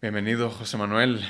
[0.00, 1.20] Bienvenido, José Manuel.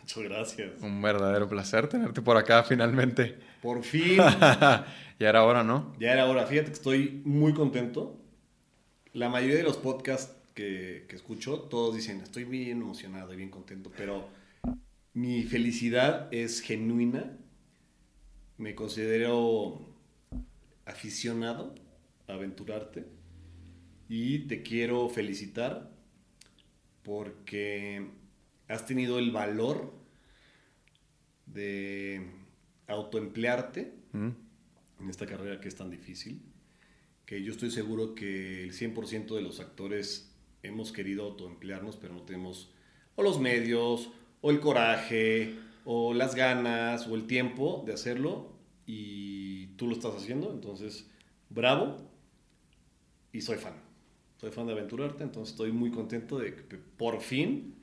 [0.00, 0.80] Muchas gracias.
[0.80, 3.36] Un verdadero placer tenerte por acá finalmente.
[3.60, 4.16] Por fin.
[4.18, 4.86] ya
[5.18, 5.92] era hora, ¿no?
[5.98, 6.46] Ya era hora.
[6.46, 8.20] Fíjate que estoy muy contento.
[9.12, 13.50] La mayoría de los podcasts que, que escucho, todos dicen, estoy bien emocionado y bien
[13.50, 14.28] contento, pero
[15.12, 17.36] mi felicidad es genuina.
[18.58, 19.80] Me considero
[20.84, 21.74] aficionado
[22.28, 23.04] a aventurarte
[24.08, 25.90] y te quiero felicitar
[27.06, 28.04] porque
[28.66, 29.94] has tenido el valor
[31.46, 32.26] de
[32.88, 34.30] autoemplearte Mm.
[35.00, 36.40] en esta carrera que es tan difícil,
[37.26, 42.22] que yo estoy seguro que el 100% de los actores hemos querido autoemplearnos, pero no
[42.22, 42.72] tenemos
[43.14, 48.52] o los medios, o el coraje, o las ganas, o el tiempo de hacerlo,
[48.86, 51.08] y tú lo estás haciendo, entonces,
[51.50, 51.96] bravo,
[53.32, 53.85] y soy fan.
[54.46, 57.74] Soy fan de aventurarte, entonces estoy muy contento de que por fin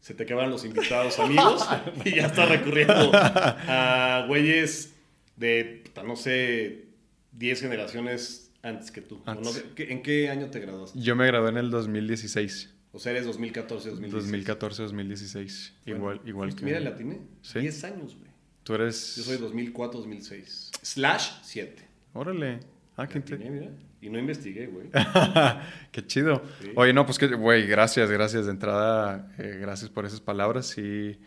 [0.00, 1.64] se te acaban los invitados amigos
[2.04, 4.94] y ya estás recurriendo a güeyes
[5.36, 6.86] de, no sé,
[7.32, 9.22] 10 generaciones antes que tú.
[9.26, 9.48] ¿O no?
[9.48, 9.64] Antes.
[9.76, 10.98] ¿Qué- ¿En qué año te graduaste?
[10.98, 12.74] Yo me gradué en el 2016.
[12.90, 14.46] O sea, eres 2014, 2016.
[14.48, 15.72] 2014-2016.
[15.84, 16.64] Bueno, igual igual que...
[16.64, 17.20] Mira, la atiné.
[17.42, 17.60] Sí.
[17.60, 18.28] 10 años, güey.
[18.64, 19.14] Tú eres...
[19.14, 20.72] Yo soy 2004, 2006.
[20.82, 21.86] Slash 7.
[22.14, 22.58] Órale.
[22.96, 23.70] Ah, qué atiné, inte- mira.
[24.00, 24.86] Y no investigué, güey.
[25.92, 26.42] Qué chido.
[26.60, 26.70] Sí.
[26.76, 31.18] Oye, no, pues que, güey, gracias, gracias de entrada, eh, gracias por esas palabras y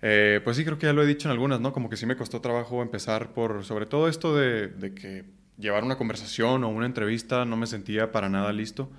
[0.00, 1.72] eh, pues sí, creo que ya lo he dicho en algunas, ¿no?
[1.72, 5.24] Como que sí me costó trabajo empezar por, sobre todo esto de, de que
[5.58, 8.90] llevar una conversación o una entrevista no me sentía para nada listo.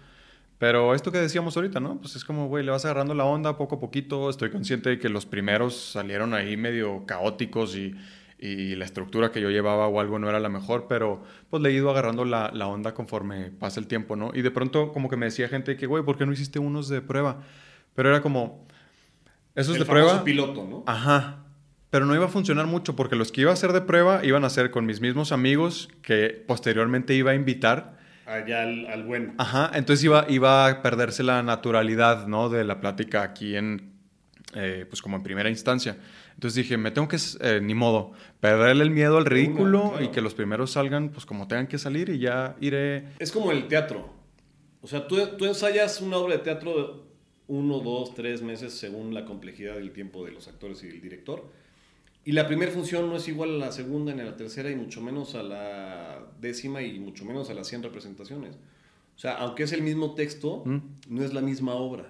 [0.57, 1.99] Pero esto que decíamos ahorita, ¿no?
[1.99, 4.29] Pues es como, güey, le vas agarrando la onda poco a poquito.
[4.29, 7.93] Estoy consciente de que los primeros salieron ahí medio caóticos y,
[8.45, 11.69] y la estructura que yo llevaba o algo no era la mejor, pero pues le
[11.69, 14.31] he ido agarrando la, la onda conforme pasa el tiempo, ¿no?
[14.33, 16.89] Y de pronto como que me decía gente que, güey, ¿por qué no hiciste unos
[16.89, 17.41] de prueba?
[17.95, 18.67] Pero era como,
[19.55, 20.25] esos el de prueba...
[20.25, 20.83] piloto, ¿no?
[20.87, 21.45] Ajá.
[21.89, 24.43] Pero no iba a funcionar mucho porque los que iba a hacer de prueba iban
[24.43, 27.97] a ser con mis mismos amigos que posteriormente iba a invitar.
[28.25, 29.35] Allá al, al bueno.
[29.37, 32.49] Ajá, entonces iba, iba a perderse la naturalidad, ¿no?
[32.49, 33.93] De la plática aquí en,
[34.53, 35.97] eh, pues como en primera instancia.
[36.33, 40.03] Entonces dije, me tengo que, eh, ni modo, perderle el miedo al ridículo claro.
[40.03, 43.05] y que los primeros salgan, pues como tengan que salir y ya iré.
[43.19, 44.09] Es como el teatro.
[44.81, 47.05] O sea, tú, tú ensayas una obra de teatro
[47.47, 51.43] uno, dos, tres meses según la complejidad del tiempo de los actores y del director.
[52.25, 54.75] Y la primera función no es igual a la segunda ni a la tercera y
[54.75, 58.55] mucho menos a la décima y mucho menos a las 100 representaciones.
[59.15, 60.77] O sea, aunque es el mismo texto, Mm.
[61.09, 62.09] no es la misma obra.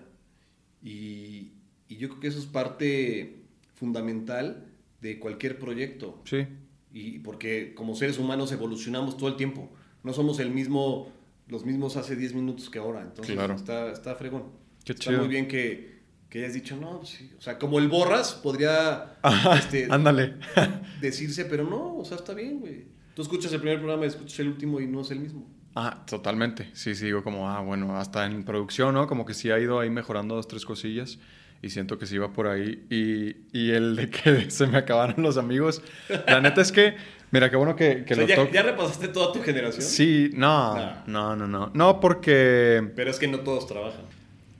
[0.83, 1.51] Y,
[1.87, 3.42] y yo creo que eso es parte
[3.83, 4.65] fundamental
[5.01, 6.21] de cualquier proyecto.
[6.23, 6.47] Sí,
[6.93, 9.69] Y porque como seres humanos evolucionamos todo el tiempo.
[10.03, 11.11] No somos el mismo,
[11.49, 13.01] los mismos hace 10 minutos que ahora.
[13.01, 13.55] Entonces Claro.
[13.55, 14.43] está, está fregón.
[14.85, 15.19] Qué está chido.
[15.19, 17.31] muy bien que, que hayas dicho, no, pues sí.
[17.37, 19.17] O sea, como el borras podría
[19.57, 20.35] este, ándale.
[21.01, 22.85] decirse, pero no, o sea, está bien, güey.
[23.15, 25.45] Tú escuchas el primer programa, escuchas el último y no es el mismo.
[25.75, 26.69] Ah, totalmente.
[26.73, 29.07] Sí, sí, digo como, ah, bueno, hasta en producción, ¿no?
[29.07, 31.17] Como que sí ha ido ahí mejorando dos, tres cosillas
[31.63, 32.85] y siento que sí va por ahí.
[32.91, 35.81] Y, y el de que se me acabaron los amigos,
[36.27, 36.95] la neta es que,
[37.31, 39.81] mira, qué bueno que, que o sea, lo ya, repasaste toda tu generación.
[39.81, 40.93] Sí, no, Nah.
[41.07, 41.71] no, no, no.
[41.73, 44.01] No, porque, Pero es que no todos trabajan.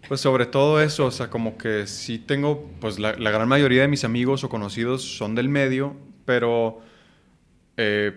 [0.08, 3.82] pues sobre todo eso, o sea, como que sí tengo, pues la, la gran mayoría
[3.84, 6.82] de mis amigos o conocidos son del medio, pero
[7.78, 8.14] eh,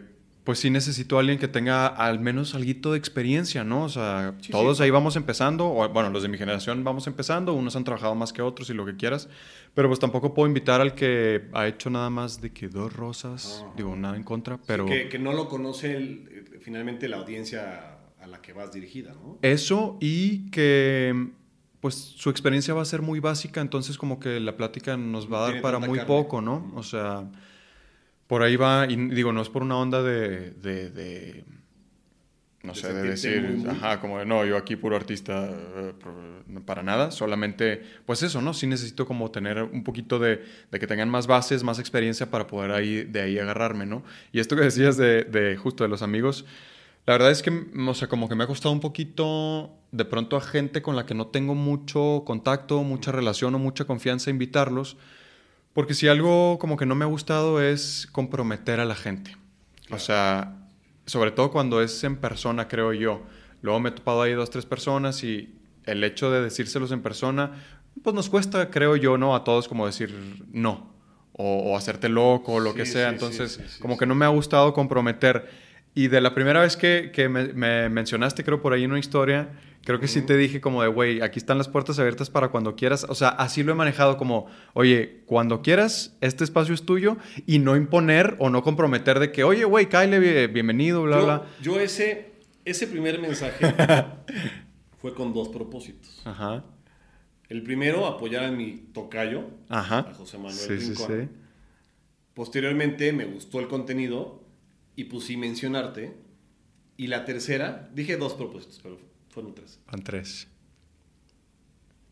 [0.47, 3.83] pues sí necesito a alguien que tenga al menos algo de experiencia, ¿no?
[3.83, 4.85] O sea, Sí, todos sí.
[4.85, 8.33] ahí vamos empezando, o bueno, los de mi generación vamos empezando, unos han trabajado más
[8.33, 9.29] que otros y lo que quieras,
[9.75, 13.65] pero pues tampoco puedo invitar al que ha hecho nada más de que dos rosas,
[13.65, 13.73] Ajá.
[13.77, 14.87] digo, nada en contra, Sí, pero...
[14.87, 19.15] que, que no lo conoce el- eh, finalmente la audiencia a la que vas dirigida,
[19.15, 19.39] ¿no?
[19.43, 21.29] Eso y que
[21.81, 25.39] pues su experiencia va a ser muy básica, entonces como que la plática nos va
[25.39, 26.05] a dar Tiene para muy carne.
[26.07, 26.73] poco, ¿no?
[26.77, 27.25] O sea,
[28.27, 31.45] por ahí va, y digo, no es por una onda de, de, de-
[32.63, 35.49] no De sé, de decir, muy, muy- ajá, como de, no, yo aquí puro artista,
[35.51, 35.93] eh,
[36.65, 38.55] para nada, solamente, pues eso, ¿no?
[38.55, 40.43] Sí necesito como tener un poquito de,
[40.73, 44.03] de que tengan más bases, más experiencia para poder ahí, de ahí agarrarme, ¿no?
[44.33, 46.45] Y esto que decías de, de justo de los amigos,
[47.07, 47.51] la verdad es que,
[47.89, 51.07] o sea, como que me ha costado un poquito de pronto a gente con la
[51.07, 54.97] que no tengo mucho contacto, mucha relación o mucha confianza invitarlos,
[55.77, 59.37] porque si algo como que no me ha gustado es comprometer a la gente.
[59.91, 60.57] O sea,
[61.05, 63.23] sobre todo cuando es en persona, creo yo.
[63.61, 67.53] Luego me he topado ahí dos, tres personas y el hecho de decírselos en persona,
[68.03, 69.35] pues nos cuesta, creo yo, ¿no?
[69.37, 70.95] A todos como decir no.
[71.35, 73.09] O, o hacerte loco o lo Sí, que sea.
[73.11, 75.66] sí, Entonces, sí, como que no me ha gustado comprometer.
[75.97, 79.49] Y de la primera vez que, que me, me mencionaste, creo por ahí una historia,
[79.83, 82.77] creo que sí te dije como de, güey, aquí están las puertas abiertas para cuando
[82.77, 83.07] quieras.
[83.09, 87.17] O sea, así lo he manejado como, oye, cuando quieras, este espacio es tuyo
[87.47, 91.43] y no imponer o no comprometer de que, oye, güey, Kyle, bienvenido, bla, yo, bla.
[91.63, 92.33] Yo ese,
[92.67, 93.65] ese primer mensaje
[95.01, 96.21] fue con dos propósitos.
[96.27, 96.63] Ajá.
[97.49, 100.01] El primero, apoyar a mi tocayo, Ajá.
[100.01, 101.29] a José Manuel Sí, sí, sí.
[102.35, 104.46] Posteriormente me gustó el contenido
[104.97, 106.15] y pusí mencionarte.
[106.97, 108.99] Y la tercera, dije dos propósitos, pero
[109.31, 109.79] fueron tres.
[109.91, 110.49] Van tres.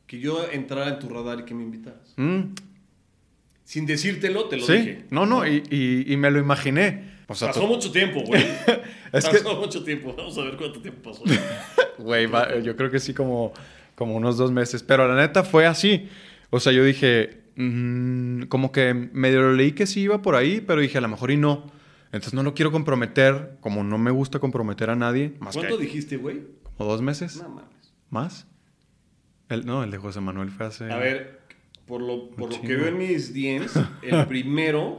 [0.06, 2.12] Que yo entrara en tu radar y que me invitaras.
[2.16, 2.52] Mm,
[3.64, 5.04] Sin decírtelo, te lo sí, dije.
[5.10, 7.14] no, no, y, y- y me lo imaginé.
[7.28, 8.44] O sea, Pasó mucho tiempo, güey.
[9.10, 10.14] Pasó mucho tiempo.
[10.14, 11.22] Vamos a ver cuánto tiempo pasó.
[11.98, 12.28] Güey,
[12.64, 13.52] yo creo que sí como,
[13.94, 14.82] como unos dos meses.
[14.82, 16.08] Pero la neta fue así.
[16.50, 20.60] O sea, yo dije, mm, como que medio lo leí que sí iba por ahí,
[20.60, 21.72] pero dije, a lo mejor y no.
[22.14, 25.34] Entonces no lo quiero comprometer, como no me gusta comprometer a nadie.
[25.40, 26.42] Más ¿Cuánto que dijiste, güey?
[26.76, 27.42] como dos meses.
[27.42, 27.92] No mames.
[28.08, 28.46] ¿Más?
[29.48, 30.92] El, no, el de José Manuel fue hace...
[30.92, 31.40] A ver,
[31.86, 34.96] por lo, por lo que veo en mis DMs, el primero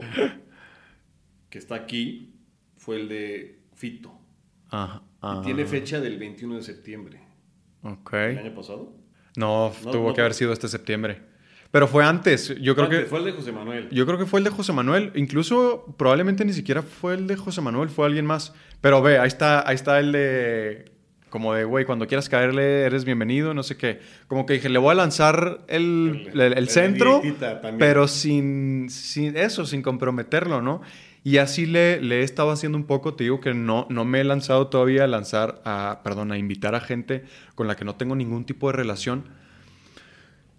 [1.48, 2.34] que está aquí
[2.76, 4.12] fue el de Fito.
[4.68, 7.20] Ajá, Y ah, tiene fecha del 21 de septiembre.
[7.82, 8.12] Ok.
[8.12, 8.94] ¿El año pasado?
[9.36, 10.14] No, No, tuvo no.
[10.14, 11.22] que haber sido este septiembre.
[11.70, 12.54] Pero fue antes.
[12.60, 13.06] Yo creo Antes, que...
[13.06, 13.88] Fue el de José Manuel.
[13.90, 15.10] Yo creo que fue el de José Manuel.
[15.14, 18.54] Incluso probablemente ni siquiera fue el de José Manuel, fue alguien más.
[18.80, 20.92] Pero ve, ahí está, ahí está el de.
[21.28, 24.00] Como de, güey, cuando quieras caerle, eres bienvenido, no sé qué.
[24.28, 27.20] Como que dije, le voy a lanzar el, El- el- el centro,
[27.78, 30.80] pero sin, sin eso, sin comprometerlo, ¿no?
[31.24, 34.20] Y así le, le he estado haciendo un poco, te digo que no, no me
[34.20, 37.24] he lanzado todavía a lanzar, a, perdón, a invitar a gente
[37.56, 39.24] con la que no tengo ningún tipo de relación.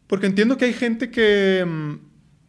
[0.07, 1.93] Porque entiendo que hay gente que, mm,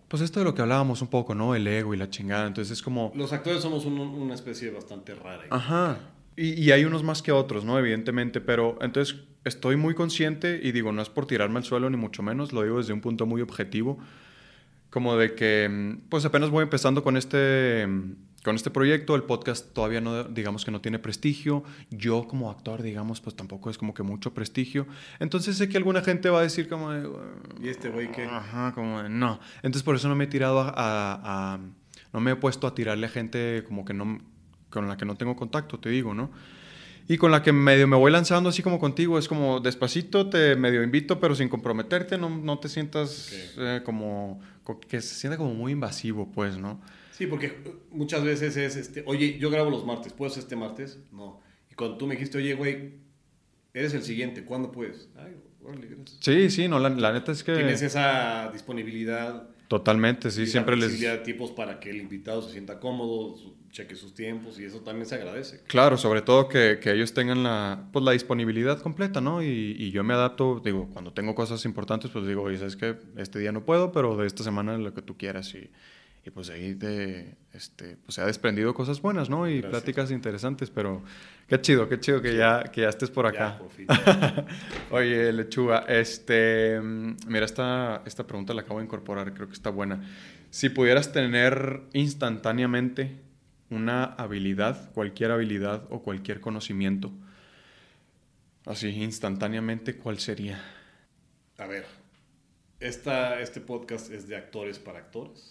[0.08, 1.54] pues esto de lo que hablábamos un poco, ¿no?
[1.54, 2.46] El ego y la chingada.
[2.46, 5.44] Entonces es como, Los actores somos un- una especie bastante rara.
[5.50, 5.98] ajá.
[6.36, 7.78] Y, y hay unos más que otros, ¿no?
[7.78, 8.40] Evidentemente.
[8.40, 12.22] Pero entonces estoy muy consciente y digo, no es por tirarme al suelo ni mucho
[12.22, 13.98] menos, lo digo desde un punto muy objetivo.
[14.90, 18.14] Como de que, mm, pues apenas voy empezando con este, mm,
[18.48, 22.80] con este proyecto, el podcast todavía no, digamos que no tiene prestigio, yo como actor,
[22.82, 24.86] digamos, pues tampoco es como que mucho prestigio.
[25.20, 27.06] Entonces sé que alguna gente va a decir como de,
[27.62, 28.24] ¿Y este güey qué?
[28.24, 29.38] Ajá, como de, no.
[29.56, 31.60] Entonces por eso no me he tirado a, a- a-
[32.14, 34.18] no me he puesto a tirarle a gente como que no,
[34.70, 36.30] con la que no tengo contacto, te digo, ¿no?
[37.06, 40.56] Y con la que medio me voy lanzando así como contigo, es como despacito, te
[40.56, 45.36] medio invito, pero sin comprometerte, no, no te sientas eh, como, co- que se sienta
[45.36, 46.80] como muy invasivo, pues, ¿no?
[47.18, 47.52] Sí, porque
[47.90, 51.00] muchas veces es, este, oye, yo grabo los martes, ¿puedes este martes?
[51.10, 51.40] No.
[51.68, 52.92] Y cuando tú me dijiste, oye, güey,
[53.74, 55.08] eres el siguiente, ¿cuándo puedes?
[55.16, 55.34] Ay,
[55.64, 56.18] órale, gracias.
[56.20, 57.54] Sí, sí, no, la, la neta es que...
[57.54, 59.48] Tienes esa disponibilidad.
[59.66, 61.00] Totalmente, sí, siempre la les...
[61.00, 63.34] de tiempos para que el invitado se sienta cómodo,
[63.72, 65.64] cheque sus tiempos y eso también se agradece.
[65.66, 69.42] Claro, sobre todo que, que ellos tengan la, pues, la disponibilidad completa, ¿no?
[69.42, 72.96] Y, y yo me adapto, digo, cuando tengo cosas importantes, pues digo, oye, ¿sabes qué?
[73.16, 75.52] Este día no puedo, pero de esta semana lo que tú quieras.
[75.56, 75.68] Y,
[76.28, 79.48] y pues ahí te, este, pues se ha desprendido cosas buenas, ¿no?
[79.48, 79.70] Y Gracias.
[79.70, 81.02] pláticas interesantes, pero
[81.46, 83.52] qué chido, qué chido que, ya, que ya estés por acá.
[83.52, 83.86] Ya, por fin.
[84.90, 90.02] Oye, Lechuga, este, mira, esta, esta pregunta la acabo de incorporar, creo que está buena.
[90.50, 93.16] Si pudieras tener instantáneamente
[93.70, 97.10] una habilidad, cualquier habilidad o cualquier conocimiento,
[98.66, 100.62] así instantáneamente, ¿cuál sería?
[101.56, 101.86] A ver,
[102.80, 105.50] esta, este podcast es de actores para actores.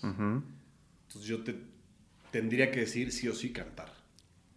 [1.18, 1.56] Entonces yo te
[2.32, 3.92] tendría que decir sí o sí cantar.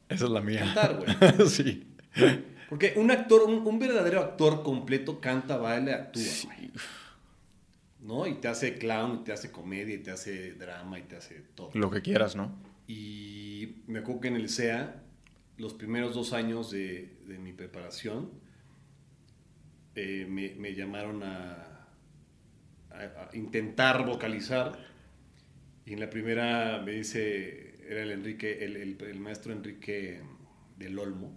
[0.08, 0.60] Esa es la mía.
[0.60, 1.48] Cantar, güey.
[1.48, 1.86] sí.
[2.68, 6.22] Porque un actor, un, un verdadero actor completo canta, baila, actúa.
[6.44, 6.70] güey.
[8.00, 8.26] ¿No?
[8.26, 11.42] Y te hace clown, y te hace comedia, y te hace drama, y te hace
[11.54, 11.70] todo.
[11.74, 12.52] Lo que quieras, ¿no?
[12.86, 15.02] Y me acuerdo que en el SEA,
[15.58, 18.30] los primeros dos años de, de mi preparación,
[19.94, 21.86] eh, me, me llamaron a,
[22.90, 24.89] a- a intentar vocalizar.
[25.90, 30.20] Y en la primera me dice, era el Enrique, el, el- el maestro Enrique
[30.78, 31.36] del Olmo,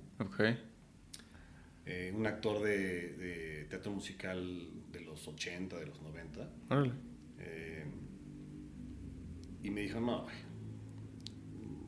[1.87, 6.49] eh, un actor de, de teatro musical de los 80, de los 90.
[6.69, 6.91] Órale.
[7.39, 7.83] Eh,
[9.63, 10.27] y me dijo, no,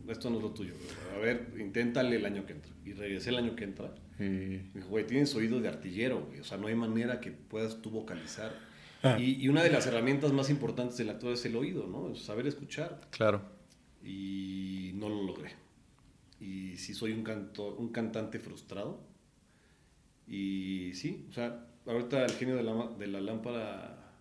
[0.08, 0.74] esto no es lo tuyo.
[1.16, 2.72] A ver, inténtale el año que entra.
[2.84, 3.94] Y regresé el año que entra.
[4.18, 6.40] Me dijo, güey, tienes oído de artillero, güey.
[6.40, 8.52] O sea, no hay manera que puedas tú vocalizar.
[9.06, 9.18] Ah.
[9.20, 12.12] Y, y una de las herramientas más importantes del actor es el oído, ¿no?
[12.12, 13.02] Es saber escuchar.
[13.12, 13.42] Claro.
[14.04, 15.52] Y no lo logré.
[16.40, 19.00] Y sí soy un, canto, un cantante frustrado.
[20.28, 24.12] Y sí, o sea, ahorita el genio de la, de la lámpara,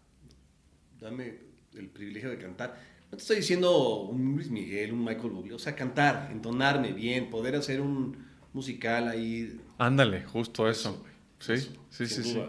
[1.01, 1.39] dame
[1.75, 2.79] el privilegio de cantar.
[3.11, 7.31] No te estoy diciendo un Luis Miguel, un Michael Bublé, o sea, cantar, entonarme bien,
[7.31, 8.17] poder hacer un
[8.53, 9.61] musical ahí.
[9.79, 10.91] Ándale, justo eso.
[10.91, 11.05] Eso,
[11.39, 12.43] sí, Eso, sí, sí, sí.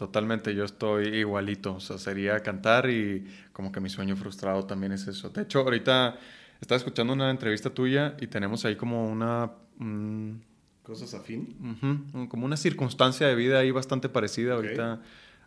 [0.00, 1.74] Totalmente, yo estoy igualito.
[1.74, 5.28] O sea, sería cantar y como que mi sueño frustrado también es eso.
[5.28, 6.18] De hecho, ahorita
[6.58, 9.50] estaba escuchando una entrevista tuya y tenemos ahí como una...
[9.76, 10.30] mm,
[10.82, 11.54] Cosas afín.
[12.30, 14.54] como una circunstancia de vida ahí bastante parecida.
[14.54, 15.02] Ahorita,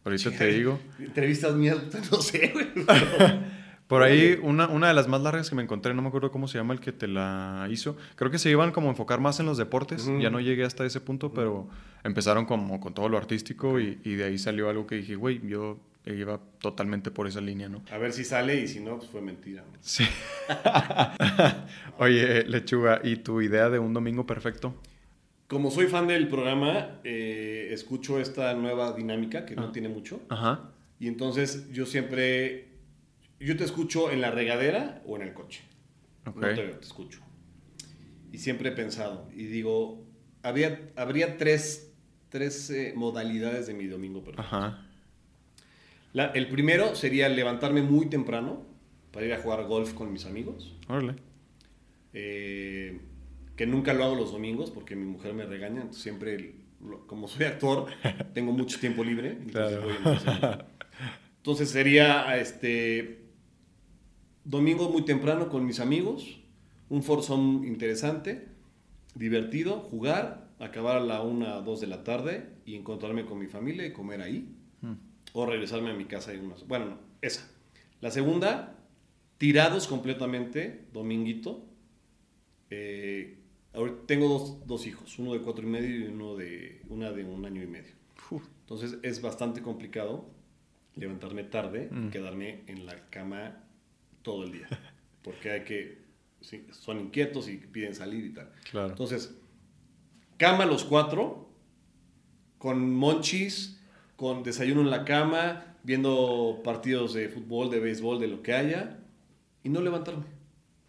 [0.05, 0.79] ahorita te digo.
[1.00, 1.77] Entrevistas mías,
[2.12, 2.67] no sé, güey.
[3.93, 6.47] Por ahí, una, una de las más largas que me encontré, no me acuerdo cómo
[6.47, 7.95] se llama el que te la hizo.
[8.15, 10.09] Creo que se iban como a enfocar más en los deportes.
[10.19, 11.67] Ya no llegué hasta ese punto, pero
[12.03, 15.41] empezaron como con todo lo artístico y, y de ahí salió algo que dije, güey,
[15.47, 17.81] yo iba totalmente por esa línea, ¿no?
[17.91, 19.62] A ver si sale y si no, pues fue mentira.
[19.62, 19.77] ¿no?
[19.79, 20.05] Sí.
[22.00, 24.75] Oye, Lechuga, ¿y tu idea de un domingo perfecto?
[25.47, 30.19] Como soy fan del programa, eh, escucho esta nueva dinámica que no tiene mucho.
[30.29, 30.71] Ajá.
[31.00, 32.69] Y entonces yo siempre,
[33.45, 35.62] yo te escucho en la regadera o en el coche.
[36.25, 36.35] Ok.
[36.38, 37.19] No te veo, te escucho.
[38.31, 40.05] Y siempre he pensado, y digo,
[40.41, 41.91] había, habría tres,
[42.29, 44.41] tres eh, modalidades de mi domingo perfecto.
[44.55, 44.88] Ajá.
[46.13, 48.65] La- el primero sería levantarme muy temprano
[49.12, 50.75] para ir a jugar golf con mis amigos.
[50.88, 51.15] Órale.
[52.13, 53.00] eh,
[53.55, 56.55] que nunca lo hago los domingos porque mi mujer me regaña, entonces siempre,
[57.07, 57.85] como soy actor,
[58.33, 59.29] tengo mucho tiempo libre.
[59.31, 59.81] Entonces, Claro.
[59.83, 60.65] voy momento.
[61.38, 63.23] Entonces sería este
[64.45, 66.39] domingo muy temprano con mis amigos,
[66.89, 68.47] un forzón interesante,
[69.15, 73.47] divertido, jugar, acabar a la una o dos de la tarde y encontrarme con mi
[73.47, 74.55] familia y comer ahí.
[74.81, 74.93] Mm.
[75.33, 76.67] O regresarme a mi casa y unas...
[76.67, 77.50] Bueno, no, esa.
[78.01, 78.75] La segunda,
[79.38, 81.65] tirados completamente, dominguito.
[82.69, 83.39] Eh,
[83.73, 87.23] ahorita tengo dos, dos hijos, uno de cuatro y medio y uno de, una de
[87.23, 87.93] un año y medio.
[88.29, 88.43] Uf.
[88.62, 90.29] Entonces es bastante complicado
[90.95, 92.09] levantarme tarde Mm.
[92.09, 93.62] quedarme en la cama
[94.24, 94.68] todo el día.
[95.22, 96.01] Porque hay que...
[96.72, 98.51] son inquietos y piden salir y tal.
[98.72, 98.89] Claro.
[98.89, 99.36] Entonces,
[100.38, 101.50] cama los cuatro,
[102.58, 103.80] con monchis,
[104.15, 109.00] con desayuno en la cama, viendo partidos de fútbol, de béisbol, de lo que haya,
[109.63, 110.25] y no levantarme.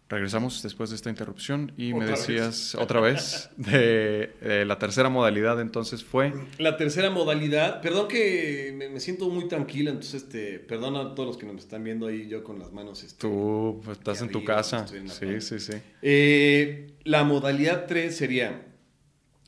[0.07, 2.27] Regresamos después de esta interrupción y me vez.
[2.27, 6.31] decías otra vez de, de la tercera modalidad, entonces fue...
[6.59, 11.25] La tercera modalidad, perdón que me, me siento muy tranquila, entonces, este, perdón a todos
[11.29, 13.03] los que nos están viendo ahí, yo con las manos.
[13.03, 14.85] Este, Tú estás en tu casa.
[14.93, 15.73] en Sí, sí, sí.
[16.03, 18.63] Eh, la modalidad 3 sería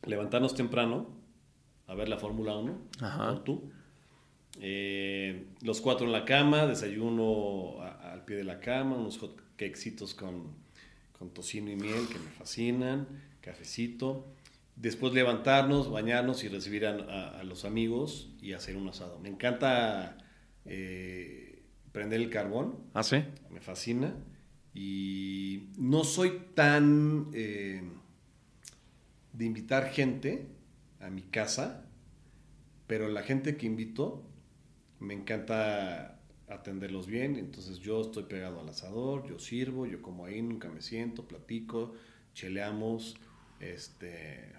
[0.05, 1.07] levantarnos temprano
[1.85, 3.43] a ver la Fórmula 1, Ajá.
[3.43, 3.69] tú.
[4.59, 9.39] Eh, los cuatro en la cama, desayuno a- al pie de la cama, unos hot
[9.57, 10.53] cakecitos con,
[11.17, 13.07] con tocino y miel que me fascinan,
[13.41, 14.25] cafecito.
[14.75, 19.19] Después levantarnos, bañarnos y recibir a, a- a los amigos y hacer un asado.
[19.19, 20.17] Me encanta
[20.65, 23.23] eh, prender el carbón, ¿Ah, sí?
[23.49, 24.13] me fascina.
[24.75, 27.81] Y no soy tan eh,
[29.33, 30.45] de invitar gente
[30.99, 31.85] a mi casa,
[32.85, 34.23] pero la gente que invito
[34.99, 36.16] me encanta
[36.47, 37.35] atenderlos bien.
[37.35, 41.93] Entonces yo estoy pegado al asador, yo sirvo, yo como ahí, nunca me siento, platico,
[42.33, 43.17] cheleamos
[43.59, 44.53] este,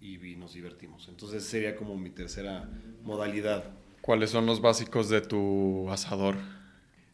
[0.00, 1.08] y, y nos divertimos.
[1.08, 2.68] Entonces sería como mi tercera
[3.02, 3.64] modalidad.
[4.00, 6.36] ¿Cuáles son los básicos de tu asador?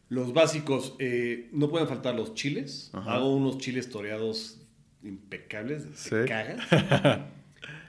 [0.08, 2.90] Los básicos, eh, no pueden faltar los chiles.
[2.92, 3.14] Ajá.
[3.14, 4.60] Hago unos chiles toreados
[5.02, 6.60] impecables, se cagas.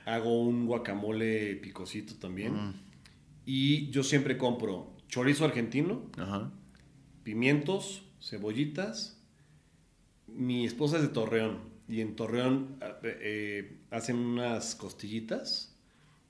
[0.06, 2.54] Hago un guacamole picosito también.
[2.54, 2.74] Mm.
[3.46, 6.52] Y yo siempre compro chorizo argentino, Ajá.
[7.24, 9.22] pimientos, cebollitas.
[10.28, 15.76] Mi esposa es de Torreón y en Torreón eh, eh, hacen unas costillitas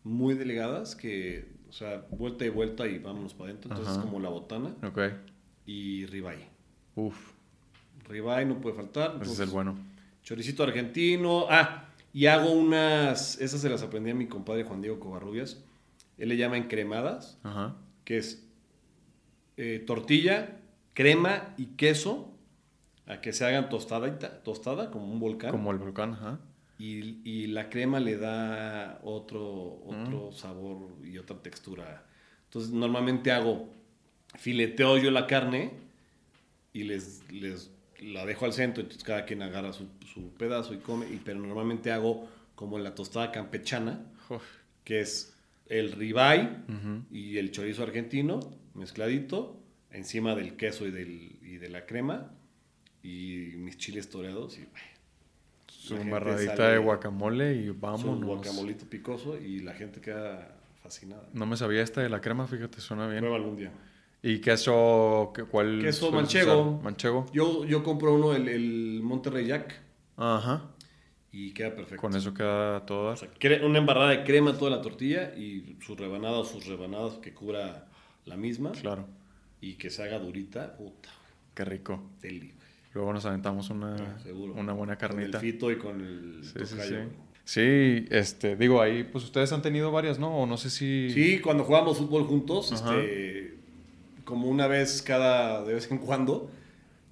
[0.04, 3.72] muy delgadas que, o sea, vuelta y vuelta y vámonos para adentro.
[3.72, 4.00] Entonces Ajá.
[4.02, 5.00] es como la botana Ok.
[5.66, 6.48] y ribeye.
[6.96, 7.32] Uf,
[8.08, 9.18] Ribeye no puede faltar.
[9.22, 9.76] ese es el bueno.
[10.24, 11.46] Choricito argentino.
[11.50, 15.64] Ah, y hago unas, esas se las aprendí a mi compadre Juan Diego Covarrubias.
[16.18, 17.76] Él le llama encremadas, Ajá.
[18.06, 18.47] que es
[19.58, 20.58] eh, tortilla,
[20.94, 22.34] crema y queso,
[23.06, 25.52] a que se hagan tostada, tostada como un volcán.
[25.52, 26.40] Como el volcán, ajá.
[26.80, 30.04] Y, y la crema le da otro, Mm.
[30.04, 32.06] otro sabor y otra textura.
[32.46, 33.70] Entonces, normalmente hago,
[34.38, 35.72] fileteo yo la carne
[36.74, 40.78] y les, les la dejo al centro, entonces cada quien agarra su, su pedazo y
[40.78, 44.06] come, y, pero normalmente hago como la tostada campechana,
[44.84, 45.36] que es
[45.68, 46.50] el ribeye
[47.12, 48.40] y el chorizo argentino
[48.78, 49.60] mezcladito
[49.92, 52.32] encima del queso y, del, y de la crema
[53.04, 54.86] y mis chiles toreados y bueno,
[55.68, 58.24] Su embarradita de guacamole y su vámonos.
[58.26, 61.28] guacamolito picoso y la gente queda fascinada.
[61.34, 63.20] No me sabía esta de la crema, fíjate, suena bien.
[63.20, 63.72] Prueba algún día.
[64.22, 65.32] ¿Y queso?
[65.36, 65.82] qué- ¿Cuál?
[65.82, 66.62] Queso manchego.
[66.72, 66.84] usar?
[66.84, 67.26] ¿Manchego?
[67.34, 69.80] Yo, yo compro uno, el, el Monterrey Jack,
[70.18, 70.72] Ajá.
[71.32, 72.02] y queda perfecto.
[72.02, 72.78] Con eso queda.
[72.90, 77.14] O sea, cre- una embarrada de crema toda la tortilla y sus rebanadas, sus rebanadas
[77.20, 77.88] que cubra
[78.28, 79.08] la misma Claro.
[79.62, 80.76] y que se haga durita.
[80.78, 81.10] Puta,
[81.56, 82.04] Qué rico.
[82.22, 82.54] deli.
[82.94, 84.18] Luego nos aventamos una, Ah,
[84.56, 85.40] una buena Con el carnita.
[85.40, 86.96] fito y con el Sí, sí, sí.
[87.44, 90.36] Sí, este, digo, ahí, pues ustedes han tenido varias, ¿no?
[90.38, 91.10] O no sé si...
[91.12, 93.56] Sí, cuando jugábamos fútbol juntos, este,
[94.26, 96.52] como una vez cada, de vez en cuando,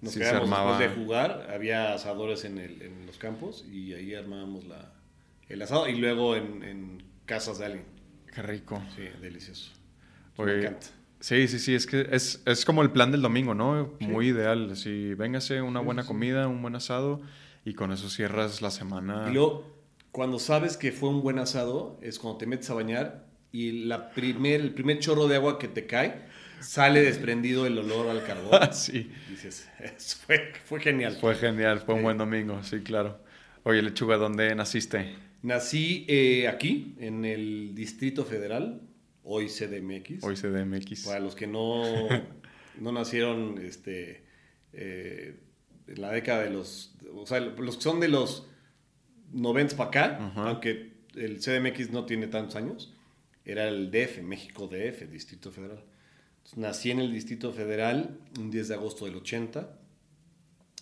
[0.01, 0.77] nos Sí, quedábamos armaba.
[0.77, 4.91] después de jugar, había asadores en, el- en los campos y ahí armábamos la,
[5.47, 7.85] el asado y luego en, en casas de alguien.
[8.33, 8.81] Qué rico.
[8.95, 9.71] Sí, delicioso.
[10.35, 10.87] Oye, Me encanta.
[11.19, 13.93] Sí, sí, sí, es que es, es como el plan del domingo, ¿no?
[13.99, 14.69] Muy ideal.
[14.71, 17.21] Así, véngase una Sí, buena sí, comida, un buen asado
[17.63, 19.27] y con eso cierras la semana.
[19.27, 19.65] Y luego,
[20.11, 24.13] cuando sabes que fue un buen asado, es cuando te metes a bañar y la
[24.13, 26.25] primer, el primer chorro de agua que te cae,
[26.59, 28.59] sale desprendido el olor al carbón.
[28.73, 31.17] sí, Dices, "Es- fue, fue genial.
[31.19, 33.19] fue genial, fue un buen domingo, sí, claro.
[33.63, 35.15] Oye, Lechuga, ¿dónde naciste?
[35.41, 38.81] Nací eh, aquí, en el Distrito Federal,
[39.25, 40.23] hoy CDMX.
[40.23, 41.05] Hoy CDMX.
[41.05, 41.83] Para los que no,
[42.79, 44.23] no nacieron este,
[44.71, 45.39] eh,
[45.87, 46.95] en la década de los...
[47.13, 48.47] O sea, los que son de los
[49.33, 52.93] 90 para acá, aunque el CDMX no tiene tantos años,
[53.43, 55.83] era el DF, México DF, Distrito Federal.
[56.37, 59.79] Entonces, nací en el Distrito Federal un 10 de agosto del 80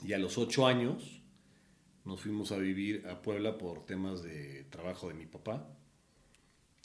[0.06, 1.22] y a los 8 años
[2.06, 5.70] nos fuimos a vivir a Puebla por temas de trabajo de mi papá.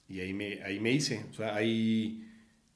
[0.08, 1.24] Y ahí me, ahí me hice.
[1.30, 2.26] O sea, ahí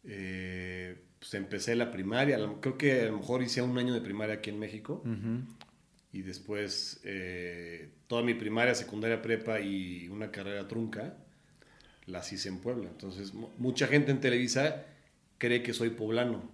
[0.05, 2.39] eh, pues empecé la primaria.
[2.61, 5.03] Creo que a lo mejor hice un año de primaria aquí en México.
[5.05, 5.45] Ujú.
[6.13, 11.17] Y después eh, toda mi primaria, secundaria, prepa y una carrera trunca
[12.07, 12.89] las hice en Puebla.
[12.91, 14.85] Entonces, mu- mucha gente en Televisa
[15.39, 16.51] cree que soy poblano.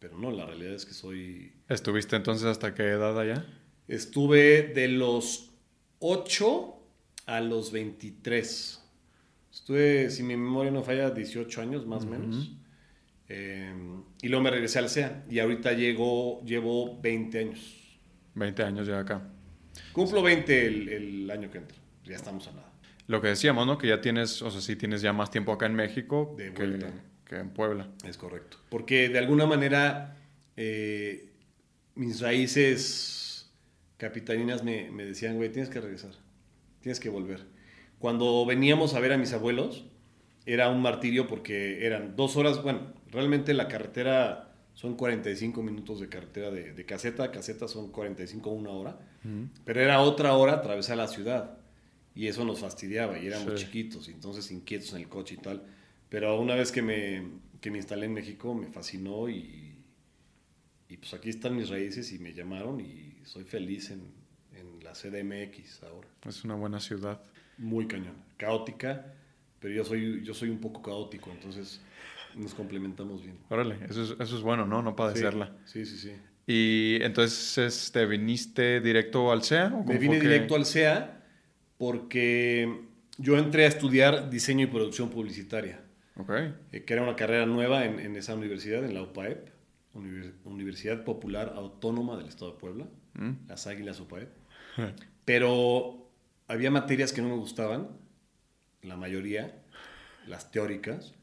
[0.00, 3.46] Pero no, la realidad es que soy ¿Estuviste entonces hasta qué edad allá?
[3.88, 5.52] Estuve de los
[6.00, 6.74] 8
[7.24, 8.83] a los 23.
[9.54, 12.50] Estuve, si mi memoria no falla, 18 años más o menos.
[13.28, 13.72] Eh,
[14.20, 15.24] y luego me regresé al CEA.
[15.30, 17.98] Y ahorita llego, llevo 20 años.
[18.34, 19.30] 20 años ya acá.
[19.92, 21.78] Cumplo 20 el, el año que entra.
[22.04, 22.72] Ya estamos a nada.
[23.06, 23.78] Lo que decíamos, ¿no?
[23.78, 26.84] Que ya tienes, o sea, sí tienes ya más tiempo acá en México De que,
[27.24, 27.88] que en Puebla.
[28.04, 28.56] Es correcto.
[28.70, 30.16] Porque de alguna manera
[30.56, 31.30] eh,
[31.94, 33.52] mis raíces
[33.98, 36.10] capitalinas me, me decían, güey, tienes que regresar,
[36.80, 37.53] tienes que volver.
[38.04, 39.86] Cuando veníamos a ver a mis abuelos,
[40.44, 46.10] era un martirio porque eran dos horas, bueno, realmente la carretera son 45 minutos de
[46.10, 48.98] carretera de, de caseta a caseta, son 45 una hora,
[49.64, 51.56] pero era otra hora atravesar la ciudad.
[52.14, 53.64] Y eso nos fastidiaba y éramos Sí.
[53.64, 55.62] chiquitos, y entonces inquietos en el coche y tal.
[56.10, 57.22] Pero una vez que me,
[57.62, 59.78] que me instalé en México me fascinó y,
[60.90, 64.02] y pues aquí están mis raíces y me llamaron y soy feliz en,
[64.52, 66.06] en la CDMX ahora.
[66.28, 67.22] Es una buena ciudad.
[67.58, 69.06] Muy cañón, caótica,
[69.60, 71.80] pero yo soy, yo soy un poco caótico, entonces
[72.34, 73.38] nos complementamos bien.
[73.48, 74.82] Órale, eso es, eso es bueno, ¿no?
[74.82, 75.52] No padecerla.
[75.64, 76.12] Sí, sí, sí.
[76.46, 79.72] Y entonces, ¿te viniste directo al CEA?
[79.74, 81.22] ¿o Me vine que- directo al CEA
[81.78, 82.80] porque
[83.18, 85.80] yo entré a estudiar diseño y producción publicitaria.
[86.16, 86.30] Ok.
[86.72, 89.48] eh, que era una carrera nueva en, en esa universidad, en la UPAEP,
[89.94, 93.48] Univers- Universidad Popular Autónoma del Estado de Puebla, Mm.
[93.48, 94.28] las Águilas UPAEP.
[95.24, 96.03] Pero
[96.48, 97.88] había materias que no me gustaban,
[98.82, 99.62] la mayoría,
[100.26, 101.14] las teóricas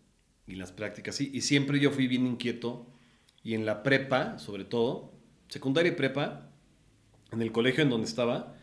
[0.48, 2.88] y las prácticas, sí, y siempre yo fui bien inquieto,
[3.44, 5.14] y en la prepa, sobre todo,
[5.48, 6.50] secundaria y prepa,
[7.32, 8.56] en el colegio en donde estaba,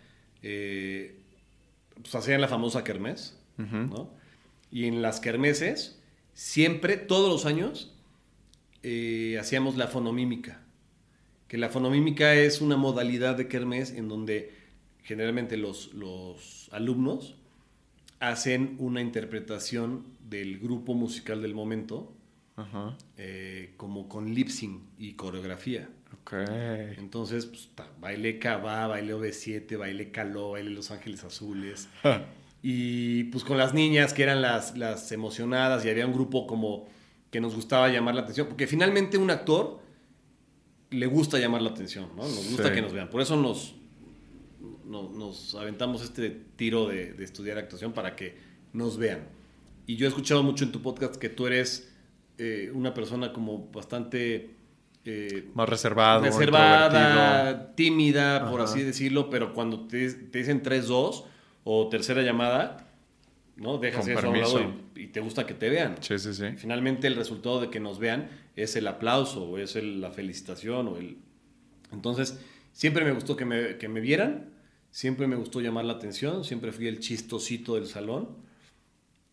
[0.43, 1.21] eh,
[1.95, 3.37] pues hacían la famosa kermés.
[4.71, 6.01] Y en las kermeses,
[6.33, 7.97] siempre, todos los años,
[8.85, 10.63] eh, hacíamos la fonomímica.
[11.49, 14.55] Que la fonomímica es una modalidad de kermés en donde
[15.09, 17.35] generalmente los, los alumnos
[18.21, 22.13] hacen una interpretación del grupo musical del momento,
[22.57, 22.95] Ajá.
[23.17, 25.89] eh, como con lip sync y coreografía.
[26.99, 31.89] Entonces, pues, ta, bailé Cabá, bailé OV7, bailé Caló, bailé Los Ángeles Azules.
[32.61, 36.89] Y pues con las niñas que eran las, las emocionadas y había un grupo como
[37.31, 39.79] que nos gustaba llamar la atención, porque finalmente un actor
[40.91, 42.25] le gusta llamar la atención, ¿no?
[42.25, 42.75] Nos gusta Sí.
[42.75, 43.11] que nos vean.
[43.11, 43.77] Por eso nos,
[44.89, 48.37] no- nos aventamos este tiro de, de estudiar actuación para que
[48.73, 49.21] nos vean.
[49.87, 51.93] Y yo he escuchado mucho en tu podcast que tú eres
[52.39, 54.51] eh, una persona como bastante...
[55.05, 58.71] eh, Más reservado, reservada, tímida, por Ajá.
[58.71, 61.25] así decirlo, pero cuando te, te dicen 3-2
[61.65, 62.87] o tercera llamada,
[63.57, 63.79] ¿no?
[63.79, 64.81] Dejas Con eso a un lado permiso.
[64.95, 65.97] y, y te gusta que te vean.
[66.01, 66.45] Sí, sí, sí.
[66.57, 70.89] Finalmente el resultado de que nos vean es el aplauso o es el- la felicitación
[70.89, 71.17] o el...
[71.93, 72.39] Entonces,
[72.73, 74.51] siempre me gustó que me, que me vieran,
[74.99, 78.37] siempre me gustó llamar la atención, siempre fui el chistosito del salón.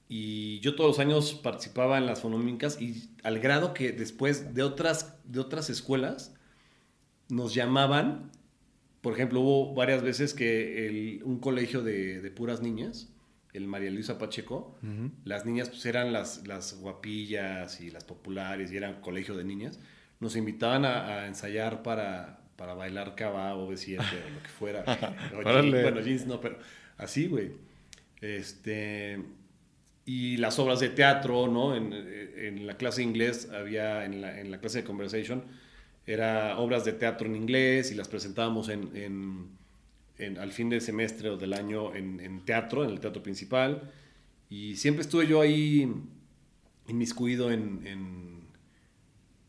[0.07, 4.61] Y yo todos los años participaba en las fonómicas y al grado que después de
[4.61, 6.35] otras, de otras escuelas
[7.29, 8.29] nos llamaban,
[9.01, 13.09] por ejemplo, hubo varias veces que el- un colegio de, de puras niñas,
[13.53, 14.77] el María Luisa Pacheco,
[15.23, 19.79] las niñas pues eran las, las guapillas y las populares y eran colegio de niñas,
[20.19, 24.83] nos invitaban a, a ensayar para, para bailar cava o B7 o lo que fuera.
[25.33, 26.57] O jeans, bueno, jeans no, pero
[26.97, 27.51] así, güey.
[28.21, 29.21] Este,
[30.05, 31.75] y las obras de teatro, ¿no?
[31.75, 35.43] En, en la clase de inglés había, en la, en la clase de conversation,
[36.07, 39.49] era obras de teatro en inglés y las presentábamos en, en-
[40.17, 43.91] en- al fin del semestre o del año en, en teatro, en el teatro principal.
[44.49, 45.91] Y siempre estuve yo ahí
[46.87, 47.81] inmiscuido en,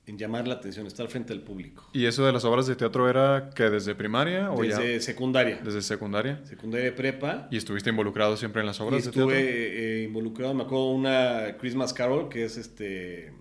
[0.06, 1.88] en, llamar la atención, estar frente al público.
[1.92, 5.60] ¿Y eso de las obras de teatro era que desde primaria o Desde ya secundaria,
[5.64, 6.40] desde secundaria?
[6.44, 7.48] secundaria de prepa.
[7.50, 9.50] ¿Y estuviste involucrado siempre en las Y obras de estuve teatro?
[9.50, 13.32] eh, involucrado, me acuerdo una Christmas Carol, que es este,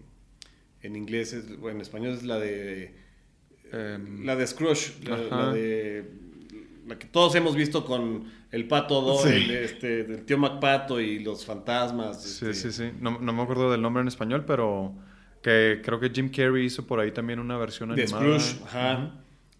[0.82, 2.96] en inglés, es- bueno, en español es la de,
[3.72, 6.06] Em, la de Scrooge, la, de,
[6.88, 9.30] la que todos hemos visto con el pato, Do- Sí.
[9.30, 12.24] el, este, del tío MacPato y los fantasmas.
[12.24, 12.92] Sí, este, sí, sí.
[13.02, 14.94] No, no me acuerdo del nombre en español, pero
[15.46, 18.40] que creo que Jim Carrey hizo por ahí también una versión De animada.
[18.40, 18.98] Scrooge, ajá.
[18.98, 19.12] Ujú.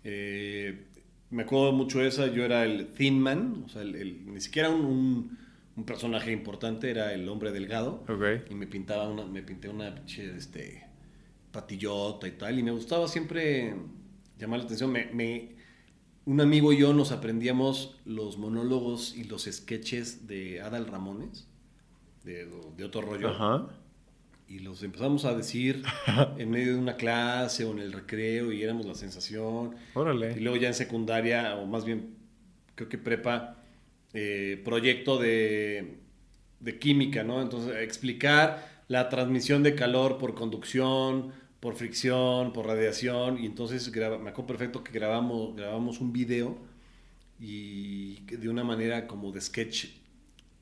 [0.04, 0.88] Eh,
[1.30, 4.42] me acuerdo mucho de esa, yo era el Thin Man, o sea, el- el- ni
[4.42, 5.38] siquiera un, un-
[5.76, 8.04] un personaje importante, era el hombre delgado.
[8.08, 8.50] Ok.
[8.50, 10.84] Y me pintaba una, me pinté una pinche, este,
[11.52, 12.58] patillota y tal.
[12.58, 13.76] Y me gustaba siempre
[14.40, 14.92] llamar la atención.
[14.92, 15.56] Me, me-
[16.26, 21.48] un amigo y yo nos aprendíamos los monólogos y los sketches de Adal Ramones,
[22.24, 23.28] de, de otro rollo.
[23.30, 23.68] Ajá.
[24.48, 25.84] Y los empezamos a decir
[26.38, 29.76] en medio de una clase o en el recreo y éramos la sensación.
[29.76, 30.40] Y Órale.
[30.40, 32.16] luego ya en secundaria, o más bien,
[32.76, 33.58] creo que prepa,
[34.14, 35.98] eh, proyecto de,
[36.60, 37.42] de química, ¿no?
[37.42, 43.40] Entonces, explicar la transmisión de calor por conducción, por fricción, por radiación.
[43.42, 46.56] Y entonces, graba- me acuerdo perfecto que grabamos, grabamos un video
[47.40, 49.88] y de una manera como de sketch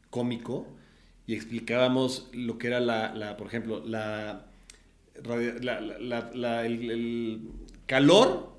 [0.09, 0.67] cómico
[1.25, 4.45] y explicábamos lo que era la, la, por ejemplo, la,
[5.23, 7.41] la- la- la- la- el, el
[7.85, 8.53] calor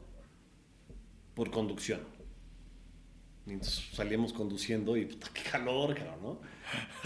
[1.34, 2.00] por conducción.
[3.46, 6.40] Y entonces salíamos conduciendo y puta, qué calor, cabrón, ¿no?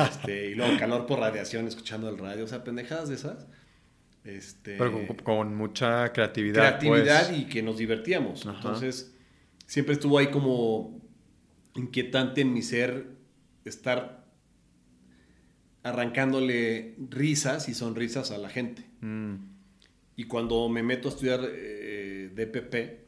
[0.04, 3.46] Este, y luego calor por radiación, escuchando el radio, o sea, pendejadas de esas.
[4.22, 6.78] Este, Pero con, con mucha creatividad.
[6.78, 7.40] creatividad pues.
[7.40, 8.46] y que nos divertíamos.
[8.46, 8.56] Ajá.
[8.58, 9.14] Entonces,
[9.66, 11.00] siempre estuvo ahí como
[11.74, 13.08] inquietante en mi ser
[13.64, 14.17] estar
[15.82, 18.84] arrancándole risas y sonrisas a la gente.
[19.00, 19.34] Mm.
[20.16, 23.06] Y cuando me meto a estudiar eh, DPP,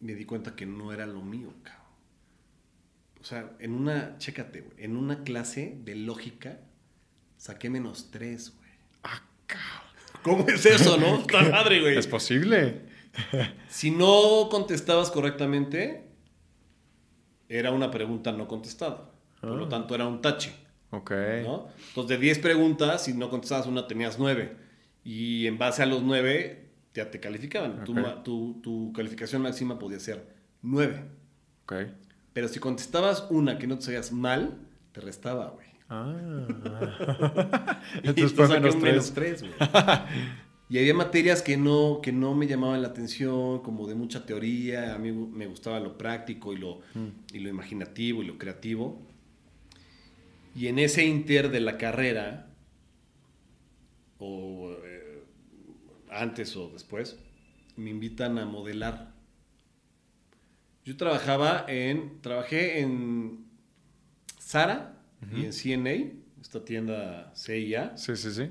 [0.00, 1.82] me di cuenta que no era lo mío, cabrón.
[3.20, 6.60] O sea, en una, chécate, güey, en una clase de lógica
[7.38, 8.70] saqué menos tres, güey.
[9.02, 10.22] Ah, cabrón.
[10.22, 11.16] ¿Cómo es eso, no?
[11.20, 11.96] Está madre, güey.
[11.96, 12.82] Es posible.
[13.68, 16.04] Si no contestabas correctamente,
[17.48, 19.10] era una pregunta no contestada.
[19.40, 19.68] Por lo Ah.
[19.68, 20.52] tanto, era un tache.
[20.96, 21.10] Ok.
[21.44, 21.68] ¿no?
[21.88, 24.56] Entonces, de 10 preguntas, si no contestabas una, tenías 9.
[25.04, 27.84] Y en base a los 9, ya te calificaban.
[27.84, 30.26] Tu Tu, tu calificación máxima podía ser
[30.62, 31.02] 9.
[31.64, 31.74] Ok.
[32.32, 34.58] Pero si contestabas una que no te sabías mal,
[34.92, 35.66] te restaba, güey.
[35.88, 37.80] Ah.
[38.02, 39.12] Entonces fue menos un tres.
[39.14, 39.52] tres, güey.
[40.70, 44.94] Y había materias que no, que no me llamaban la atención, como de mucha teoría.
[44.94, 47.08] A mí me gustaba lo práctico y lo, Mm.
[47.34, 48.98] y lo imaginativo y lo creativo.
[50.54, 52.46] Y en ese inter de la carrera,
[54.18, 55.24] o eh,
[56.10, 57.18] antes o después,
[57.76, 59.12] me invitan a modelar.
[60.84, 63.46] Yo trabajaba en, trabajé en
[64.38, 65.00] Zara
[65.34, 67.96] y en CNA, esta tienda CIA.
[67.96, 68.50] Sí, sí, sí.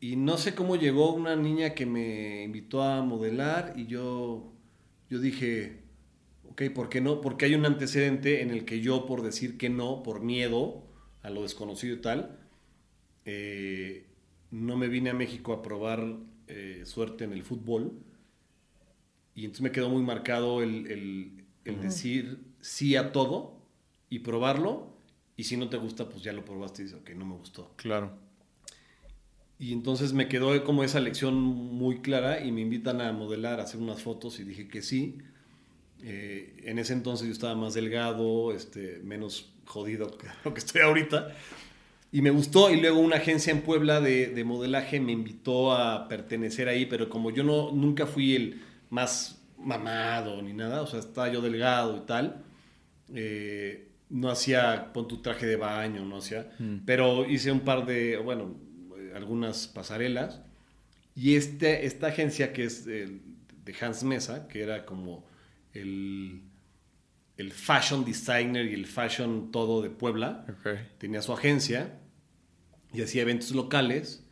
[0.00, 4.52] Y no sé cómo llegó una niña que me invitó a modelar y yo,
[5.08, 5.82] yo dije,
[6.50, 7.20] ok, ¿por qué no?
[7.20, 10.89] Porque hay un antecedente en el que yo, por decir que no, por miedo
[11.22, 12.38] a lo desconocido y tal,
[13.24, 14.06] eh,
[14.50, 16.16] no me vine a México a probar
[16.48, 17.92] eh, suerte en el fútbol.
[19.34, 23.60] Y entonces me quedó muy marcado el, el- el decir sí a todo
[24.08, 24.96] y probarlo.
[25.36, 27.72] Y si no te gusta, pues ya lo probaste y dices, ok, no me gustó.
[27.76, 28.12] Claro.
[29.58, 33.64] Y entonces me quedó como esa lección muy clara y me invitan a modelar, a
[33.64, 35.18] hacer unas fotos y dije que sí.
[36.02, 40.82] Eh, en ese entonces yo estaba más delgado, este, menos jodido que lo que estoy
[40.82, 41.34] ahorita.
[42.12, 46.08] Y me gustó, y luego una agencia en Puebla de, de, modelaje me invitó a
[46.08, 50.98] pertenecer ahí, pero como yo no, nunca fui el más mamado ni nada, o sea,
[50.98, 52.42] estaba yo delgado y tal,
[53.14, 56.78] eh, no hacía, pon tu traje de baño, no hacía, mm.
[56.84, 58.56] pero hice un par de, bueno,
[59.14, 60.40] algunas pasarelas,
[61.14, 63.20] y este, esta agencia que es de
[63.80, 65.24] Hans Mesa, que era como
[65.74, 66.42] el
[67.40, 70.46] el fashion designer y el fashion todo de Puebla.
[70.98, 71.98] Tenía su agencia
[72.92, 74.24] y hacía eventos locales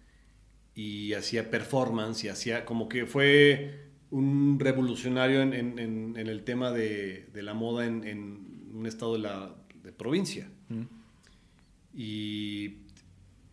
[0.75, 7.55] y hacía performance y hacía como que fue un revolucionario en, el tema de, la
[7.55, 9.55] moda en, un estado de la
[9.97, 10.49] provincia.
[10.68, 10.83] Mm.
[11.94, 12.77] Y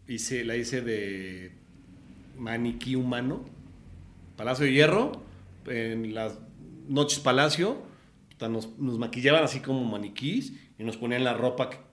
[0.08, 1.54] hice, la hice de
[2.38, 3.46] maniquí humano,
[4.36, 5.24] Palacio de Hierro,
[5.66, 6.38] en las
[6.88, 7.95] noches Palacio,
[8.40, 11.86] nos, nos maquillaban así como maniquís y nos ponían la ropa que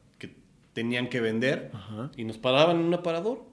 [0.72, 1.70] tenían que vender
[2.16, 3.44] y nos paraban en un aparador.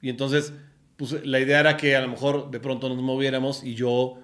[0.00, 0.52] Y entonces,
[0.96, 4.18] pues la idea era que a lo mejor de pronto nos moviéramos y yo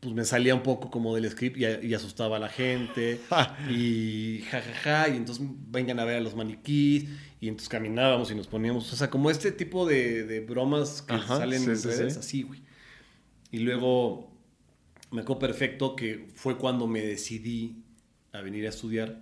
[0.00, 3.20] pues me salía un poco como del script y, asustaba a la gente
[3.70, 7.08] y jajaja ja, ja, y entonces vengan a ver a los maniquís
[7.40, 11.62] y entonces caminábamos y nos poníamos, o sea, como este tipo de, bromas que salen
[11.62, 12.62] en redes, así, güey.
[13.50, 14.33] Y luego
[15.10, 17.82] me acuerdo perfecto que fue cuando me decidí
[18.32, 19.20] a venir a estudiar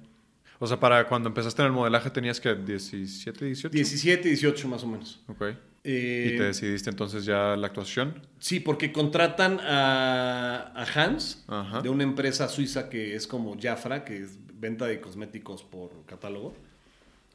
[0.62, 3.68] o sea, para cuando empezaste en el modelaje tenías que 17, 18?
[3.75, 5.21] 17, 18 más o menos.
[5.27, 5.42] Ok.
[5.83, 8.25] Eh, ¿Y te decidiste entonces ya la actuación?
[8.38, 11.45] Sí, porque contratan a, Hans
[11.83, 16.55] de una empresa suiza que es como Jafra, que es venta de cosméticos por catálogo.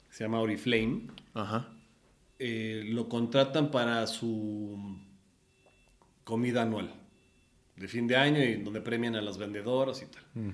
[0.10, 1.08] Se llama Oriflame.
[1.34, 1.68] Ajá.
[2.40, 5.02] Eh, lo contratan para su
[6.24, 6.94] comida anual
[7.78, 10.24] de fin de año y donde premian a las vendedoras y tal.
[10.34, 10.50] Mm.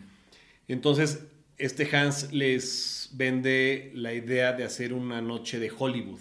[0.68, 1.26] Entonces,
[1.58, 6.20] este Hans les vende la idea de hacer una noche de Hollywood,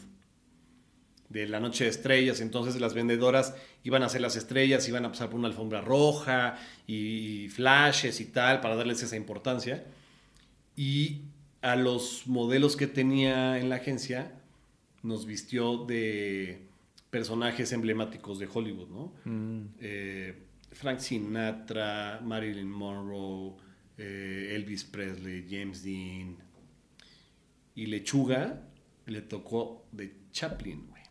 [1.29, 2.41] de la noche de estrellas.
[2.41, 6.59] Entonces las vendedoras iban a hacer las estrellas, iban a pasar por una alfombra roja
[6.87, 9.85] y flashes y tal para darles esa importancia.
[10.77, 11.23] Y
[11.63, 14.33] a los modelos que tenía en la agencia
[15.03, 16.61] nos vistió de
[17.11, 19.13] personajes emblemáticos de Hollywood, ¿no?
[19.25, 19.67] Mm.
[19.81, 20.35] Eh,
[20.73, 23.57] Frank Sinatra, Marilyn Monroe,
[23.97, 26.37] eh, Elvis Presley, James Dean.
[27.75, 28.63] Y Lechuga
[29.07, 31.03] le tocó de Chaplin, güey.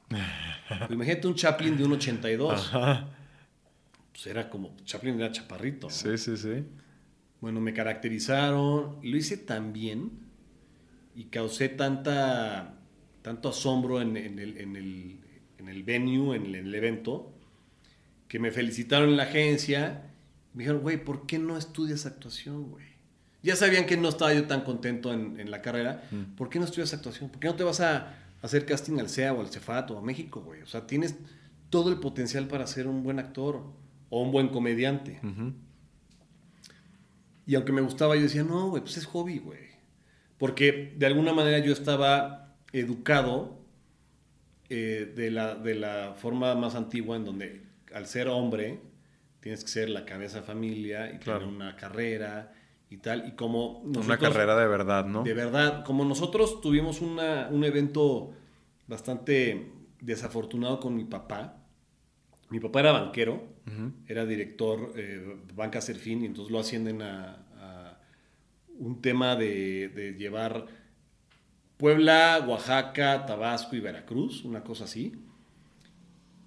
[0.89, 2.71] imagínate un Chaplin de un 82.
[4.12, 5.89] Pues era como, Chaplin era chaparrito.
[5.89, 6.65] Sí, sí, sí.
[7.39, 10.12] Bueno, me caracterizaron, lo hice tan bien
[11.15, 12.78] y causé tanta,
[13.21, 15.19] tanto asombro en, el, en, el,
[15.58, 17.34] en el venue, en el evento,
[18.32, 20.04] que me felicitaron en la agencia
[20.54, 22.86] me dijeron, güey, ¿por qué no estudias actuación, güey?
[23.44, 26.08] Ya sabían que no estaba yo tan contento en, la carrera.
[26.12, 26.36] Mm.
[26.38, 27.30] ¿Por qué no estudias actuación?
[27.30, 30.02] ¿Por qué no te vas a hacer casting al CEA o al CEFAT o a
[30.02, 30.62] México, güey?
[30.62, 31.17] O sea, tienes
[31.70, 33.65] todo el potencial para ser un buen actor
[34.10, 35.20] o un buen comediante.
[37.46, 39.72] Y aunque me gustaba, yo decía, no, güey, pues es hobby, güey.
[40.38, 43.60] Porque de alguna manera yo estaba educado
[44.70, 48.80] eh, de, la, de la forma más antigua en donde al ser hombre
[49.41, 52.54] tienes que ser la cabeza de familia y tener una carrera
[52.89, 53.27] y tal.
[53.27, 55.23] Y como Una carrera de verdad, ¿no?
[55.23, 55.84] De verdad.
[55.84, 58.34] Como nosotros tuvimos una, un evento
[58.88, 61.58] bastante desafortunado con mi papá.
[62.49, 63.47] Mi papá era banquero,
[64.08, 67.47] era director de Banca Serfín y entonces lo ascienden a,
[68.77, 70.65] un tema de, de llevar
[71.77, 75.13] Puebla, Oaxaca, Tabasco y Veracruz, una cosa así.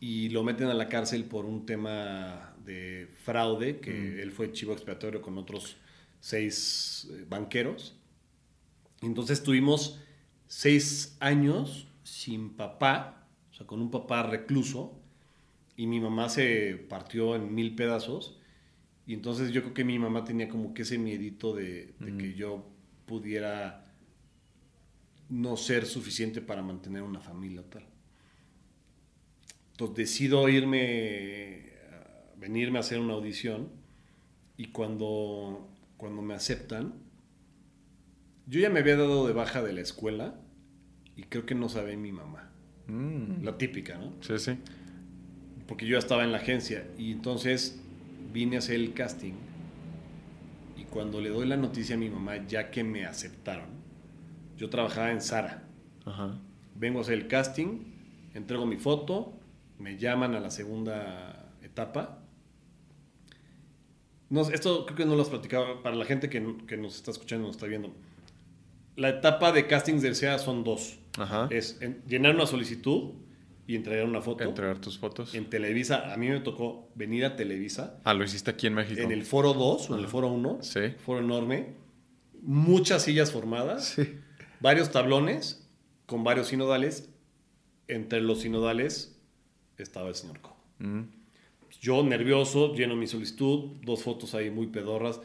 [0.07, 4.21] Y lo meten a la cárcel por un tema de fraude, que mm.
[4.21, 5.79] él fue chivo expiatorio con otros
[6.21, 7.97] seis eh, banqueros.
[9.01, 9.99] Entonces tuvimos
[10.47, 15.01] seis años sin papá, o sea, con un papá recluso,
[15.75, 18.39] y mi mamá se partió en mil pedazos.
[19.07, 22.29] Y entonces yo creo que mi mamá tenía como que ese miedito de, de que
[22.29, 22.35] mm.
[22.35, 22.67] yo
[23.07, 23.91] pudiera
[25.31, 27.94] no ser suficiente para mantener una familia o tal.
[29.75, 31.75] Entonces decido irme
[32.45, 33.69] venirme a hacer una audición
[34.59, 36.93] y cuando, cuando me aceptan,
[38.47, 40.35] yo ya me había dado de baja de la escuela
[41.17, 42.53] y creo que no sabe mi mamá.
[42.87, 43.43] Mm.
[43.43, 44.13] La típica, ¿no?
[44.21, 44.59] Sí, sí.
[45.67, 47.81] Porque yo ya estaba en la agencia y entonces
[48.33, 49.33] vine a hacer el casting
[50.77, 53.71] y cuando le doy la noticia a mi mamá, ya que me aceptaron,
[54.59, 55.63] yo trabajaba en Sara.
[56.75, 57.79] Vengo a hacer el casting,
[58.35, 59.33] entrego mi foto,
[59.79, 62.21] me llaman a la segunda etapa
[64.53, 67.57] esto creo que no lo has platicado para la gente que, nos está escuchando, nos
[67.57, 67.95] está viendo.
[68.97, 70.99] la etapa de castings del SEA son dos.
[71.19, 71.49] Ajá.
[71.51, 73.13] Es en- llenar una solicitud
[73.67, 74.45] y entregar una foto.
[74.45, 75.35] Entregar tus fotos.
[75.35, 79.01] En Televisa, a mí me tocó venir a Televisa Ah, lo hiciste aquí en México.
[79.01, 80.59] en el foro 2 o en el foro 1.
[80.63, 80.81] Sí.
[81.05, 81.75] Foro enorme.
[82.43, 83.85] Muchas sillas formadas.
[83.97, 84.19] Sí.
[84.61, 85.69] Varios tablones
[86.07, 87.09] con varios sinodales.
[87.89, 89.14] Entre los sinodales
[89.83, 90.57] estaba el señor Co.
[90.79, 91.03] Mm.
[91.81, 95.21] Yo nervioso, lleno mi solicitud, dos fotos ahí muy pedorras,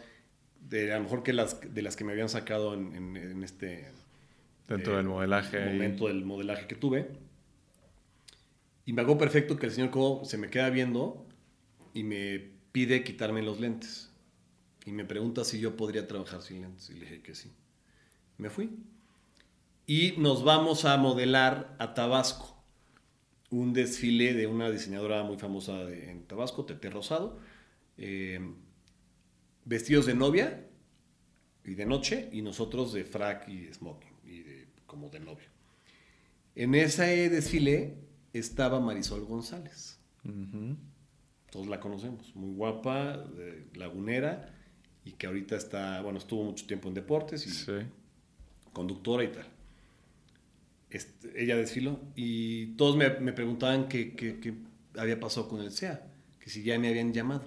[0.68, 3.44] de a lo mejor que las, de las que me habían sacado en, en- en
[3.44, 3.92] este
[4.68, 5.60] Dentro eh, del modelaje.
[5.66, 7.10] momento del modelaje que tuve.
[8.86, 11.26] Y me hago perfecto que el señor Co se me queda viendo
[11.94, 14.12] y me pide quitarme los lentes.
[14.86, 16.90] Y me pregunta si yo podría trabajar sin lentes.
[16.90, 17.52] Y le dije que sí.
[18.38, 18.72] Me fui.
[19.86, 22.59] Y nos vamos a modelar a Tabasco.
[23.52, 27.40] Un desfile de una diseñadora muy famosa de- en Tabasco, Tete Rosado.
[28.02, 28.40] eh,
[29.66, 30.66] vestidos de novia
[31.66, 35.50] y de noche, y nosotros de frac y de smoking, y de, como de novio.
[36.56, 37.98] En ese desfile
[38.32, 40.00] estaba Marisol González.
[41.52, 44.56] Todos la conocemos, muy guapa, de lagunera,
[45.04, 47.74] y que ahorita está, bueno, estuvo mucho tiempo en deportes y Sí.
[48.72, 49.46] conductora y tal.
[50.90, 54.16] Este, ella desfiló y todos me, me preguntaban qué,
[54.98, 56.02] había pasado con el SEA,
[56.40, 57.44] que si ya me habían llamado.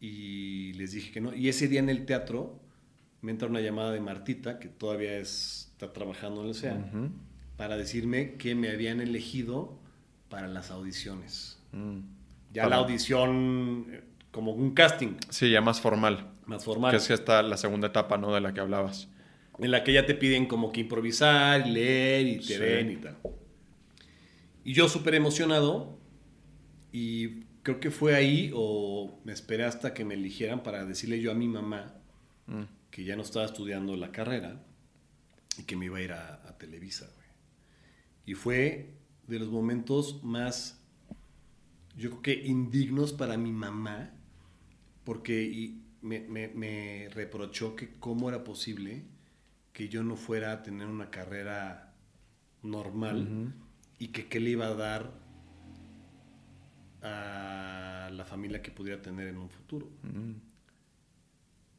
[0.00, 1.34] Y les dije que no.
[1.34, 2.60] Y ese día en el teatro
[3.22, 7.10] me entra una llamada de Martita, que todavía es- está trabajando en el SEA, Ujú.
[7.56, 9.78] para decirme que me habían elegido
[10.28, 11.58] para las audiciones.
[11.72, 12.00] Mm.
[12.52, 16.30] Ya Para- la audición eh, como un casting Sí, ya más formal.
[16.46, 16.90] más formal.
[16.90, 18.32] Que es esta la segunda etapa, ¿no?
[18.34, 19.08] De la que hablabas.
[19.58, 22.58] En la que ya te piden como que improvisar, y leer y te Sí.
[22.58, 23.16] ven y tal.
[24.64, 25.98] Y yo súper emocionado
[26.92, 31.30] y creo que fue ahí o me esperé hasta que me eligieran para decirle yo
[31.30, 31.94] a mi mamá
[32.46, 32.62] Mm.
[32.90, 34.62] que ya no estaba estudiando la carrera
[35.58, 37.06] y que me iba a ir a, a Televisa.
[37.14, 37.26] güey.
[38.26, 38.94] Y fue
[39.26, 40.80] de los momentos más,
[41.96, 44.10] yo creo que indignos para mi mamá,
[45.04, 49.04] porque y me, me- me reprochó que cómo era posible
[49.74, 51.92] que yo no fuera a tener una carrera
[52.62, 53.52] normal
[53.98, 55.10] y que qué le iba a dar
[57.02, 59.90] a la familia que pudiera tener en un futuro.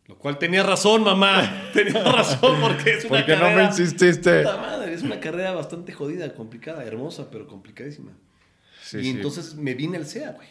[0.08, 1.70] Lo cual tenía razón, mamá.
[1.74, 3.56] Tenía razón porque es una ¿Por qué no carrera...
[3.56, 4.44] me insististe?
[4.44, 8.12] Puta madre, es una carrera bastante jodida, complicada, hermosa, pero complicadísima.
[8.84, 9.10] Sí, y sí.
[9.10, 10.50] entonces me vine al SEA, güey.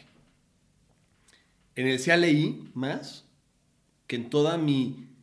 [1.76, 3.26] En el SEA leí más
[4.08, 5.13] que en toda mi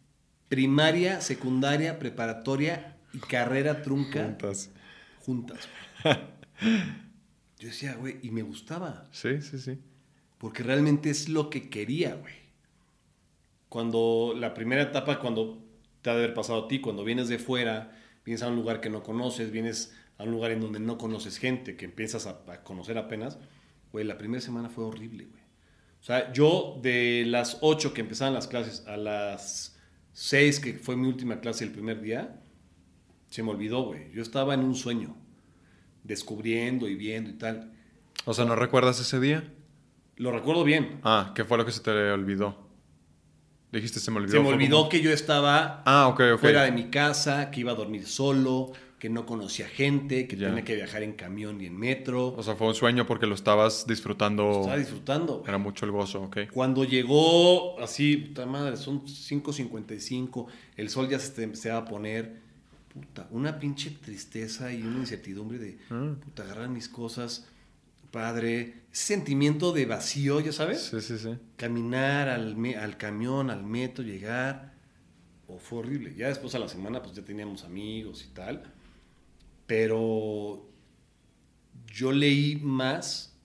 [0.51, 4.69] primaria, secundaria, preparatoria y carrera trunca Juntas.
[5.25, 5.69] juntas.
[7.57, 9.07] Yo decía, güey, y me gustaba.
[9.13, 9.79] Sí, sí, sí.
[10.37, 12.33] Porque realmente es lo que quería, güey.
[13.69, 15.63] Cuando la primera etapa, cuando
[16.01, 18.81] te ha de haber pasado a ti, cuando vienes de fuera, vienes a un lugar
[18.81, 22.41] que no conoces, vienes a un lugar en donde no conoces gente, que empiezas a,
[22.51, 23.37] a conocer apenas,
[23.93, 25.43] güey, la primera semana fue horrible, güey.
[26.01, 29.70] O sea, yo de las 8 que empezaban las clases a las
[30.13, 32.39] 6, que fue mi última clase el primer día,
[33.30, 34.12] se me olvidó, güey.
[34.13, 35.15] Yo estaba en un sueño,
[36.04, 37.71] descubriendo y viendo y tal.
[38.26, 39.52] O sea, ¿no recuerdas ese día?
[40.17, 41.00] Lo recuerdo bien.
[41.04, 42.69] Ah, ¿qué fue lo que se te olvidó?
[43.71, 44.34] Dijiste, se me olvidó.
[44.34, 46.39] Se me olvidó como- que yo estaba Ah, ok, ok.
[46.41, 50.49] fuera de mi casa, que iba a dormir solo, que no conocía gente, que Ya.
[50.49, 52.27] tenía que viajar en camión y en metro.
[52.37, 54.51] O sea, fue un sueño porque lo estabas disfrutando.
[54.61, 55.33] Estaba disfrutando.
[55.39, 55.49] güey.
[55.49, 56.37] Era mucho el gozo, ok.
[56.53, 60.45] Cuando llegó, así, puta madre, son 5.55,
[60.77, 62.41] el sol ya se te empezaba a poner,
[62.93, 66.13] puta, una pinche tristeza y una incertidumbre de, Ah.
[66.23, 67.47] puta, agarrar mis cosas,
[68.11, 71.29] padre, ese sentimiento de vacío, ya sabes, Sí, sí, sí.
[71.57, 74.73] caminar al, al camión, al metro, llegar,
[75.47, 76.13] o fue horrible.
[76.15, 78.61] Ya después a la semana, pues ya teníamos amigos y tal,
[79.71, 80.69] pero
[81.86, 83.39] yo leí más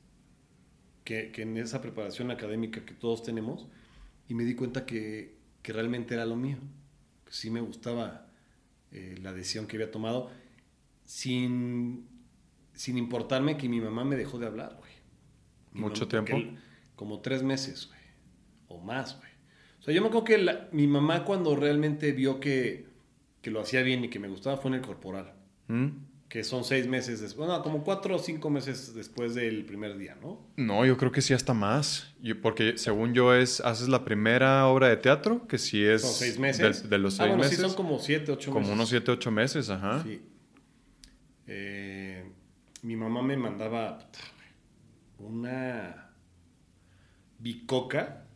[1.05, 3.69] que, que en esa preparación académica que todos tenemos
[4.29, 6.57] y me di cuenta que, que realmente era lo mío.
[7.25, 8.27] Que sí me gustaba
[8.91, 10.33] eh, la decisión que había tomado
[11.05, 12.09] sin,
[12.73, 14.91] sin importarme que mi mamá me dejó de hablar, güey.
[15.75, 16.59] ¿Mucho mamá- tiempo?
[16.97, 18.01] Como tres meses, güey.
[18.67, 19.31] O más, güey.
[19.79, 22.89] O sea, yo me acuerdo que la- mi mamá cuando realmente vio que,
[23.43, 25.35] que lo hacía bien y que me gustaba fue en el corporal.
[25.69, 25.89] ¿Mm?
[26.37, 30.19] Que son seis meses después, bueno, como cuatro o cinco meses después del primer día,
[30.21, 30.39] ¿no?
[30.59, 32.13] No, yo creo que sí hasta más.
[32.21, 36.03] Yo- porque según yo es, haces la primera obra de teatro, que sí es...
[36.03, 36.83] Son seis meses.
[36.83, 37.57] De, de los Ah, seis bueno, meses.
[37.57, 38.75] sí, son como siete, ocho como meses.
[38.75, 40.03] unos siete, ocho meses, ajá.
[40.03, 40.21] Sí.
[41.47, 42.31] Eh,
[42.83, 43.99] mi mamá me mandaba
[45.19, 46.11] una
[47.39, 48.27] bicoca.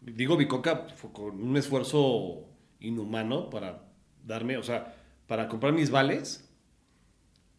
[0.00, 2.48] Digo bicoca con un esfuerzo
[2.80, 3.84] inhumano para
[4.26, 6.48] darme, o sea, para comprar mis vales.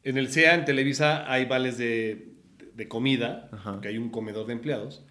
[0.04, 2.34] En el CEA, en Televisa, hay vales de,
[2.74, 3.50] de comida,
[3.82, 5.06] que hay un comedor de empleados,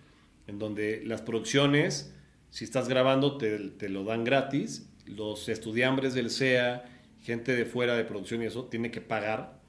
[0.46, 2.14] en donde las producciones,
[2.50, 4.88] si estás grabando, te, te lo dan gratis.
[5.07, 6.84] Los estudiambres del CEA,
[7.20, 9.61] gente de fuera de producción y eso, tiene que pagar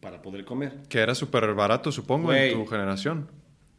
[0.00, 0.82] para poder comer.
[0.88, 3.28] Que era súper barato, supongo, en tu generación.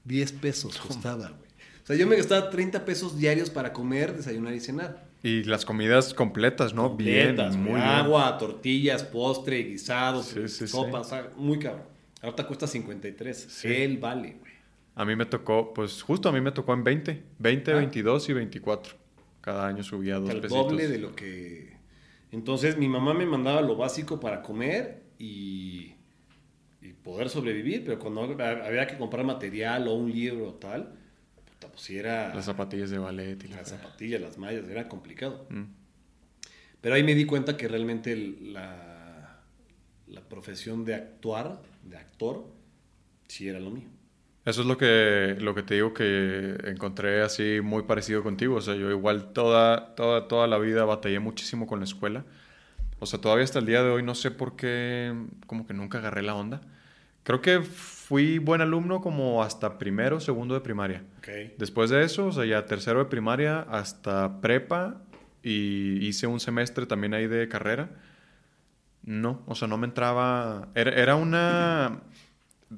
[0.04, 1.48] 10 pesos costaba, güey.
[1.84, 5.07] O sea, yo me gastaba 30 pesos diarios para comer, desayunar y cenar.
[5.24, 6.90] Y las comidas completas, ¿no?
[6.90, 7.84] Completas, bien, muy bien.
[7.84, 11.84] Agua, tortillas, postre, guisados, Sí, sí, sopas, ah, muy cabrón.
[12.22, 13.38] Ahorita cuesta 53.
[13.50, 13.68] Sí.
[13.68, 14.54] Él vale, güey.
[14.96, 17.24] A mí me tocó, pues justo a mí me tocó en 20.
[17.40, 17.76] 20, Ah.
[17.76, 18.96] 22 y 24.
[19.42, 20.68] Cada año subía dos El pesitos.
[20.68, 21.78] doble de lo que...
[22.32, 25.94] Entonces mi mamá me mandaba lo básico para comer y,
[26.82, 30.97] y poder sobrevivir, pero cuando había que comprar material o un libro o tal,
[31.58, 32.34] puta, pues sí era...
[32.34, 35.48] Las zapatillas de ballet y la las zapatillas, las mallas, era complicado.
[35.50, 35.64] Mm.
[36.82, 39.42] Pero ahí me di cuenta que realmente la,
[40.08, 42.46] la profesión de actuar, de actor,
[43.28, 43.90] sí era lo mío.
[44.46, 48.56] Eso es lo que, lo que te digo que encontré así muy parecido contigo.
[48.56, 52.24] O sea, yo igual toda, toda, toda la vida batallé muchísimo con la escuela.
[53.00, 55.14] O sea, todavía hasta el día de hoy no sé por qué,
[55.48, 56.62] como que nunca agarré la onda.
[57.28, 61.04] Creo que fui buen alumno como hasta primero, segundo de primaria.
[61.18, 61.58] Ok.
[61.58, 65.02] Después de eso, o sea, ya tercero de primaria hasta prepa
[65.44, 67.90] y hice un semestre también ahí de carrera.
[69.04, 70.70] No, o sea, no me entraba.
[70.74, 72.00] Era, era una.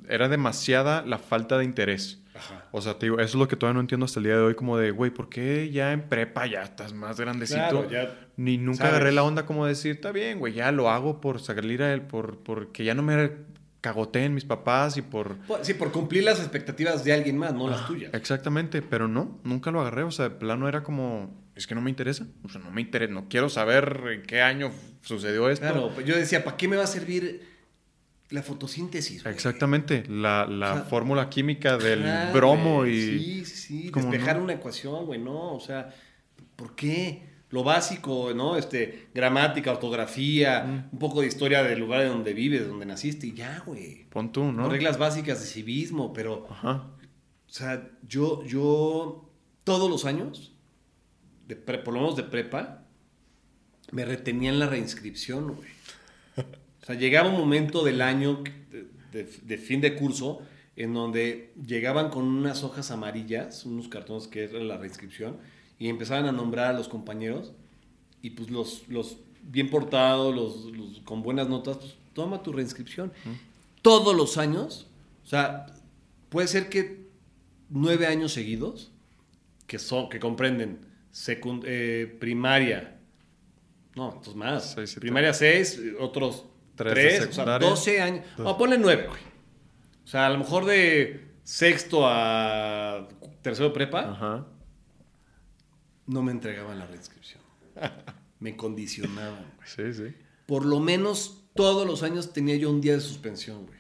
[0.08, 2.20] Era demasiada la falta de interés.
[2.34, 2.66] Ajá.
[2.72, 4.42] O sea, te digo, eso es lo que todavía no entiendo hasta el día de
[4.42, 7.60] hoy, como de, güey, ¿por qué ya en prepa ya estás más grandecito?
[7.60, 8.94] Claro, ya Ni nunca sabes.
[8.94, 11.94] agarré la onda como de decir, está bien, güey, ya lo hago por salir a
[11.94, 13.32] él, por, por que ya no me
[13.82, 15.38] cagoteen mis papás y por...
[15.62, 18.14] Sí, por cumplir las expectativas de alguien más, no las tuyas.
[18.14, 20.04] Exactamente, pero no, nunca lo agarré.
[20.04, 22.28] O sea, de plano era como, es que no me interesa.
[22.44, 24.72] O sea, no me interesa, no quiero saber en qué año
[25.02, 25.66] sucedió esto.
[25.66, 27.48] Claro, pues yo decía, ¿para qué me va a servir
[28.30, 29.24] la fotosíntesis?
[29.24, 29.34] güey?
[29.34, 32.04] Exactamente, la, la O sea, fórmula química del
[32.34, 33.02] bromo y...
[33.02, 33.92] Sí, sí, sí.
[33.92, 34.44] ¿Cómo Despejar no?
[34.44, 35.54] una ecuación, güey, no.
[35.56, 35.90] O sea,
[36.56, 37.24] ¿por qué?
[37.52, 38.58] Lo básico, ¿no?
[38.58, 40.90] Este, gramática, ortografía, Mm.
[40.94, 44.06] un poco de historia del lugar de donde vives, de donde naciste, y ya, güey.
[44.10, 44.70] Pon tú, ¿no?
[44.70, 46.88] Reglas básicas de civismo, pero, Ajá.
[47.48, 49.30] o sea, yo, yo,
[49.64, 50.54] todos los años,
[51.48, 52.84] de pre- por lo menos de prepa,
[53.92, 55.70] me retenía en la reinscripción, güey.
[56.38, 60.42] O sea, llegaba un momento del año de, de- de fin de curso
[60.76, 65.38] en donde llegaban con unas hojas amarillas, unos cartones que era la reinscripción,
[65.80, 67.54] y empezaban a nombrar a los compañeros,
[68.22, 73.12] y pues los, los bien portados, los, los con buenas notas, pues toma tu reinscripción.
[73.82, 74.88] Todos los años,
[75.24, 75.66] o sea,
[76.28, 77.08] puede ser que
[77.70, 78.92] nueve años seguidos,
[79.68, 80.80] que, son, que comprenden
[81.14, 82.98] secund- eh, primaria,
[83.96, 86.44] no, entonces más, Seis, primaria seis, otros
[86.76, 87.70] Tres tres, o sea, secundaria.
[87.70, 89.22] 12 años, no, ponle nueve, güey.
[90.04, 93.08] O sea, a lo mejor de sexto a
[93.42, 94.46] tercero prepa, Ajá.
[96.10, 97.42] No me entregaban la reinscripción.
[98.40, 99.46] Me condicionaban.
[99.58, 99.68] güey.
[99.94, 100.14] Sí, sí.
[100.46, 103.80] Por lo menos todos los años tenía yo un día de suspensión, güey.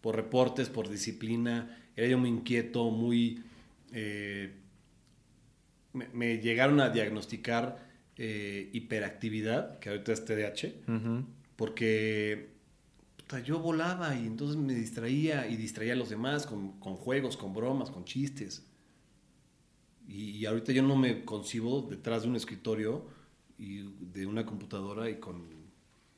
[0.00, 1.78] Por reportes, por disciplina.
[1.94, 3.44] Era yo muy inquieto, muy...
[3.92, 4.52] eh,
[5.92, 7.86] me, me llegaron a diagnosticar
[8.16, 10.72] eh, hiperactividad, que ahorita es TDAH,
[11.56, 12.50] porque
[13.16, 17.36] puta, yo volaba y entonces me distraía y distraía a los demás con, con juegos,
[17.36, 18.66] con bromas, con chistes.
[20.08, 23.06] Y, y ahorita yo no me concibo detrás de un escritorio
[23.58, 23.82] y
[24.12, 25.64] de una computadora y con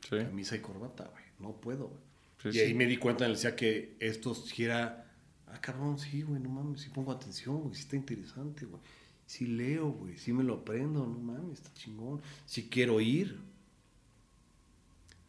[0.09, 0.17] Sí.
[0.19, 1.25] camisa y corbata, güey.
[1.41, 2.01] No puedo, güey.
[2.43, 2.61] Sí, y sí.
[2.61, 5.11] ahí me di cuenta, decía que esto sí era,
[5.49, 8.81] ah, cabrón, sí, güey, no mames, sí pongo atención, güey, sí está interesante, güey.
[9.27, 12.23] Sí leo, güey, sí me lo aprendo, no mames, está chingón.
[12.45, 13.41] Sí quiero ir.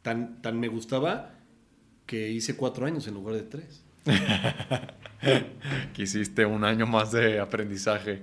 [0.03, 1.33] Tan, tan me gustaba
[2.05, 3.83] que hice cuatro años en lugar de tres.
[5.93, 8.21] Quisiste un año más de aprendizaje.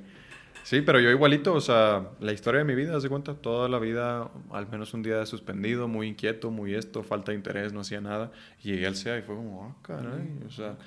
[0.65, 3.69] Sí, pero yo igualito, o sea, la historia de mi vida, haz de cuenta, toda
[3.69, 7.75] la vida, al menos un día de suspendido, muy inquieto, muy esto, falta de interés,
[7.75, 8.33] no hacía nada.
[8.63, 10.79] Y llegué al CEA y fue como, ah, caray, o sea,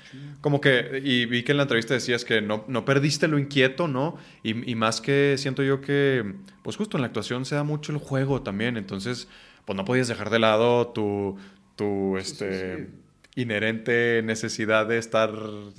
[0.42, 3.88] como que, y vi que en la entrevista decías que no, no perdiste lo inquieto,
[3.88, 4.18] ¿no?
[4.42, 6.26] Y, y más que siento yo que,
[6.64, 9.28] pues justo en la actuación se da mucho el juego también, entonces,
[9.66, 11.38] pues no podías dejar de lado tu,
[11.76, 12.92] tu, este, sí.
[13.38, 15.32] Inherente necesidad de estar,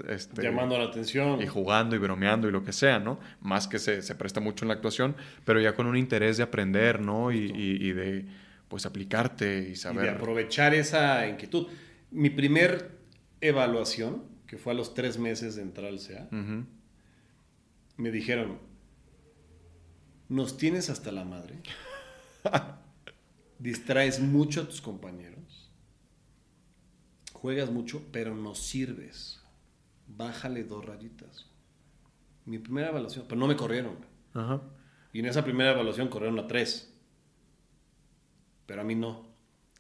[0.09, 1.43] este, Llamando la atención.
[1.43, 3.19] y jugando y bromeando y lo que sea, ¿no?
[3.41, 6.45] Más que se, se presta mucho en la actuación, pero ya con un interés de
[6.45, 7.33] aprender, ¿no?
[7.33, 8.27] Y, y- y de,
[8.69, 10.09] pues, aplicarte y y de saber.
[10.11, 11.67] aprovechar esa inquietud.
[12.11, 12.93] Mi primer
[13.41, 16.65] evaluación, que fue a los tres meses de entrar al Ujú.
[17.97, 18.59] me dijeron,
[20.29, 21.55] nos tienes hasta la madre
[23.59, 25.38] distraes mucho a tus compañeros,
[27.41, 29.41] juegas mucho, pero no sirves.
[30.07, 31.47] Bájale dos rayitas.
[32.45, 33.97] Mi primera evaluación, pero no me corrieron.
[34.35, 34.61] Ajá.
[35.13, 36.93] Y en esa primera evaluación corrieron a tres.
[38.67, 39.27] Pero a mí no.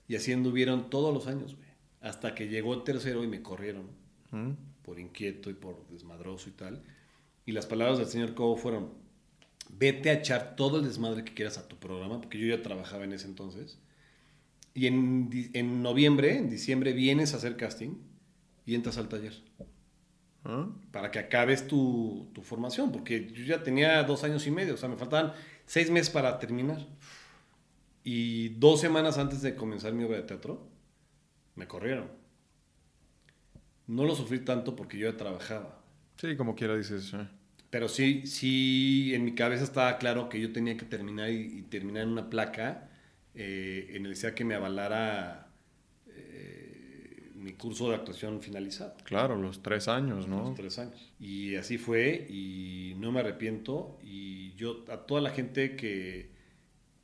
[0.06, 1.68] Y así anduvieron todos los años, güey.
[2.00, 3.90] Hasta que llegó el tercero y me corrieron.
[4.30, 4.52] Mm.
[4.82, 6.82] Por inquieto y por desmadroso y tal.
[7.44, 8.92] Y las palabras del señor Cobo fueron,
[9.70, 13.04] vete a echar todo el desmadre que quieras a tu programa, porque yo ya trabajaba
[13.04, 13.78] en ese entonces.
[14.78, 17.96] Y en, en noviembre, en diciembre, vienes a hacer casting
[18.64, 19.32] y entras al taller
[20.44, 24.74] Ah, para que acabes tu, tu formación, porque yo ya tenía dos años y medio,
[24.74, 25.32] o sea, me faltaban
[25.66, 26.86] seis meses para terminar.
[28.04, 30.70] Y dos semanas antes de comenzar mi obra de teatro,
[31.56, 32.06] me corrieron.
[33.88, 35.82] No lo sufrí tanto porque yo ya trabajaba.
[36.18, 37.12] Sí, como quiera dices.
[37.14, 37.26] eh.
[37.70, 41.62] Pero sí, sí, en mi cabeza estaba claro que yo tenía que terminar y, y
[41.62, 42.87] terminar en una placa
[43.40, 45.52] eh, en el sea que me avalara
[46.08, 48.96] eh, mi curso de actuación finalizado.
[49.04, 50.48] Claro, los tres años, ¿no?
[50.48, 51.12] Los tres años.
[51.20, 53.96] Y así fue y no me arrepiento.
[54.02, 56.32] Y yo, a toda la gente que,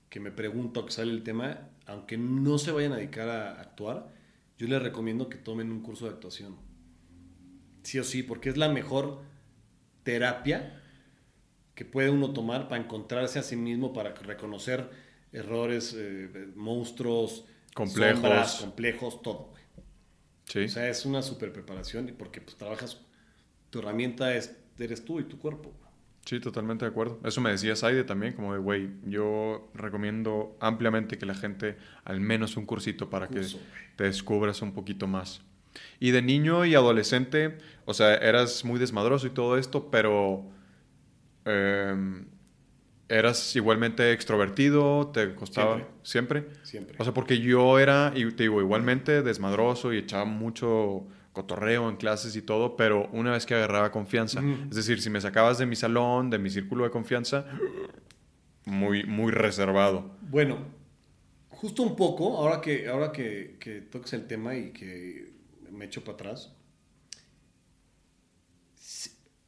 [0.09, 3.61] que me pregunta o que sale el tema, aunque no se vayan a dedicar a
[3.61, 4.13] actuar,
[4.59, 6.57] yo les recomiendo que tomen un curso de actuación.
[7.85, 9.23] Sí o sí, porque es la mejor
[10.03, 10.83] terapia
[11.77, 15.04] que puede uno tomar para encontrarse a sí mismo, para reconocer
[15.35, 18.21] errores, eh, monstruos, Complejos.
[18.21, 19.49] sombras, complejos, todo.
[19.51, 19.63] güey.
[20.47, 20.61] Sí.
[20.65, 23.01] O sea, es una super preparación porque pues trabajas,
[23.71, 25.73] tu herramienta es, eres tú y tu cuerpo.
[26.25, 27.21] Sí, totalmente de acuerdo.
[27.25, 32.21] Eso me decía Saide también, como de, güey, yo recomiendo ampliamente que la gente al
[32.21, 33.65] menos un cursito para Curso, que
[33.97, 35.43] te descubras un poquito más.
[36.01, 40.47] Y de niño y adolescente, o sea, eras muy desmadroso y todo esto, pero
[41.45, 42.27] em,
[43.09, 46.49] eras igualmente extrovertido, te costaba siempre.
[46.63, 46.97] Siempre.
[46.99, 51.97] O sea, porque yo era, y te digo, igualmente desmadroso y echaba mucho cotorreo en
[51.97, 54.41] clases y todo, pero una vez que agarraba confianza,
[54.71, 57.45] es decir, si me sacabas de mi salón, de mi círculo de confianza,
[58.65, 60.17] muy, muy reservado.
[60.23, 60.59] Bueno,
[61.49, 65.33] justo un poco, ahora que, ahora que, que toques el tema y que
[65.73, 66.55] me echo para atrás,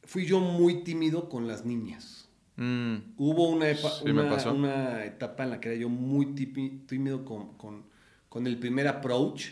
[0.03, 2.26] fui yo muy tímido con las niñas.
[2.57, 4.11] Mm, Hubo una, epa- Sí, me
[4.51, 7.83] una, etapa en la que era yo muy tímido con, con-
[8.29, 9.49] con el primer approach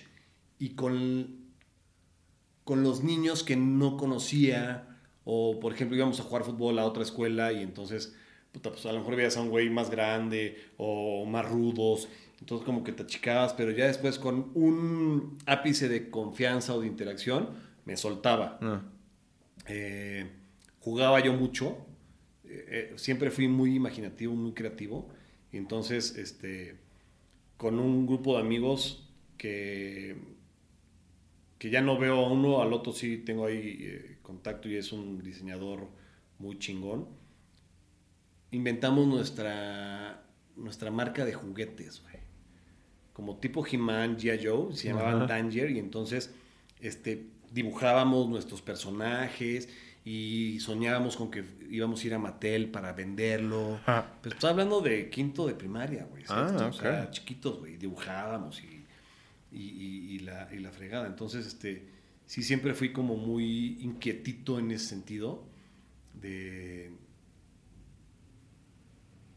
[0.60, 1.46] y con,
[2.64, 4.88] con los niños que no conocía.
[5.24, 8.16] O, por ejemplo, íbamos a jugar fútbol a otra escuela y entonces,
[8.52, 12.08] puta, pues a lo mejor veías a un güey más grande o más rudos.
[12.40, 16.88] Entonces, como que te achicabas, pero ya después, con un ápice de confianza o de
[16.88, 17.50] interacción,
[17.86, 18.58] me soltaba.
[18.62, 18.82] ah,
[19.68, 20.30] Eh,
[20.80, 21.78] jugaba yo mucho,
[22.56, 25.10] eh, eh, siempre fui muy imaginativo, muy creativo,
[25.52, 26.78] entonces este,
[27.58, 30.16] con un grupo de amigos que,
[31.58, 34.92] que ya no veo a uno, al otro sí tengo ahí eh, contacto y es
[34.92, 35.88] un diseñador
[36.40, 37.08] muy chingón,
[38.52, 40.24] inventamos nuestra,
[40.56, 42.16] nuestra marca de juguetes, güey.
[43.14, 44.46] Como tipo He-Man, G.I.
[44.46, 45.28] Joe, se llamaban Ajá.
[45.28, 46.34] Danger, y entonces
[46.82, 49.70] este, dibujábamos nuestros personajes
[50.06, 53.80] y soñábamos con que íbamos a ir a Mattel para venderlo.
[53.88, 54.06] Ah.
[54.22, 56.24] Pero estoy hablando de quinto de primaria, güey.
[56.30, 57.10] Ah, sexto, o sea, ok.
[57.12, 57.78] chiquitos, güey.
[57.78, 58.86] Dibujábamos y,
[59.52, 61.08] y, y- y la, y la fregada.
[61.08, 61.88] Entonces, este,
[62.28, 65.44] sí, siempre fui como muy inquietito en ese sentido
[66.22, 66.92] de,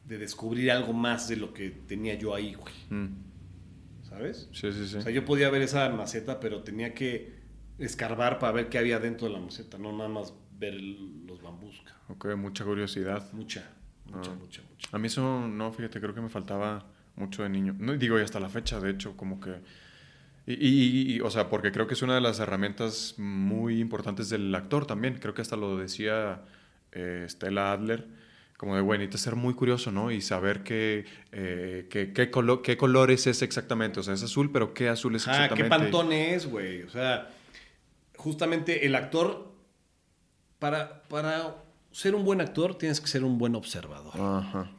[0.05, 2.75] de descubrir algo más de lo que tenía yo ahí, güey.
[2.91, 4.49] mm, ¿Sabes?
[4.53, 4.97] sí, sí, sí.
[4.97, 7.37] O sea, yo podía ver esa maceta, pero tenía que
[7.79, 11.81] escarbar para ver qué había dentro de la maceta, no nada más ver los bambús.
[12.09, 13.31] Ok, mucha curiosidad.
[13.33, 13.69] Mucha,
[14.07, 14.35] mucha, Ah.
[14.35, 14.89] mucha, mucha.
[14.93, 16.85] A mí eso, no, fíjate, creo que me faltaba
[17.17, 17.75] mucho de niño.
[17.79, 19.57] No digo, y hasta la fecha, de hecho, como que...
[20.47, 24.31] Y, y- y- o sea, porque creo que es una de las herramientas muy importantes
[24.31, 25.19] del actor también.
[25.21, 26.41] Creo que hasta lo decía
[26.93, 28.07] eh, Stella Adler,
[28.57, 30.11] como de, güey, necesitas ser muy curioso, ¿no?
[30.11, 34.01] Y saber qué, eh, qué, qué, colo- qué colores es exactamente.
[34.01, 35.69] O sea, es azul, pero qué azul es Ah, qué exactamente.
[35.93, 36.83] pantón es, güey.
[36.83, 37.29] O sea,
[38.17, 39.48] justamente el actor,
[40.59, 41.57] para, para
[41.93, 44.13] ser un buen actor, tienes que ser un buen observador.
[44.21, 44.71] Ajá.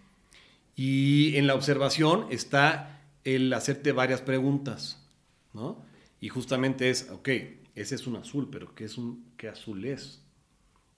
[0.75, 5.05] Y en la observación está el hacerte varias preguntas,
[5.53, 5.83] ¿no?
[6.21, 7.29] Y justamente es, ok,
[7.75, 10.21] ese es un azul, pero ¿qué, es un, qué azul es?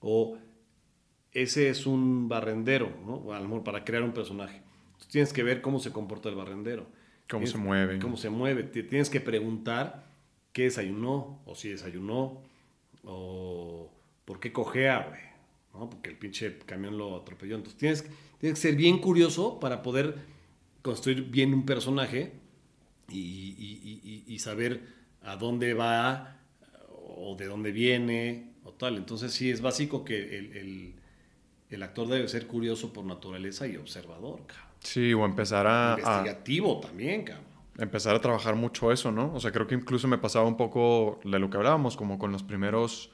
[0.00, 0.36] O
[1.32, 3.14] ese es un barrendero, ¿no?
[3.14, 4.62] O a lo mejor para crear un personaje.
[5.10, 6.86] Tienes que ver cómo se comporta el barrendero.
[7.30, 7.98] Cómo Tienes- se mueve.
[7.98, 8.62] Cómo se mueve.
[8.64, 10.04] Te tienes que preguntar
[10.52, 12.40] qué desayunó, o si desayunó,
[13.04, 13.90] o
[14.24, 15.32] por qué cojea, güey.
[15.74, 15.90] ¿no?
[15.90, 17.56] Porque el pinche camión lo atropelló.
[17.56, 18.04] Entonces tienes,
[18.38, 20.16] tienes que ser bien curioso para poder
[20.82, 22.32] construir bien un personaje
[23.08, 24.82] y, saber
[25.22, 26.36] a dónde va
[27.16, 28.96] o de dónde viene o tal.
[28.96, 30.94] Entonces sí, es básico que el,
[31.70, 34.66] el, actor debe ser curioso por naturaleza y observador, cabrón.
[34.80, 35.96] Sí, o empezar a...
[35.96, 37.46] Investigativo también, cabrón.
[37.78, 39.32] Empezar a trabajar mucho eso, ¿no?
[39.32, 42.32] O sea, creo que incluso me pasaba un poco de lo que hablábamos, como con
[42.32, 43.10] los primeros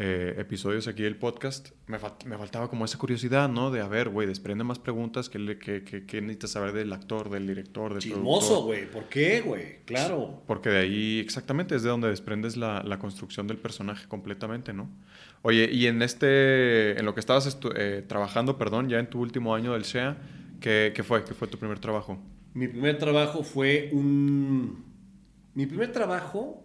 [0.00, 3.72] eh, episodios aquí del podcast, me, me, faltaba como esa curiosidad, ¿no?
[3.72, 7.48] De, a ver, güey, desprende más preguntas que, que, que, necesitas saber del actor, del
[7.48, 8.88] director, del Chismoso, güey.
[8.88, 9.80] ¿Por qué, güey?
[9.86, 10.44] Claro.
[10.46, 14.88] Porque de ahí, exactamente, es de donde desprendes la, la construcción del personaje completamente, ¿no?
[15.42, 19.52] Oye, y en este, en lo que estabas eh, trabajando, perdón, ya en tu último
[19.52, 20.16] año del SEA,
[20.60, 21.24] ¿qué, ¿qué fue?
[21.24, 22.20] ¿Qué fue tu primer trabajo?
[22.54, 24.84] Mi primer trabajo fue un...
[25.54, 26.62] Mi primer trabajo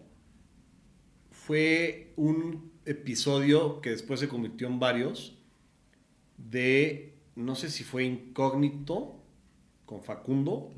[1.32, 5.36] fue un episodio que después se convirtió en varios
[6.36, 9.16] de, no sé si fue Incógnito
[9.86, 10.72] con Facundo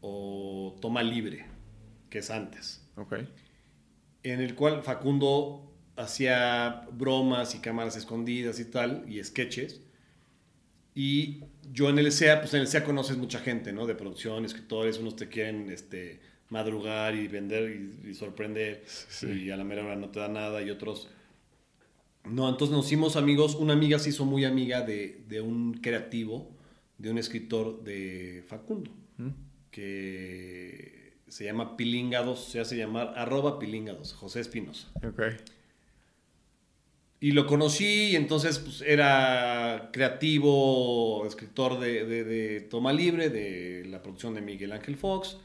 [0.00, 1.46] o Toma Libre,
[2.10, 2.86] que es antes.
[4.22, 9.80] En el cual Facundo hacía bromas y cámaras escondidas y tal, y sketches.
[10.94, 13.86] Y yo en el SEA, pues en el SEA conoces mucha gente, ¿no?
[13.86, 16.20] De producción, escritores, unos te quieren, este
[16.50, 18.84] madrugar y vender y, sorprender
[19.22, 21.08] y a la mera hora no te da nada y otros...
[22.24, 26.50] No, entonces nos hicimos amigos, una amiga se hizo muy amiga de, de un creativo,
[26.96, 29.28] de un escritor de Facundo, mm.
[29.70, 34.88] que se llama Pilingados, se hace llamar arroba Pilingados, José Espinosa.
[34.96, 35.36] Okay.
[37.20, 43.84] Y lo conocí y entonces pues, era creativo, escritor de, de, de Toma Libre, de
[43.86, 45.38] la producción de Miguel Ángel Fox.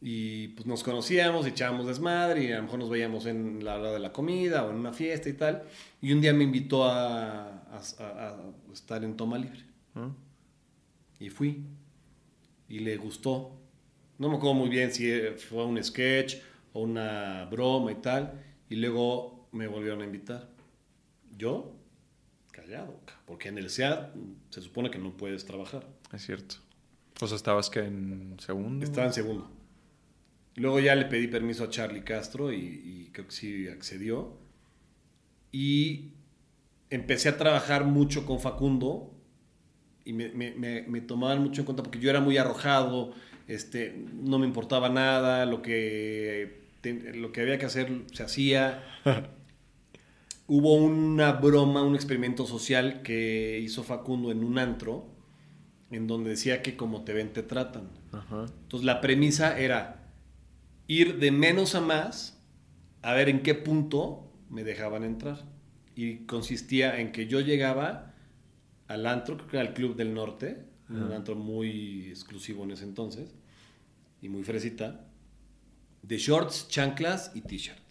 [0.00, 3.90] Y pues nos conocíamos, echábamos desmadre y a lo mejor nos veíamos en la hora
[3.92, 5.64] de la comida o en una fiesta y tal.
[6.00, 8.36] Y un día me invitó a, a,
[8.72, 9.64] estar en toma libre.
[9.96, 10.10] Ah.
[11.18, 11.64] Y fui.
[12.68, 13.58] Y le gustó.
[14.18, 16.36] No me acuerdo muy bien si fue un sketch
[16.72, 18.40] o una broma y tal.
[18.70, 20.48] Y luego me volvieron a invitar.
[21.36, 21.72] Yo,
[22.52, 24.10] callado, porque en el SEAD
[24.50, 25.86] se supone que no puedes trabajar.
[26.12, 26.56] Es cierto.
[27.20, 28.84] O sea, estabas que en segundo.
[28.84, 29.57] Estaba en segundo.
[30.58, 34.36] Luego ya le pedí permiso a Charlie Castro y, creo que sí accedió.
[35.52, 36.12] Y
[36.90, 39.14] empecé a trabajar mucho con Facundo
[40.04, 43.12] y me, tomaban mucho en cuenta porque yo era muy arrojado,
[43.46, 46.62] este, no me importaba nada, lo que,
[47.14, 48.82] lo que había que hacer se hacía.
[50.46, 55.06] Hubo una broma, un experimento social que hizo Facundo en un antro,
[55.90, 57.90] en donde decía que como te ven, te tratan.
[58.30, 59.97] Entonces la premisa era,
[60.88, 62.42] ir de menos a más
[63.02, 65.44] a ver en qué punto me dejaban entrar.
[65.94, 68.14] Y consistía en que yo llegaba
[68.88, 72.84] al antro, creo que era el Club del Norte, un antro muy exclusivo en ese
[72.84, 73.34] entonces,
[74.22, 75.06] y muy fresita,
[76.02, 77.82] de shorts, chanclas y t-shirt,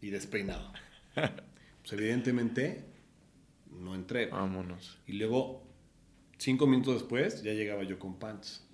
[0.00, 0.72] y despeinado.
[1.14, 2.84] pues evidentemente
[3.70, 4.26] no entré.
[4.26, 4.98] Vámonos.
[5.06, 5.62] Y luego,
[6.38, 8.66] cinco minutos después, ya llegaba yo con pants.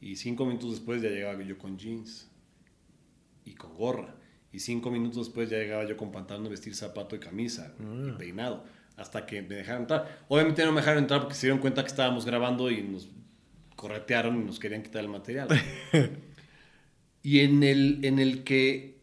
[0.00, 2.27] Y cinco minutos después ya llegaba yo con jeans
[3.48, 4.14] y con gorra.
[4.52, 8.18] Y cinco minutos después ya llegaba yo con pantalón, vestir zapato y camisa y mm.
[8.18, 8.64] peinado.
[8.96, 10.24] Hasta que me dejaron entrar.
[10.28, 13.08] Obviamente no me dejaron entrar porque se dieron cuenta que estábamos grabando y nos
[13.76, 15.48] corretearon y nos querían quitar el material.
[17.22, 18.98] y en el, en el que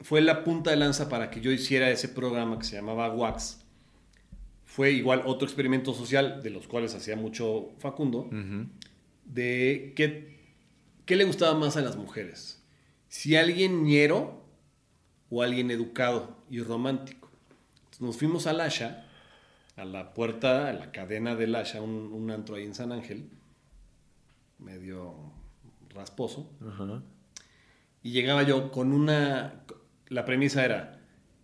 [0.00, 3.64] fue la punta de lanza para que yo hiciera ese programa que se llamaba Wax,
[4.64, 8.30] fue igual otro experimento social, de los cuales hacía mucho Facundo,
[9.24, 10.38] de qué,
[11.04, 12.57] qué le gustaba más a las mujeres
[13.08, 14.44] si alguien ñero
[15.30, 17.30] o alguien educado y romántico.
[18.00, 19.04] nos fuimos al Asha,
[19.76, 23.28] a la puerta, a la cadena del Asha, un, antro ahí en San Ángel,
[24.58, 25.32] medio
[25.90, 26.50] rasposo.
[28.02, 29.64] Y llegaba yo con una...
[30.08, 31.00] La premisa era,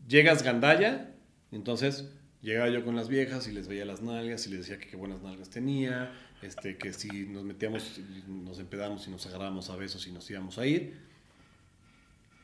[0.08, 1.14] llegas gandalla,
[1.52, 2.10] entonces
[2.40, 4.96] llegaba yo con las viejas y les veía las nalgas y les decía que qué
[4.96, 10.06] buenas nalgas tenía, este, que si nos metíamos, nos empedamos y nos agarrábamos a besos
[10.06, 11.13] y nos íbamos a ir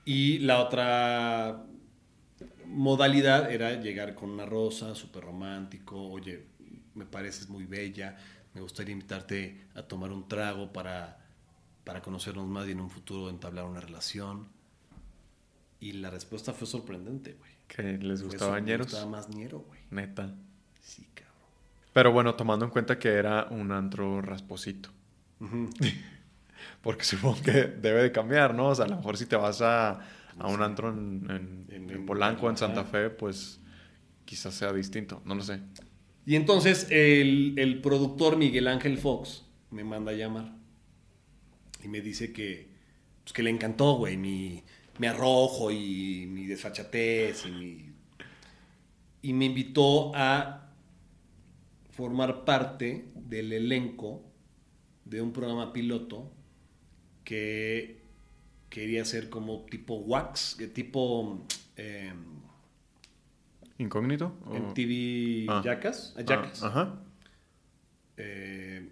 [0.04, 1.64] y la otra
[2.66, 6.44] modalidad era llegar con una rosa, súper romántico, oye,
[6.94, 8.16] me pareces muy bella,
[8.54, 11.18] me gustaría invitarte a tomar un trago para,
[11.84, 14.48] para conocernos más y en un futuro entablar una relación.
[15.80, 17.50] Y la respuesta fue sorprendente, güey.
[17.66, 18.88] ¿Que les gustaba ñeros?
[18.88, 19.80] Les gustaba más ñero, güey.
[19.90, 20.34] Neta.
[20.82, 21.34] Sí, cabrón.
[21.92, 24.90] Pero bueno, tomando en cuenta que era un antro rasposito.
[26.82, 28.68] porque supongo que debe de cambiar, ¿no?
[28.68, 30.00] O sea, a lo mejor si te vas a,
[30.38, 33.60] a un antro en, en, Polanco, en Santa Fe, pues
[34.24, 35.60] quizás sea distinto, no lo sé.
[36.26, 40.52] Y entonces el, el, productor Miguel Ángel Fox me manda a llamar.
[41.82, 42.70] y me dice que,
[43.22, 44.62] pues, que le encantó, güey, mi,
[44.98, 47.86] mi arrojo y mi desfachatez y mi...
[49.22, 50.70] Y me invitó a
[51.90, 54.22] formar parte del elenco
[55.04, 56.32] de un programa piloto
[57.30, 58.00] que
[58.70, 62.12] quería ser como tipo wax, tipo eh,
[63.78, 64.36] ¿Incógnito?
[64.52, 65.62] en TV Ah.
[65.64, 66.62] Jackass, Ah, Jackass.
[66.64, 67.04] Ajá.
[68.16, 68.90] Eh,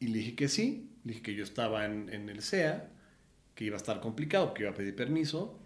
[0.00, 2.90] y le dije que sí, le dije que yo estaba en, en el SEA,
[3.54, 5.56] que iba a estar complicado, que iba a pedir permiso,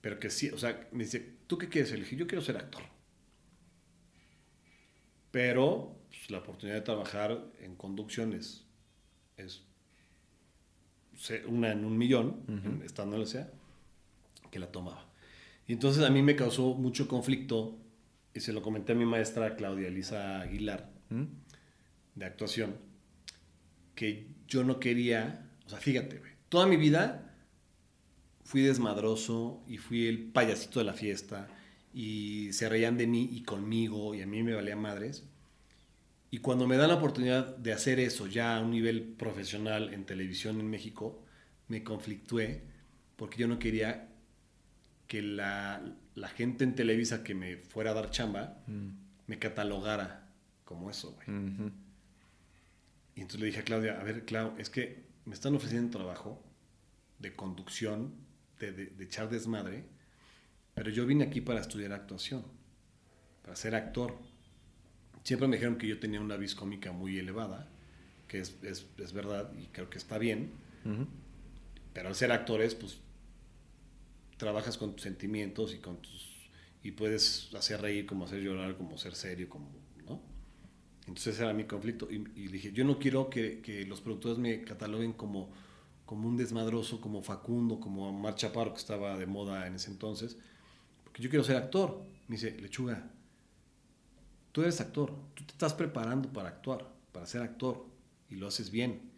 [0.00, 1.92] pero que sí, o sea, me dice, ¿tú qué quieres?
[1.92, 2.82] Le dije, yo quiero ser actor.
[5.32, 8.64] Pero pues, la oportunidad de trabajar en conducción es,
[11.46, 13.50] una en un millón, en- estando en el SEA,
[14.50, 15.04] que la tomaba.
[15.66, 17.76] Y entonces a mí me causó mucho conflicto,
[18.34, 21.24] y se lo comenté a mi maestra Claudia Elisa Aguilar, ¿Mm?
[22.14, 22.76] de actuación
[23.94, 27.34] que yo no quería, o sea, fíjate, toda mi vida
[28.44, 31.48] fui desmadroso y fui el payasito de la fiesta
[31.92, 35.27] y se reían de mí y conmigo y a mí me valía madres.
[36.30, 40.04] Y cuando me dan la oportunidad de hacer eso ya a un nivel profesional en
[40.04, 41.24] televisión en México,
[41.68, 42.62] me conflictué
[43.16, 44.08] porque yo no quería
[45.06, 45.82] que la,
[46.14, 48.62] la gente en Televisa que me fuera a dar chamba
[49.26, 50.28] me catalogara
[50.64, 51.26] como eso, güey.
[53.16, 56.44] Y entonces le dije a Claudia, a ver, Clau, es que me están ofreciendo trabajo
[57.18, 58.12] de conducción,
[58.60, 59.84] de, de- de echar desmadre,
[60.74, 62.44] pero yo vine aquí para estudiar actuación,
[63.42, 64.14] para ser actor.
[65.28, 67.68] Siempre me dijeron que yo tenía una vis cómica muy elevada,
[68.28, 70.50] que es, es- es verdad y creo que está bien,
[71.92, 72.98] pero al ser actores, pues
[74.36, 76.28] trabajas con tus sentimientos y con tus
[76.82, 79.68] y puedes hacer reír, como hacer llorar, como ser serio, como,
[80.06, 80.20] ¿no?
[81.00, 84.38] Entonces ese era mi conflicto y, y dije, yo no quiero que, que los productores
[84.38, 85.50] me cataloguen como,
[86.06, 90.38] como un desmadroso, como Facundo, como Mar Chaparro, que estaba de moda en ese entonces,
[91.04, 92.02] porque yo quiero ser actor.
[92.28, 93.10] Me dice, lechuga,
[94.52, 97.86] tú eres actor, tú te estás preparando para actuar, para ser actor,
[98.28, 99.10] y lo haces bien.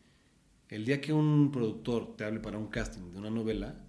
[0.68, 3.84] El día que un productor te hable para un casting de una novela,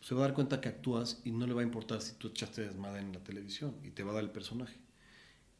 [0.00, 2.28] se va a dar cuenta que actúas y no le va a importar si tú
[2.28, 4.78] echaste desmadre en la televisión y te va a dar el personaje.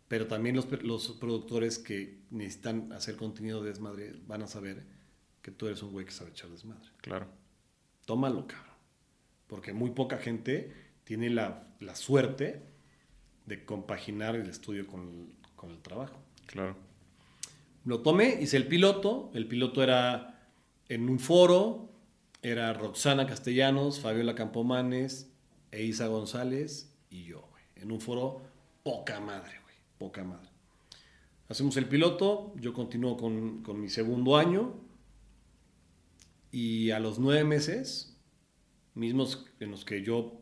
[0.08, 4.84] Pero también los, los productores que necesitan hacer contenido de desmadre van a saber
[5.42, 6.88] que tú eres un güey que sabe echar desmadre.
[6.98, 7.28] Claro.
[8.04, 8.74] Tómalo, cabrón.
[9.46, 10.72] Porque muy poca gente
[11.04, 12.71] tiene la, la suerte
[13.46, 16.18] de compaginar el estudio con, con el trabajo.
[16.46, 16.76] Claro.
[17.84, 19.30] Lo tomé, hice el piloto.
[19.34, 20.40] El piloto era
[20.88, 21.88] en un foro.
[22.42, 25.30] Era Roxana Castellanos, Fabiola Campomanes,
[25.70, 27.62] e Isa González y yo, güey.
[27.76, 28.42] En un foro
[28.82, 29.74] poca madre, güey.
[29.98, 30.48] Poca madre.
[31.48, 32.52] Hacemos el piloto.
[32.56, 34.74] Yo continúo con, con mi segundo año.
[36.50, 38.16] Y a los nueve meses,
[38.94, 40.40] mismos en los que yo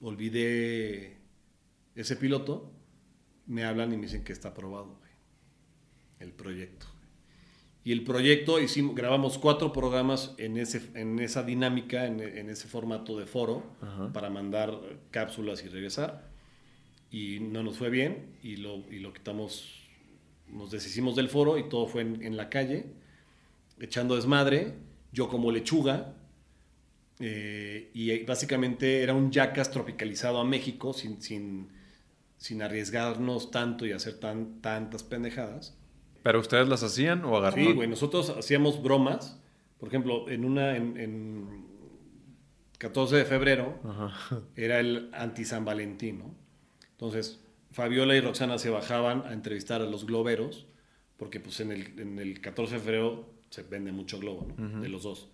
[0.00, 1.15] olvidé
[1.96, 2.72] ese piloto,
[3.46, 5.06] me hablan y me dicen que está aprobado, güey
[6.18, 6.86] el proyecto.
[7.84, 12.68] Y el proyecto, hicimos, grabamos cuatro programas en, ese, en esa dinámica, en, en ese
[12.68, 14.12] formato de foro, Ajá.
[14.14, 14.80] para mandar
[15.10, 16.28] cápsulas y regresar.
[17.10, 19.84] Y no nos fue bien y lo, y lo quitamos,
[20.48, 22.86] nos deshicimos del foro y todo fue en, en la calle,
[23.78, 24.72] echando desmadre,
[25.12, 26.14] yo como lechuga.
[27.20, 31.68] eh, y básicamente era un yacas tropicalizado a México sin, sin,
[32.36, 35.76] sin arriesgarnos tanto y hacer tan, tantas pendejadas.
[36.22, 37.66] ¿Pero ustedes las hacían o agarraron?
[37.66, 39.40] Sí, güey, nosotros hacíamos bromas.
[39.78, 41.66] Por ejemplo, en una, en, en
[42.78, 44.40] 14 de febrero, Ajá.
[44.56, 46.34] era el anti-San Valentín, ¿no?
[46.92, 50.66] Entonces, Fabiola y Roxana se bajaban a entrevistar a los globeros,
[51.16, 54.80] porque pues en el, en el 14 de febrero se vende mucho globo, ¿no?
[54.80, 55.28] De los dos.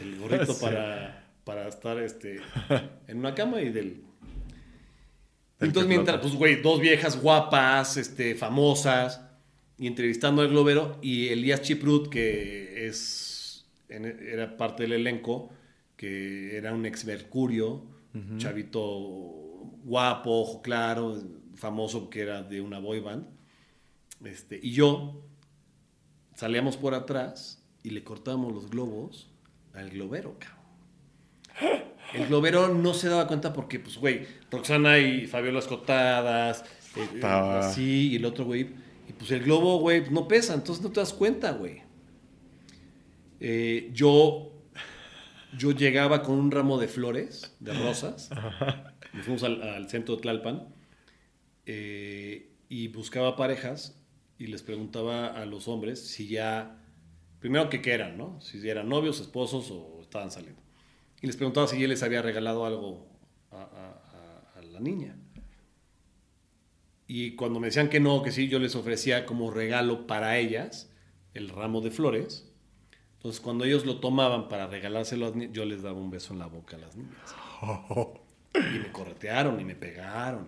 [0.00, 0.64] El gorrito Sí.
[0.64, 2.40] para, para estar este,
[3.06, 4.02] en una cama y del...
[5.66, 9.20] Entonces, mientras, pues, güey, dos viejas guapas, este, famosas,
[9.78, 15.50] y entrevistando al globero, y Elías Chiprut, que es, en- era parte del elenco,
[15.96, 17.84] que era un ex Mercurio,
[18.38, 18.80] chavito
[19.84, 21.20] guapo, ojo claro,
[21.56, 23.26] famoso que era de una boy band,
[24.24, 25.22] este, y yo
[26.34, 29.28] salíamos por atrás y le cortábamos los globos
[29.72, 31.82] al globero, cabrón.
[32.14, 36.62] El globero no se daba cuenta porque, pues, güey, Roxana y Fabiola escotadas,
[36.96, 38.68] eh, eh, Estaba- así, y el otro, güey,
[39.08, 41.82] y pues el globo, güey, pues, no pesa, entonces no te das cuenta, güey.
[43.40, 44.52] Eh, yo,
[45.58, 48.30] yo llegaba con un ramo de flores, de rosas,
[49.12, 50.68] nos fuimos al, al centro de Tlalpan,
[51.66, 54.00] eh, y buscaba parejas
[54.38, 56.80] y les preguntaba a los hombres si ya
[57.40, 58.40] primero que qué eran, ¿no?
[58.40, 60.62] Si eran novios, esposos o estaban saliendo.
[61.24, 63.06] Y les preguntaba si él les había regalado algo
[63.50, 65.16] a, la niña.
[67.06, 70.92] Y cuando me decían que no, que sí, yo les ofrecía como regalo para ellas
[71.32, 72.52] el ramo de flores.
[73.14, 76.76] Entonces, cuando ellos lo tomaban para regalárselo, yo les daba un beso en la boca
[76.76, 77.34] a las niñas.
[78.54, 80.46] Y me corretearon y me pegaron.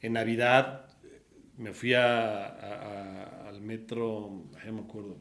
[0.00, 1.22] En Navidad eh,
[1.56, 5.16] me fui a- al metro, no me acuerdo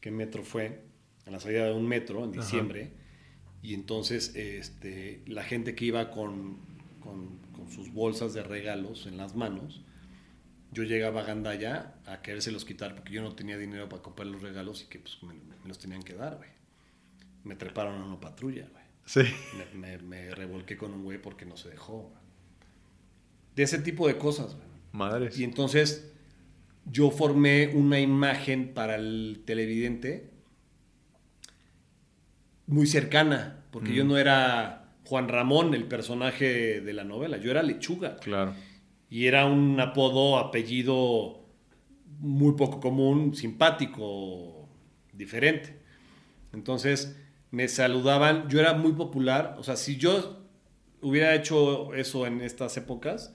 [0.00, 0.85] qué metro fue,
[1.26, 2.92] a la salida de un metro en diciembre.
[3.62, 6.58] Y entonces este, la gente que iba con,
[7.00, 9.82] con- con sus bolsas de regalos en las manos,
[10.72, 14.42] yo llegaba a Gandaya a querérselos quitar porque yo no tenía dinero para comprar los
[14.42, 16.50] regalos y que pues, me, me los tenían que dar, güey.
[17.44, 18.84] Me treparon a una patrulla, güey.
[19.06, 19.20] Sí.
[19.74, 22.02] Me, me- me revolqué con un güey porque no se dejó.
[22.02, 22.14] güey.
[23.56, 24.66] De ese tipo de cosas, güey.
[24.92, 25.38] Madres.
[25.38, 26.12] Y entonces
[26.84, 30.30] yo formé una imagen para el televidente
[32.66, 37.62] muy cercana, porque yo no era Juan Ramón, el personaje de la novela, yo era
[37.62, 38.16] Lechuga.
[38.16, 38.54] Claro.
[39.08, 41.46] Y era un apodo, apellido
[42.18, 44.68] muy poco común, simpático,
[45.12, 45.78] diferente.
[46.52, 47.16] Entonces
[47.50, 50.46] me saludaban, yo era muy popular, o sea, si yo
[51.00, 53.34] hubiera hecho eso en estas épocas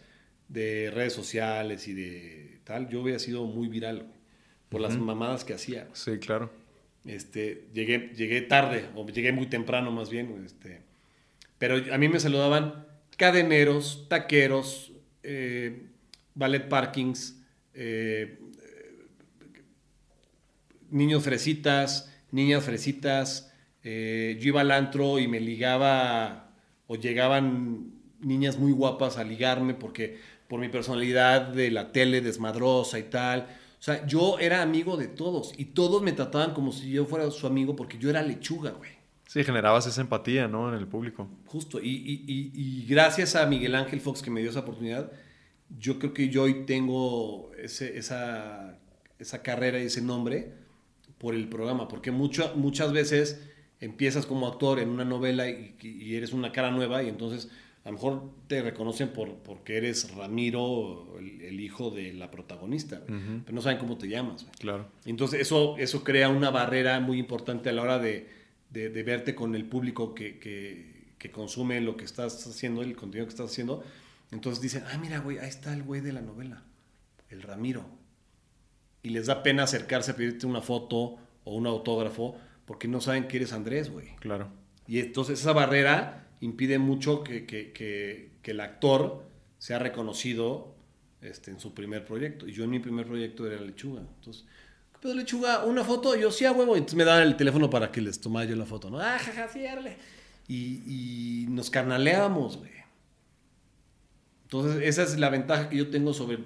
[0.50, 4.12] de redes sociales y de tal, yo hubiera sido muy viral,
[4.70, 5.90] por las mamadas que hacía.
[5.94, 6.50] Sí, claro.
[7.06, 10.82] Este, llegué, llegué tarde, o llegué muy temprano más bien, este,
[11.58, 12.86] pero a mí me saludaban
[13.18, 14.92] cadeneros, taqueros,
[15.24, 15.88] eh,
[16.36, 17.42] ballet parkings,
[17.74, 18.40] eh,
[20.90, 23.48] niños fresitas, niñas fresitas.
[23.84, 26.52] eh, yo iba al antro y me ligaba,
[26.86, 33.00] o llegaban niñas muy guapas a ligarme porque por mi personalidad de la tele desmadrosa
[33.00, 33.48] y tal.
[33.82, 37.30] O sea, yo era amigo de todos y todos me trataban como si yo fuera
[37.32, 38.92] su amigo porque yo era lechuga, güey.
[39.28, 40.70] Sí, generabas esa empatía, ¿no?
[40.72, 41.28] En el público.
[41.48, 41.80] Justo.
[41.82, 45.12] Y, y- y- y gracias a Miguel Ángel Fox que me dio esa oportunidad,
[45.80, 48.78] yo creo que yo hoy tengo ese- esa,
[49.18, 50.54] esa carrera y ese nombre
[51.18, 51.88] por el programa.
[51.88, 53.42] Porque mucho- muchas veces
[53.80, 57.50] empiezas como actor en una novela y, y eres una cara nueva y entonces
[57.84, 63.02] a lo mejor te reconocen por, porque eres Ramiro, el, el hijo de la protagonista,
[63.08, 63.20] güey.
[63.44, 64.44] pero no saben cómo te llamas.
[64.44, 64.56] güey.
[64.60, 64.88] Claro.
[65.06, 68.28] Entonces eso, eso crea una barrera muy importante a la hora de,
[68.70, 72.96] de- de verte con el público que, que- que consume lo que estás haciendo, el
[72.96, 73.84] contenido que estás haciendo.
[74.32, 76.64] Entonces dicen, ah, mira, güey, ahí está el güey de la novela,
[77.30, 77.86] el Ramiro.
[79.04, 83.28] Y les da pena acercarse a pedirte una foto o un autógrafo porque no saben
[83.28, 84.16] que eres Andrés, güey.
[84.20, 84.48] Claro.
[84.88, 89.24] Y entonces esa barrera impide mucho que, que- que- que el actor
[89.60, 90.76] sea reconocido
[91.22, 92.48] este, en su primer proyecto.
[92.48, 94.02] Y yo en mi primer proyecto era Lechuga.
[94.02, 94.46] Entonces,
[94.94, 95.64] ¿qué pedo, Lechuga?
[95.66, 96.16] ¿Una foto?
[96.16, 96.76] Yo sí, a huevo.
[96.76, 99.00] Y entonces me daban el teléfono para que les tomara yo la foto, ¿no?
[99.00, 99.98] Ah, jaja, sí, árale.
[100.48, 102.72] Y, y nos carnaleábamos, güey.
[104.44, 106.38] Entonces, esa es la ventaja que yo tengo sobre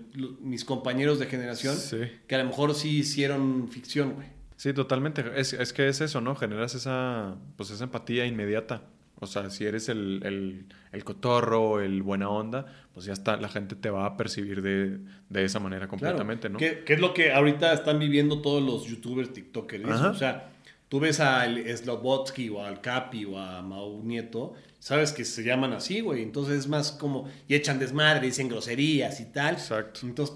[0.42, 1.98] mis compañeros de generación, Sí.
[2.28, 4.28] que a lo mejor sí hicieron ficción, güey.
[4.58, 5.24] Sí, totalmente.
[5.36, 6.36] Es, es que es eso, ¿no?
[6.36, 8.84] Generas esa, pues esa empatía inmediata.
[9.20, 13.48] O sea, si eres el, el, el cotorro, el buena onda, pues ya está, la
[13.50, 15.00] gente te va a percibir de,
[15.30, 16.54] de esa manera completamente, Claro.
[16.54, 16.60] ¿no?
[16.60, 19.86] ¿Qué, qué es lo que ahorita están viviendo todos los youtubers, tiktokers?
[19.90, 20.10] Ajá.
[20.10, 20.52] O sea,
[20.90, 25.72] tú ves al Slobotsky o al Capi o a Mau Nieto, sabes que se llaman
[25.74, 26.22] así, güey.
[26.22, 29.54] Entonces es más como, y echan desmadre, dicen groserías y tal.
[29.56, 30.02] Exacto.
[30.04, 30.36] Entonces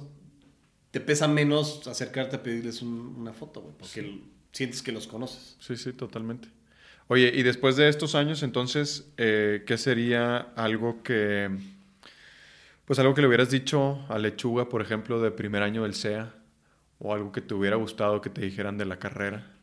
[0.92, 4.22] te pesa menos acercarte a pedirles un- una foto, güey, porque
[4.54, 5.58] sientes que los conoces.
[5.60, 6.48] Sí, sí, totalmente.
[7.10, 11.50] Oye, y después de estos años, entonces, eh, ¿qué sería algo que,
[12.86, 16.34] pues algo que le hubieras dicho a Lechuga, por ejemplo, de primer año del SEA?
[17.00, 19.56] O algo que te hubiera gustado que te dijeran de la carrera.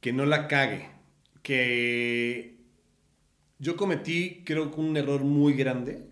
[0.00, 0.90] que no la cague.
[1.42, 2.56] Que
[3.60, 6.08] yo cometí, creo que un error muy grande,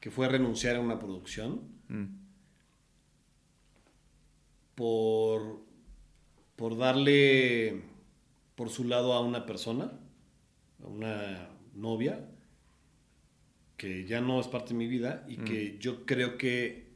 [0.00, 2.06] que fue renunciar a una producción Mm,
[4.74, 5.60] por,
[6.62, 7.82] por darle
[8.54, 9.90] por su lado a una persona,
[10.80, 12.24] a una novia,
[13.76, 16.86] que ya no es parte de mi vida y que yo creo que,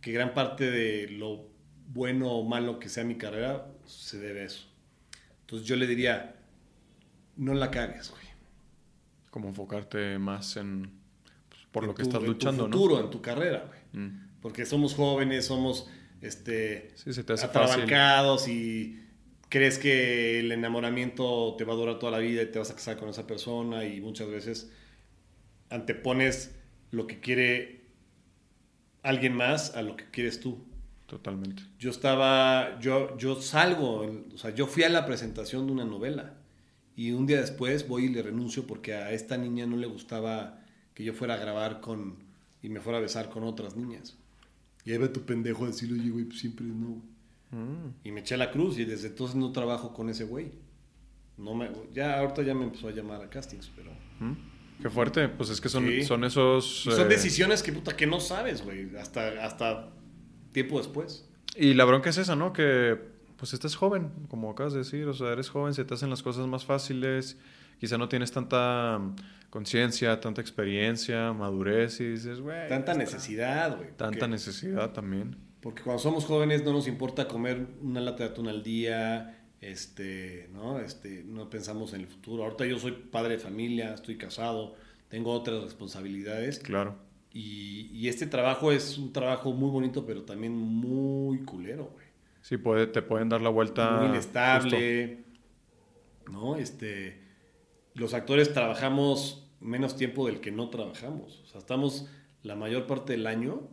[0.00, 1.46] que gran parte de lo
[1.88, 4.66] bueno o malo que sea mi carrera se debe a eso.
[5.42, 6.36] Entonces yo le diría,
[7.36, 8.24] no la cagues, güey.
[9.30, 10.90] Como enfocarte más en,
[11.50, 14.06] pues, por En lo que tu- estás en tu luchando, futuro, en tu carrera, güey.
[14.06, 15.90] Mm, Porque somos jóvenes, somos
[16.26, 17.82] este, Sí, se te hace fácil.
[17.82, 19.02] atrabancados y
[19.48, 22.74] crees que el enamoramiento te va a durar toda la vida y te vas a
[22.74, 24.70] casar con esa persona y muchas veces
[25.70, 26.54] antepones
[26.90, 27.84] lo que quiere
[29.02, 30.64] alguien más a lo que quieres tú.
[31.06, 31.62] Totalmente.
[31.78, 34.00] Yo estaba, yo, yo salgo,
[34.34, 36.34] o sea, yo fui a la presentación de una novela
[36.96, 40.60] y un día después voy y le renuncio porque a esta niña no le gustaba
[40.94, 42.24] que yo fuera a grabar con
[42.62, 44.16] y me fuera a besar con otras niñas.
[44.86, 47.02] Y ahí va tu pendejo a decirle, oye, güey, pues siempre no.
[47.50, 47.92] Mm.
[48.04, 50.52] Y me eché a la cruz y desde entonces no trabajo con ese güey.
[51.36, 53.90] No me, ya ahorita ya me empezó a llamar a castings, pero...
[54.20, 54.56] Mm.
[54.80, 56.02] Qué fuerte, pues es que son, Sí.
[56.02, 56.84] son esos...
[56.86, 59.90] Y son eh, decisiones que puta que no sabes, güey, hasta, hasta
[60.52, 61.28] tiempo después.
[61.56, 62.52] Y la bronca es esa, ¿no?
[62.52, 62.98] Que
[63.36, 66.22] pues estás joven, como acabas de decir, o sea, eres joven, se te hacen las
[66.22, 67.38] cosas más fáciles,
[67.78, 69.16] quizá no tienes tanta mm,
[69.50, 72.68] conciencia, tanta experiencia, madurez y dices, güey...
[72.68, 73.88] Tanta necesidad, güey.
[73.96, 75.36] Tanta porque- necesidad también.
[75.60, 80.48] Porque cuando somos jóvenes no nos importa comer una lata de atún al día, este,
[80.52, 80.78] ¿no?
[80.78, 82.44] Este, no pensamos en el futuro.
[82.44, 84.76] Ahorita yo soy padre de familia, estoy casado,
[85.08, 86.60] tengo otras responsabilidades.
[86.60, 86.96] Claro.
[87.32, 92.06] Y, y este trabajo es un trabajo muy bonito, pero también muy culero, güey.
[92.42, 93.90] Sí, puede, te pueden dar la vuelta...
[93.90, 94.14] muy justo.
[94.14, 95.24] inestable,
[96.30, 96.54] ¿no?
[96.56, 97.25] Este,
[97.96, 101.40] los actores trabajamos menos tiempo del que no trabajamos.
[101.44, 102.08] O sea, estamos
[102.42, 103.68] la mayor parte del año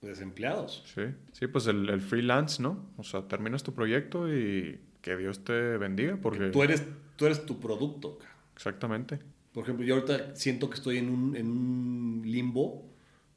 [0.00, 0.82] desempleados.
[0.94, 1.02] Sí,
[1.32, 2.86] sí, pues el, el freelance, ¿no?
[2.96, 6.48] O sea, terminas tu proyecto y que Dios te bendiga, porque...
[6.50, 6.84] Tú eres,
[7.16, 8.18] tú eres tu producto.
[8.54, 9.18] Exactamente.
[9.52, 12.84] Por ejemplo, yo ahorita siento que estoy en un, en un limbo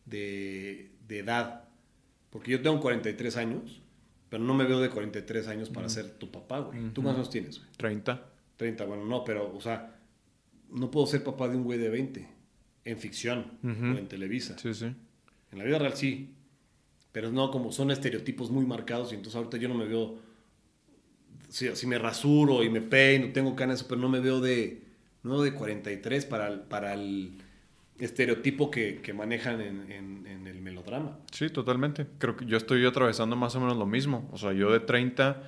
[0.05, 1.65] de, de edad.
[2.29, 3.81] Porque yo tengo 43 años,
[4.29, 6.79] pero no me veo de 43 años para ser tu papá, güey.
[6.93, 7.09] ¿Tú Ujú.
[7.09, 7.71] más años tienes, güey?
[7.77, 8.21] 30.
[8.59, 9.95] 30, bueno, no, pero, o sea,
[10.69, 12.27] no puedo ser papá de un güey de 20
[12.83, 14.57] en ficción o en Televisa.
[14.59, 14.85] Sí, sí.
[15.51, 16.35] En la vida real sí,
[17.13, 20.19] pero no como son estereotipos muy marcados y entonces ahorita yo no me veo,
[21.47, 24.83] si, si me rasuro y me peino, tengo canas, pero no me veo de,
[25.23, 27.31] no de 43 para el, para el
[27.97, 31.17] estereotipo que, que manejan en, en- en el melodrama.
[31.31, 32.05] Sí, totalmente.
[32.17, 34.29] Creo que yo estoy atravesando más o menos lo mismo.
[34.31, 35.43] O sea, yo de 30,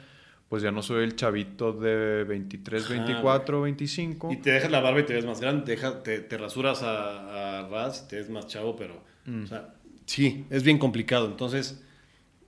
[0.51, 4.33] pues ya no soy el chavito de 23, Ajá, 24, 25.
[4.33, 6.83] Y te dejas la barba y te ves más grande, te, dejas- te, te rasuras
[6.83, 9.43] a, a ras y te ves más chavo, pero, Mm.
[9.43, 9.73] o sea,
[10.05, 11.27] sí, es bien complicado.
[11.27, 11.81] Entonces,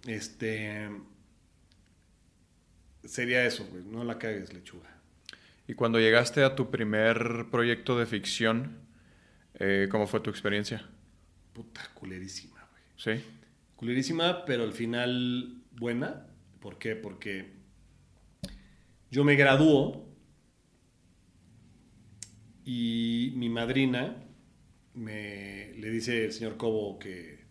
[0.05, 0.89] este,
[3.03, 4.89] sería eso, güey, no la cagues, lechuga.
[5.67, 8.79] Y cuando llegaste a tu primer proyecto de ficción,
[9.59, 10.89] eh, ¿cómo fue tu experiencia?
[11.53, 12.83] Puta, culerísima, güey.
[13.19, 13.25] Sí.
[13.75, 16.27] Culerísima, pero al final buena.
[16.59, 16.95] ¿Por qué?
[16.95, 17.62] Porque
[19.13, 20.07] yo me graduó
[22.65, 24.17] y mi madrina
[24.95, 27.45] me, le dice el señor Cobo que,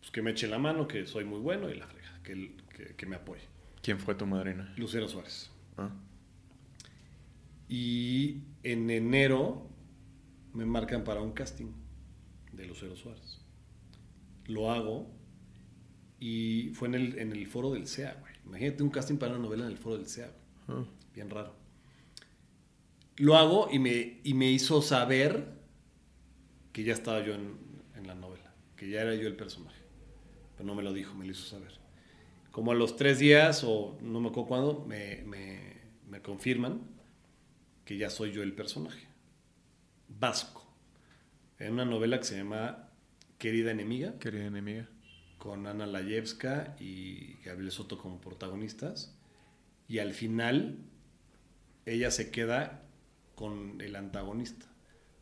[0.00, 2.96] pues, que me eche la mano, que soy muy bueno y la frega, que, que,
[2.96, 3.42] que me apoye.
[3.80, 4.74] ¿Quién fue tu madrina?
[4.76, 5.52] Lucero Suárez.
[5.76, 5.92] Ah,
[7.68, 9.70] Y en enero
[10.52, 11.70] me marcan para un casting
[12.52, 13.38] de Lucero Suárez.
[14.46, 15.08] Lo hago
[16.18, 18.32] y fue en el, en el foro del CEA, güey.
[18.46, 20.47] Imagínate un casting para una novela en el foro del CEA, güey.
[21.14, 21.54] Bien raro.
[23.16, 25.48] Lo hago y me, y me hizo saber
[26.72, 27.56] que ya estaba yo en,
[27.96, 29.82] en la novela, que ya era yo el personaje.
[30.56, 31.72] Pero no me lo dijo, me lo hizo saber.
[32.52, 35.76] Como a los tres días, o no me acuerdo cuándo, me, me,
[36.08, 36.82] me confirman
[37.84, 39.06] que ya soy yo el personaje.
[40.08, 40.64] Vasco.
[41.58, 42.90] En una novela que se llama
[43.38, 44.88] Querida Enemiga, Querida enemiga.
[45.38, 49.17] con Ana Layevska y Gabriel Soto como protagonistas.
[49.88, 50.78] Y al final,
[51.86, 52.82] ella se queda
[53.34, 54.66] con el antagonista.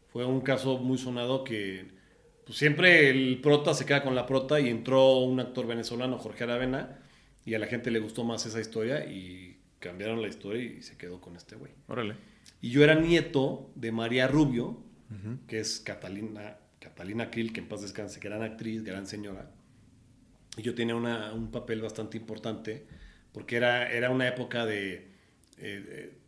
[0.08, 1.88] Fue un caso muy sonado que
[2.44, 6.44] pues, siempre el prota se queda con la prota y entró un actor venezolano, Jorge
[6.44, 6.98] Aravena,
[7.44, 10.96] y a la gente le gustó más esa historia y cambiaron la historia y se
[10.96, 11.72] quedó con este güey.
[11.86, 12.14] Órale.
[12.60, 14.82] Y yo era nieto de María Rubio,
[15.46, 19.50] que es Catalina, Catalina Krill, que en paz descanse, gran actriz, gran señora.
[20.56, 22.86] Y yo tenía una- un papel bastante importante,
[23.36, 25.04] porque era, era una época de eh,
[25.58, 26.18] eh,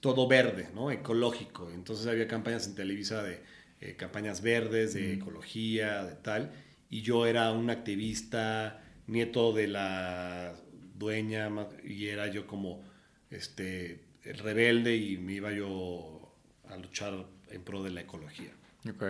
[0.00, 0.90] todo verde, ¿no?
[0.90, 1.70] Ecológico.
[1.70, 3.40] Entonces había campañas en Televisa de
[3.80, 6.50] eh, campañas verdes, de ecología, de tal.
[6.90, 10.56] Y yo era un activista, nieto de la
[10.96, 11.48] dueña,
[11.84, 12.82] y era yo como
[13.30, 16.34] este, el rebelde y me iba yo
[16.68, 18.50] a luchar en pro de la ecología.
[18.90, 19.04] Ok.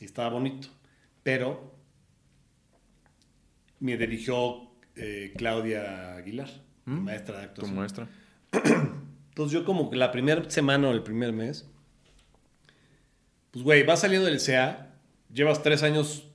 [0.00, 0.68] Y estaba bonito.
[1.22, 1.74] Pero
[3.78, 6.50] me dirigió eh, Claudia Aguilar,
[6.84, 7.00] ¿Mm?
[7.00, 7.74] maestra de Tu actuación.
[7.74, 8.08] muestra.
[8.52, 11.68] Entonces yo como la primera semana o el primer mes,
[13.50, 14.94] pues güey, vas saliendo del CEA,
[15.32, 16.26] llevas tres años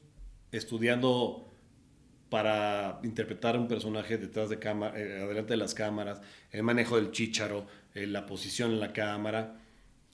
[0.52, 1.42] estudiando
[2.30, 7.12] para interpretar un personaje detrás de cámara, eh, adelante de las cámaras, el manejo del
[7.12, 9.60] chícharo, eh, la posición en la cámara,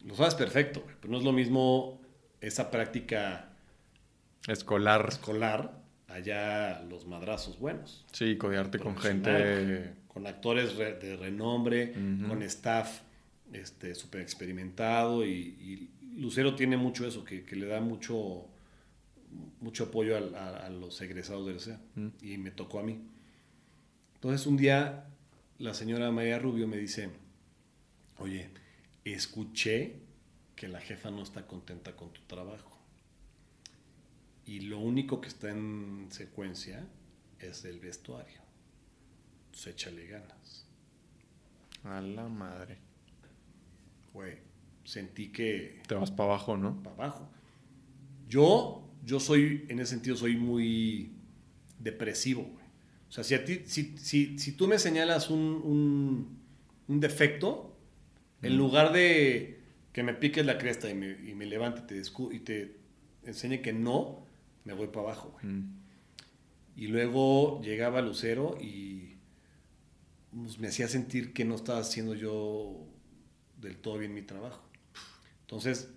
[0.03, 2.01] lo sabes perfecto, güey, pero no es lo mismo
[2.41, 3.49] esa práctica
[4.47, 5.05] Escolar.
[5.09, 5.80] escolar
[6.13, 8.05] allá los madrazos buenos.
[8.11, 9.93] Sí, codearte con gente...
[10.07, 11.93] Con actores de renombre,
[12.27, 12.99] con staff
[13.53, 18.45] este, súper experimentado y, Lucero tiene mucho eso, que, le da mucho,
[19.61, 21.79] mucho apoyo a, los egresados del SEA
[22.21, 22.99] y me tocó a mí.
[24.15, 25.05] Entonces un día
[25.57, 27.09] la señora María Rubio me dice,
[28.17, 28.49] oye,
[29.05, 29.95] escuché
[30.55, 32.70] que la jefa no está contenta con tu trabajo
[34.45, 36.87] y lo único que está en secuencia
[37.39, 38.41] es el vestuario.
[39.45, 40.65] Entonces échale ganas.
[41.83, 42.77] A la madre.
[44.13, 44.37] Güey,
[44.83, 45.81] sentí que...
[45.87, 46.81] Te vas para abajo, ¿no?
[46.83, 47.29] Para abajo.
[48.27, 51.13] Yo, yo soy, en ese sentido, soy muy
[51.79, 52.65] depresivo, güey.
[53.09, 56.39] O sea, si, a ti, si, si, si tú me señalas un,
[56.87, 57.75] un, defecto,
[58.41, 59.59] en lugar de
[59.91, 62.01] que me piques la cresta y me, y me levante te
[62.33, 62.77] y te
[63.25, 64.20] enseñe que no,
[64.63, 65.45] me voy para abajo, güey.
[65.45, 65.81] Mm.
[66.75, 69.17] Y luego llegaba Lucero y
[70.31, 72.87] pues, me hacía sentir que no estaba haciendo yo
[73.57, 74.63] del todo bien mi trabajo.
[75.41, 75.89] Entonces,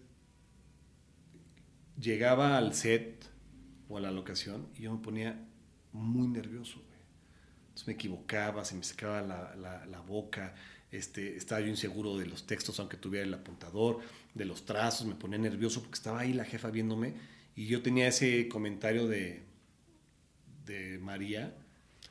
[2.01, 3.25] llegaba al set
[3.89, 5.47] o a la locación y yo me ponía
[5.93, 6.95] muy nervioso, güey.
[7.63, 10.55] Entonces me equivocaba, se me secaba la, la, la boca,
[10.91, 14.01] este, estaba yo inseguro de los textos, aunque tuviera el apuntador,
[14.35, 17.15] de los trazos, me ponía nervioso porque estaba ahí la jefa viéndome
[17.57, 19.43] y yo tenía ese comentario de,
[20.67, 21.55] de María.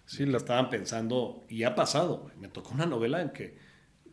[0.06, 2.32] Sí, la estaban pensando, y ha pasado.
[2.40, 3.58] Me tocó una novela en que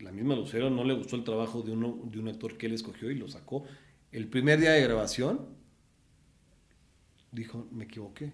[0.00, 2.72] la misma Lucero no le gustó el trabajo de, uno, de un actor que él
[2.72, 3.64] escogió y lo sacó.
[4.12, 5.46] El primer día de grabación,
[7.32, 8.32] dijo, me equivoqué.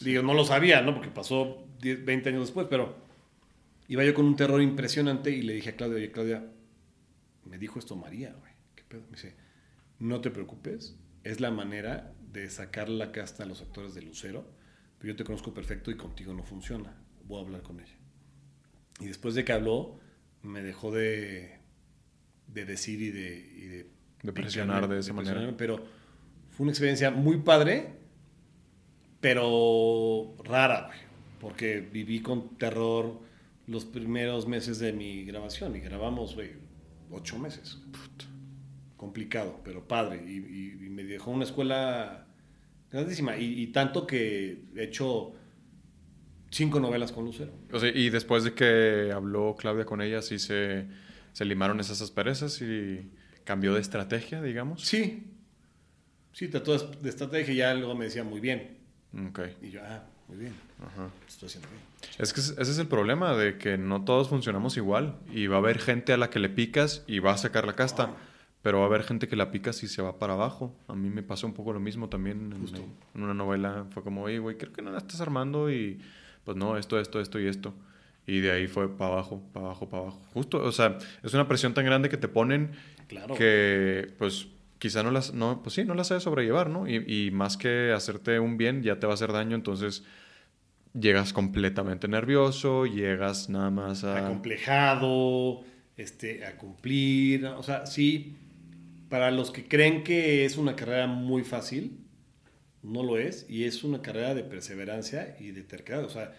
[0.00, 0.94] Digo, no lo sabía, ¿no?
[0.94, 2.96] Porque pasó 20 años después, pero
[3.88, 6.50] iba yo con un terror impresionante y le dije a Claudia, oye, Claudia,
[7.44, 8.52] me dijo esto María, güey.
[8.74, 9.02] ¿Qué pedo?
[9.02, 9.34] Me dice,
[9.98, 14.46] no te preocupes, es la manera de sacar la casta a los actores de Lucero,
[14.98, 16.94] pero yo te conozco perfecto y contigo no funciona.
[17.24, 17.96] Voy a hablar con ella.
[19.00, 19.98] Y después de que habló,
[20.42, 21.58] me dejó de,
[22.46, 23.90] de decir y de...
[24.22, 25.54] de, presionar de esa manera.
[25.56, 25.84] Pero
[26.50, 27.94] fue una experiencia muy padre,
[29.20, 30.98] pero rara, güey,
[31.40, 33.20] porque viví con terror
[33.66, 36.52] los primeros meses de mi grabación y grabamos, güey,
[37.10, 37.78] ocho meses
[39.00, 40.18] complicado, pero padre.
[40.18, 42.26] Y, me dejó una escuela
[42.92, 43.34] grandísima.
[43.38, 45.32] Y, tanto que he hecho
[46.50, 47.50] cinco novelas con Lucero.
[47.72, 50.86] O sea, y después de que habló Claudia con ella, sí se,
[51.32, 53.10] se limaron esas asperezas y
[53.44, 54.82] cambió de estrategia, digamos.
[54.84, 55.32] Sí.
[56.34, 58.76] Sí, trató de estrategia y ya luego me decía muy bien.
[59.30, 59.40] Ok.
[59.62, 60.54] Y yo, ah, muy bien.
[60.78, 61.10] Ajá.
[61.26, 61.82] Estoy haciendo bien.
[62.18, 65.16] Es que ese es el problema, de que no todos funcionamos igual.
[65.32, 67.74] Y va a haber gente a la que le picas y va a sacar la
[67.74, 68.14] casta.
[68.62, 70.74] Pero va a haber gente que la pica si se va para abajo.
[70.86, 73.86] A mí me pasó un poco lo mismo también en, una novela.
[73.90, 76.00] Fue como, oye, güey, creo que no la estás armando y
[76.44, 77.74] pues no, esto, esto, esto y esto.
[78.26, 80.22] Y de ahí fue para abajo, para abajo, para abajo.
[80.34, 82.72] Justo, o sea, es una presión tan grande que te ponen
[83.36, 84.46] que pues
[84.80, 86.88] quizá no las, no, pues sí, no las sabes sobrellevar, ¿no?
[86.88, 90.02] Y, más que hacerte un bien, ya te va a hacer daño, entonces
[90.92, 94.26] llegas completamente nervioso, llegas nada más a...
[94.26, 95.62] Acomplejado,
[95.96, 98.36] este, a cumplir, o sea, sí
[99.10, 101.98] para los que creen que es una carrera muy fácil,
[102.82, 106.04] no lo es, y es una carrera de perseverancia y de terquedad.
[106.04, 106.32] O sea,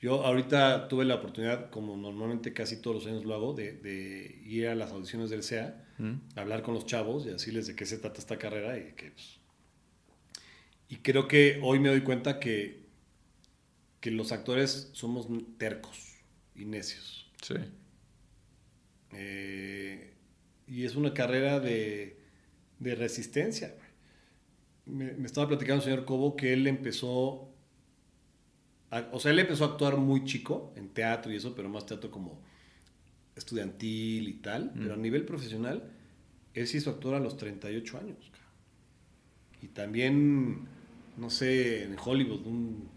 [0.00, 4.68] yo ahorita tuve la oportunidad, como normalmente casi todos los años lo hago, de, ir
[4.68, 6.20] a las audiciones del SEA, mm.
[6.36, 9.12] hablar con los chavos y decirles de qué se trata esta carrera y que...
[9.12, 9.38] Pues,
[10.88, 12.84] y creo que hoy me doy cuenta que,
[14.00, 15.26] que los actores somos
[15.56, 16.16] tercos
[16.54, 17.30] y necios.
[17.40, 17.54] Sí.
[19.12, 20.12] Eh,
[20.66, 22.18] y es una carrera de,
[22.78, 23.74] de resistencia.
[24.84, 27.48] Me, me, estaba platicando el señor Cobo que él empezó,
[29.12, 32.10] o sea, él empezó a actuar muy chico en teatro y eso, pero más teatro
[32.10, 32.42] como
[33.36, 35.90] estudiantil y tal, pero a nivel profesional,
[36.54, 38.30] él se hizo actor a los 38 años.
[39.60, 40.66] Y también,
[41.16, 42.88] no sé, en Hollywood, un,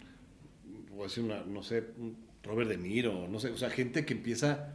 [1.18, 4.74] una, no sé, un Robert De Niro, no sé, o sea, gente que empieza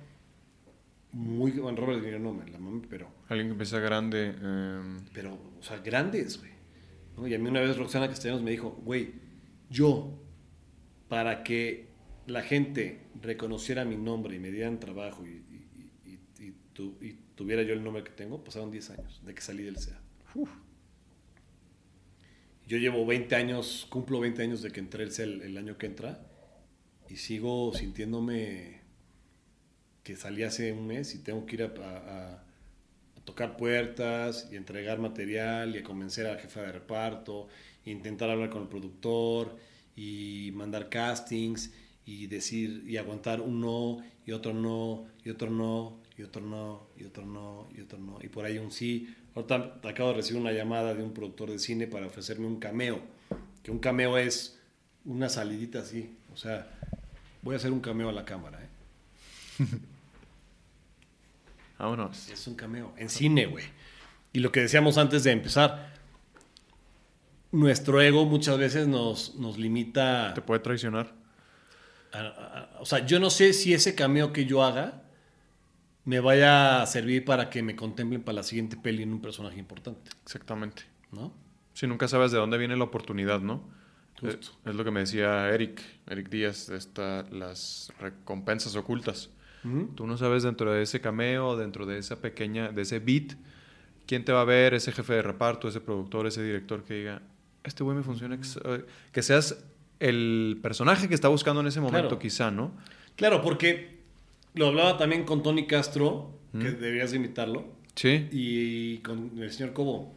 [1.13, 5.01] muy bueno, Robert De Niro no me la mami, pero alguien que empieza grande em,
[5.13, 9.13] pero o sea grandes güey y a mí una vez Roxana Castellanos me dijo güey
[9.69, 10.17] yo
[11.09, 11.89] para que
[12.27, 15.41] la gente reconociera mi nombre y me dieran trabajo y,
[17.41, 19.99] tuviera yo el nombre que tengo pasaron 10 años de que salí del SEA.
[22.67, 25.87] Yo llevo 20 años cumplo 20 años de que entré el SEA el año que
[25.87, 26.21] entra
[27.09, 28.83] y sigo sintiéndome
[30.03, 32.45] que salí hace un mes y tengo que ir a,
[33.25, 37.49] tocar puertas y entregar material y a convencer a la jefa de reparto,
[37.87, 39.57] e intentar hablar con el productor
[39.97, 41.73] y mandar castings
[42.05, 46.87] y decir y aguantar un no y otro no y otro no y otro no
[46.99, 49.17] y otro no y otro no y por ahí un sí.
[49.35, 53.01] Ahorita acabo de recibir una llamada de un productor de cine para ofrecerme un cameo,
[53.63, 54.59] que un cameo es
[55.05, 56.69] una salidita así, o sea,
[57.43, 58.69] voy a hacer un cameo a la cámara, ¿eh?
[61.79, 62.29] Vámonos.
[62.29, 62.93] Es un cameo.
[62.99, 63.65] En cine, güey.
[64.33, 65.95] Y lo que decíamos antes de empezar,
[67.53, 70.33] nuestro ego muchas veces nos, nos limita.
[70.35, 71.15] Te puede traicionar.
[72.13, 75.00] a- a- o sea, yo no sé si ese cameo que yo haga
[76.05, 79.59] me vaya a servir para que me contemplen para la siguiente peli en un personaje
[79.59, 80.83] importante, Exactamente.
[81.13, 81.33] ¿no?
[81.75, 83.63] Si nunca sabes de dónde viene la oportunidad, ¿no?
[84.21, 84.49] Justo.
[84.65, 89.31] Eh, Es, lo que me decía Eric, Eric Díaz, de esta, las recompensas ocultas.
[89.95, 93.35] Tú no sabes dentro de ese cameo, dentro de esa pequeña, de ese beat,
[94.07, 97.21] quién te va a ver, ese jefe de reparto, ese productor, ese director que diga,
[97.63, 99.63] este güey me funciona, eh, que seas
[99.99, 102.19] el personaje que está buscando en ese momento Claro.
[102.19, 102.73] quizá, ¿no?
[103.17, 104.00] Claro, porque
[104.55, 106.81] lo hablaba también con Tony Castro, que Mm.
[106.81, 107.65] deberías de invitarlo,
[107.95, 110.13] Sí, y con el señor Cobo.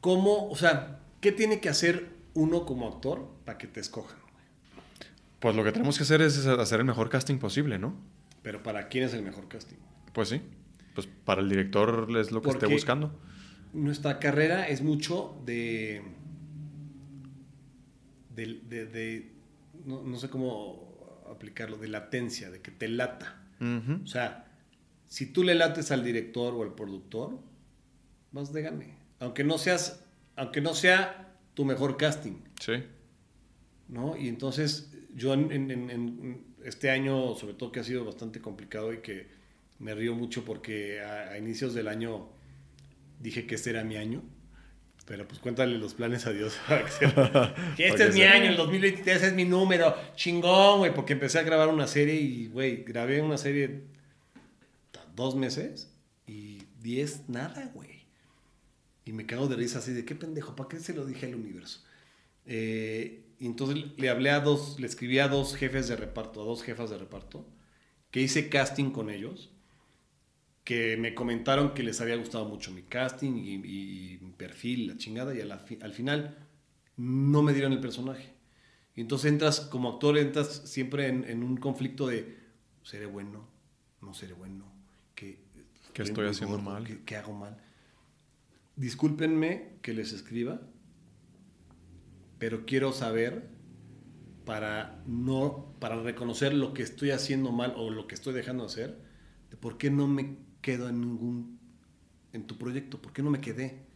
[0.00, 4.18] ¿Cómo, o sea, qué tiene que hacer uno como actor para que te escojan?
[5.38, 7.94] pues lo que tenemos que hacer es hacer el mejor casting posible, ¿no?
[8.42, 9.76] Pero para quién es el mejor casting?
[10.12, 10.40] Pues sí,
[10.94, 13.12] pues para el director es lo que esté buscando.
[13.72, 16.02] Nuestra carrera es mucho de.
[18.34, 19.32] de, de- de-
[19.84, 20.85] no, no sé cómo
[21.32, 23.42] aplicarlo, de latencia, de que te lata.
[24.02, 24.46] O sea,
[25.06, 27.38] si tú le lates al director o al productor,
[28.32, 28.94] vas de gane.
[29.20, 30.04] Aunque no seas,
[30.36, 32.72] aunque no sea tu mejor casting, Sí,
[33.88, 34.16] ¿no?
[34.16, 38.40] Y entonces yo en, en- en- en este año, sobre todo que ha sido bastante
[38.40, 39.28] complicado y que
[39.78, 42.28] me río mucho porque a, a inicios del año
[43.20, 44.22] dije que este era mi año.
[45.06, 46.58] Pero pues cuéntale los planes a Dios.
[47.76, 49.94] que este es mi sea- año, el 2023 es mi número.
[50.16, 50.92] Chingón, güey.
[50.92, 53.82] Porque empecé a grabar una serie y, güey, grabé una serie
[55.14, 55.90] dos meses
[56.26, 58.04] y diez, nada, güey.
[59.04, 61.36] Y me cago de risa así de qué pendejo, ¿para qué se lo dije al
[61.36, 61.84] universo?
[62.44, 66.44] Eh, y entonces le hablé a dos, le escribí a dos jefes de reparto, a
[66.44, 67.46] dos jefas de reparto,
[68.10, 69.50] que hice casting con ellos,
[70.66, 74.98] que me comentaron que les había gustado mucho mi casting y, y mi perfil, la
[74.98, 76.38] chingada, y a la fi- al final
[76.98, 78.34] no me dieron el personaje.
[78.96, 82.38] Y entonces entras, como actor, entras siempre en, en un conflicto de,
[82.84, 83.48] ¿seré bueno?
[84.02, 84.66] ¿No seré bueno?
[85.16, 85.40] ¿Qué,
[85.94, 86.84] ¿Qué estoy haciendo mal?
[86.86, 87.58] ¿Qué, qué hago mal?
[88.76, 90.60] Discúlpenme que les escriba,
[92.38, 93.48] pero quiero saber
[94.44, 98.70] para no para reconocer lo que estoy haciendo mal o lo que estoy dejando de
[98.70, 98.98] hacer,
[99.50, 101.60] de por qué no me quedo en ningún
[102.32, 103.86] en tu proyecto, por qué no me quedé.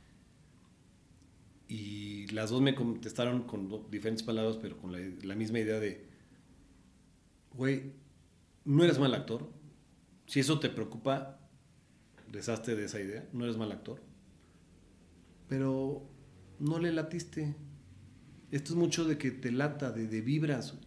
[1.66, 6.06] Y las dos me contestaron con diferentes palabras, pero con la, la misma idea de,
[7.54, 7.92] güey,
[8.64, 9.50] no eres mal actor.
[10.26, 11.40] Si eso te preocupa,
[12.30, 14.00] deshazte de esa idea, no eres mal actor.
[15.48, 16.08] Pero
[16.60, 17.56] no le latiste.
[18.52, 20.78] Esto es mucho de que te lata, de, de vibras.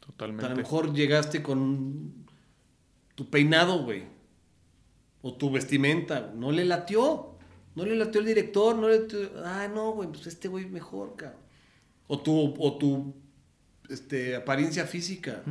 [0.00, 0.46] totalmente.
[0.46, 2.24] A lo mejor llegaste con
[3.14, 4.17] tu peinado, güey.
[5.22, 6.32] O tu vestimenta.
[6.34, 7.34] No le latió.
[7.74, 8.76] No le latió el director.
[8.76, 10.08] No le latió- Ah, no, güey.
[10.08, 11.40] Pues este güey mejor, cabrón.
[12.06, 13.14] O tu, o tu
[13.88, 15.42] este, apariencia física.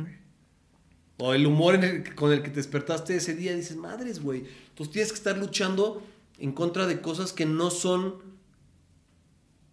[1.18, 3.54] O el humor en el- con el que te despertaste ese día.
[3.54, 4.44] Dices, madres, güey.
[4.70, 6.02] Entonces tienes que estar luchando
[6.38, 8.26] en contra de cosas que no son...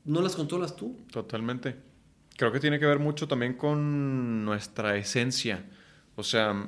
[0.03, 0.97] No las controlas tú.
[1.11, 1.75] Totalmente.
[2.37, 5.65] Creo que tiene que ver mucho también con nuestra esencia.
[6.15, 6.67] O sea,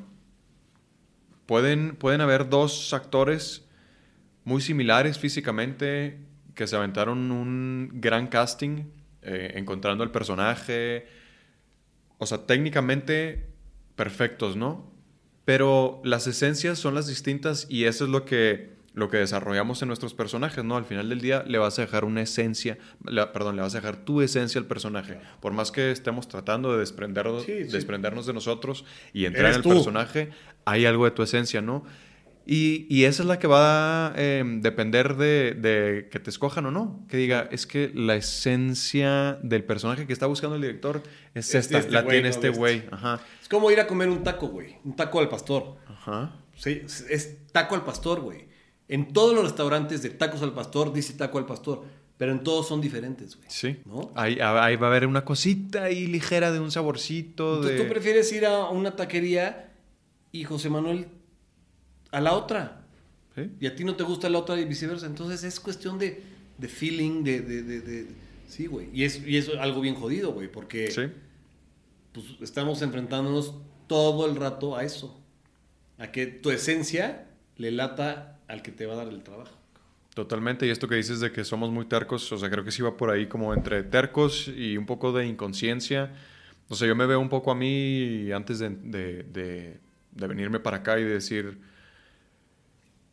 [1.47, 3.65] pueden, pueden haber dos actores
[4.43, 6.19] muy similares físicamente
[6.53, 8.85] que se aventaron un gran casting,
[9.21, 11.07] eh, encontrando el personaje.
[12.17, 13.47] O sea, técnicamente
[13.95, 14.91] perfectos, ¿no?
[15.45, 19.89] Pero las esencias son las distintas y eso es lo que, lo que desarrollamos en
[19.89, 20.75] nuestros personajes, ¿no?
[20.75, 23.77] Al final del día le vas a dejar una esencia, la- perdón, le vas a
[23.77, 25.19] dejar tu esencia al personaje.
[25.39, 27.71] Por más que estemos tratando de desprendernos, Sí, sí.
[27.71, 29.69] desprendernos de nosotros y entrar en el tú.
[29.69, 30.31] personaje,
[30.65, 31.85] hay algo de tu esencia, ¿no?
[32.49, 36.65] Y, y esa es la que va a eh, depender de, de que te escojan
[36.65, 37.05] o no.
[37.09, 41.03] Que diga, es que la esencia del personaje que está buscando el director
[41.35, 42.57] es, esta, este la tiene no este este.
[42.59, 42.83] güey.
[43.41, 44.77] Es como ir a comer un taco, güey.
[44.85, 45.75] Un taco al pastor.
[45.87, 46.35] Ajá.
[46.55, 48.46] Sí, es- es taco al pastor, güey.
[48.89, 51.83] En todos los restaurantes de tacos al pastor dice taco al pastor,
[52.17, 53.47] pero en todos son diferentes, güey.
[53.49, 53.77] Sí.
[53.85, 54.11] ¿No?
[54.15, 57.55] Ahí, ahí va a haber una cosita ahí ligera de un saborcito.
[57.57, 57.83] Entonces de...
[57.83, 59.71] tú prefieres ir a una taquería
[60.31, 61.07] y José Manuel
[62.11, 62.81] a la otra.
[63.35, 63.51] Sí.
[63.59, 65.05] Y a ti no te gusta la otra y viceversa.
[65.05, 66.23] Entonces es cuestión de,
[66.57, 68.07] de feeling, de, de, de, de-
[68.47, 68.87] Sí, güey.
[68.93, 71.01] Y es, y es algo bien jodido, güey, porque Sí.
[72.13, 73.53] pues, estamos enfrentándonos
[73.87, 75.19] todo el rato a eso.
[75.97, 77.27] A que tu esencia
[77.57, 79.51] le lata al que te va a dar el trabajo.
[80.13, 82.81] Totalmente, y esto que dices de que somos muy tercos, o sea, creo que sí
[82.81, 86.11] va por ahí como entre tercos y un poco de inconsciencia.
[86.69, 89.79] O sea, yo me veo un poco a mí antes de, de- de-
[90.11, 91.59] de venirme para acá y de decir,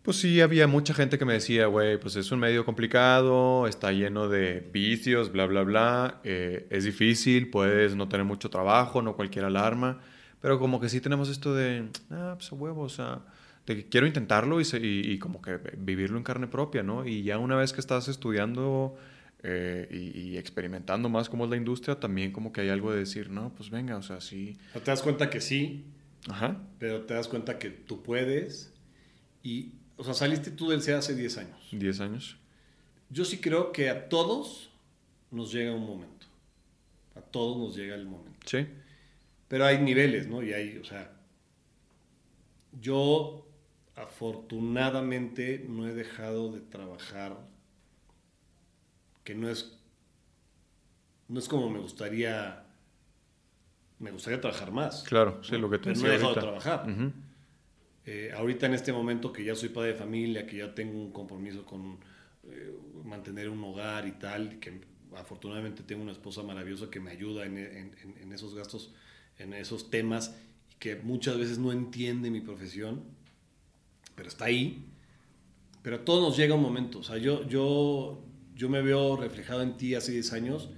[0.02, 3.90] pues sí, había mucha gente que me decía, güey, pues es un medio complicado, está
[3.93, 9.16] lleno de vicios, bla, bla, bla, eh, es difícil, puedes no tener mucho trabajo, no
[9.16, 10.01] cualquier alarma,
[10.43, 13.20] pero como que sí tenemos esto de, ah, pues a huevo, o sea,
[13.66, 17.07] de que quiero intentarlo y, se- y, y como que vivirlo en carne propia, ¿no?
[17.07, 18.97] Y ya una vez que estás estudiando
[19.43, 22.99] eh, y, y experimentando más cómo es la industria, también como que hay algo de
[23.01, 25.85] decir, no, pues venga, o sea, sí, O te das cuenta que sí,
[26.28, 28.73] ajá, pero te das cuenta que tú puedes.
[29.43, 31.69] Y, o sea, saliste tú del CEA hace 10 años.
[31.73, 32.36] 10 años.
[33.11, 34.70] Yo sí creo que a todos
[35.31, 36.27] nos llega un momento.
[37.15, 38.41] A todos nos llega el momento.
[38.47, 38.66] Sí,
[39.49, 40.43] Pero hay niveles, ¿no?
[40.43, 41.12] Y hay, o sea,
[42.81, 43.44] yo
[43.97, 47.37] afortunadamente no he dejado de trabajar,
[49.25, 49.79] que no es,
[51.29, 52.65] no es como me gustaría,
[53.99, 55.03] me gustaría trabajar más.
[55.05, 56.87] claro, sí, lo que te Pero no he dejado de trabajar.
[58.07, 61.11] Eh, ahorita en este momento que ya soy padre de familia, que ya tengo un
[61.11, 61.99] compromiso con
[62.47, 62.71] eh,
[63.03, 64.79] mantener un hogar y tal, que
[65.16, 68.93] afortunadamente tengo una esposa maravillosa que me ayuda en, en- en- en esos gastos,
[69.39, 70.37] en esos temas,
[70.71, 73.05] y que muchas veces no entiende mi profesión,
[74.15, 74.85] pero está ahí.
[75.82, 77.01] Pero a todos nos llega un momento.
[77.01, 78.24] O sea, yo, yo,
[78.55, 80.70] yo me veo reflejado en ti hace 10 años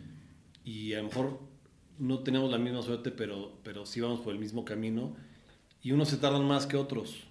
[0.65, 1.41] y a lo mejor
[1.99, 5.15] no tenemos la misma suerte, pero, pero sí vamos por el mismo camino.
[5.83, 7.29] Y unos se tardan más que otros.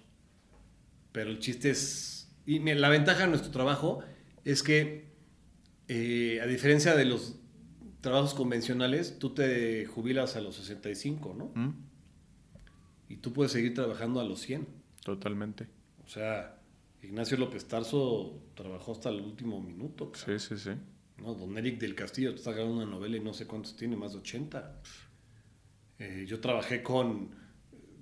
[1.12, 2.32] Pero el chiste es...
[2.46, 4.00] Y mira, la ventaja de nuestro trabajo
[4.44, 5.12] es que,
[5.88, 7.36] eh, a diferencia de los
[8.00, 11.52] trabajos convencionales, tú te jubilas a los 65, ¿no?
[11.54, 11.74] Mm,
[13.08, 14.66] Y tú puedes seguir trabajando a los 100.
[15.04, 15.68] Totalmente.
[16.06, 16.58] O sea,
[17.02, 20.12] Ignacio López Tarso trabajó hasta el último minuto.
[20.12, 20.38] cabrón.
[20.40, 20.70] Sí, sí, sí.
[21.18, 21.34] ¿no?
[21.34, 24.18] Don Eric del Castillo está grabando una novela y no sé cuántos tiene, más de
[24.18, 24.82] 80.
[25.98, 27.30] Eh, yo trabajé con,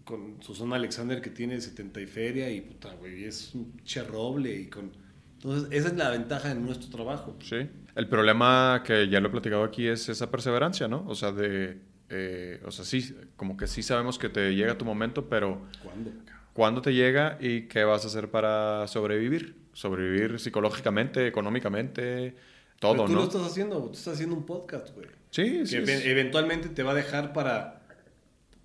[0.05, 4.67] con Susana Alexander que tiene 70 y feria y puta, güey, es un cherroble y
[4.69, 4.93] con...
[5.35, 7.37] Entonces, esa es la ventaja de nuestro trabajo.
[7.41, 7.69] Sí.
[7.95, 11.05] El problema que ya lo he platicado aquí es esa perseverancia, ¿no?
[11.07, 11.79] O sea, de...
[12.09, 16.11] eh, o sea, sí, como que sí sabemos que te llega tu momento, pero ¿Cuándo?
[16.55, 19.57] ¿Cuándo te llega y qué vas a hacer para sobrevivir?
[19.75, 22.35] Sobrevivir psicológicamente, económicamente,
[22.81, 23.19] todo, Pero tú ¿no?
[23.19, 25.09] lo estás haciendo, tú estás haciendo un podcast, güey.
[25.31, 25.77] Sí, que sí.
[25.77, 27.83] ev- es- eventualmente te va a dejar para,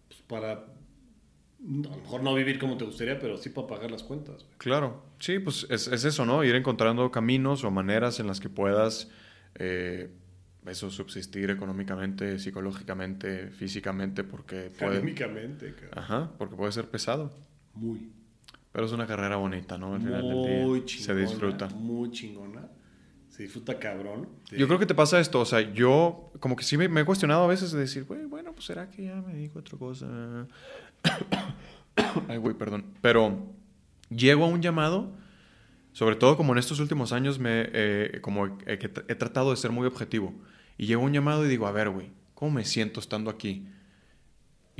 [0.07, 0.61] pues, para, a
[1.61, 4.43] lo mejor no vivir como te gustaría, pero sí para pagar las cuentas.
[4.43, 4.57] güey.
[4.59, 6.43] Claro, sí, pues es, es eso, ¿no?
[6.43, 9.09] Ir encontrando caminos o maneras en las que puedas,
[9.55, 10.11] eh,
[10.67, 15.97] eso, subsistir económicamente, psicológicamente, físicamente, porque puede, Académicamente, cabrón.
[15.97, 17.33] ajá, porque puede ser pesado.
[17.79, 18.11] Muy.
[18.71, 19.95] Pero es una carrera bonita, ¿no?
[19.95, 21.05] Al final muy del día chingona.
[21.05, 21.67] se disfruta.
[21.69, 22.67] Muy chingona.
[23.29, 24.27] Se disfruta cabrón.
[24.51, 27.05] Yo creo que te pasa esto, o sea, yo como que sí me, me he
[27.05, 29.77] cuestionado a veces de decir, güey, bueno, pues será que ya me dedico a otra
[29.77, 30.47] cosa.
[32.27, 32.85] Ay, güey, perdón.
[33.01, 33.47] Pero
[34.09, 35.11] llego a un llamado,
[35.93, 38.73] sobre todo como en estos últimos años, me, eh, como he,
[39.07, 40.33] he tratado de ser muy objetivo.
[40.77, 43.67] Y llego a un llamado y digo, a ver, güey, ¿cómo me siento estando aquí?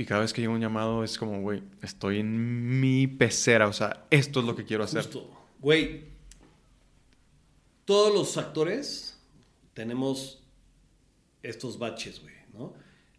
[0.00, 3.72] Y cada vez que llega un llamado es como, güey, estoy en mi pecera, o
[3.74, 5.02] sea, esto es lo que quiero hacer.
[5.02, 5.30] Justo.
[5.58, 6.04] Güey,
[7.84, 9.18] todos los actores
[9.74, 10.42] tenemos
[11.42, 12.72] estos baches, güey, ¿no?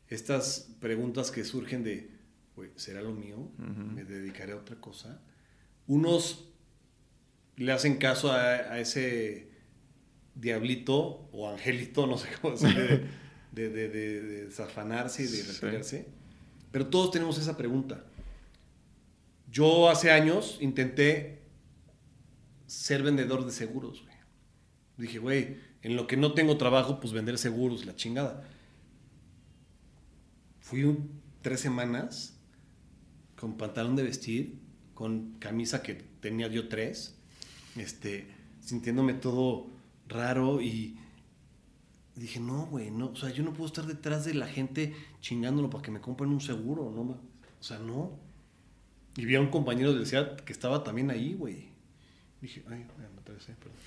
[0.07, 2.09] Estas preguntas que surgen de,
[2.55, 3.47] güey, ¿será lo mío?
[3.59, 5.21] ¿Me dedicaré a otra cosa?
[5.85, 6.47] Unos
[7.57, 9.51] le hacen caso a, a ese
[10.33, 13.03] diablito o angelito, no sé cómo decirle,
[13.51, 16.05] de, de, de, de- desafanarse y de Sí.
[16.71, 18.03] Pero todos tenemos esa pregunta.
[19.51, 21.41] Yo hace años intenté
[22.65, 24.15] ser vendedor de seguros, güey.
[24.97, 28.47] Dije, güey, en lo que no tengo trabajo, pues vender seguros, la chingada.
[30.59, 30.97] Fui
[31.41, 32.37] tres semanas
[33.35, 34.59] con pantalón de vestir,
[34.93, 37.15] con camisa que tenía yo tres,
[37.75, 38.27] este,
[38.61, 39.67] sintiéndome todo
[40.07, 40.97] raro y
[42.15, 45.69] dije, no, güey, no, o sea, yo no puedo estar detrás de la gente chingándolo
[45.69, 48.11] para que me compren un seguro, no, o sea, no.
[49.17, 51.69] Y vi a un compañero del SEAT que estaba también ahí, güey.
[52.41, 53.77] Dije, ay, me atravesé, perdón.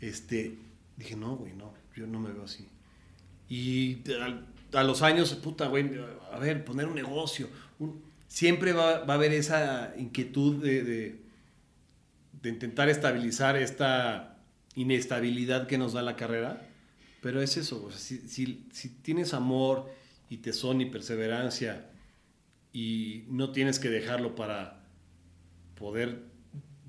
[0.00, 0.56] Este,
[0.96, 2.66] dije, no, güey, no, yo no me veo así.
[3.48, 4.00] Y
[4.72, 5.90] a, a los años, puta, güey,
[6.32, 7.48] a ver, poner un negocio.
[7.78, 11.20] un- siempre va, va a haber esa inquietud de, de,
[12.42, 14.38] de intentar estabilizar esta
[14.76, 16.68] inestabilidad que nos da la carrera.
[17.20, 19.90] Pero es eso, o sea, si, si- si tienes amor
[20.30, 21.90] y tesón y perseverancia
[22.72, 24.84] y no tienes que dejarlo para
[25.74, 26.22] poder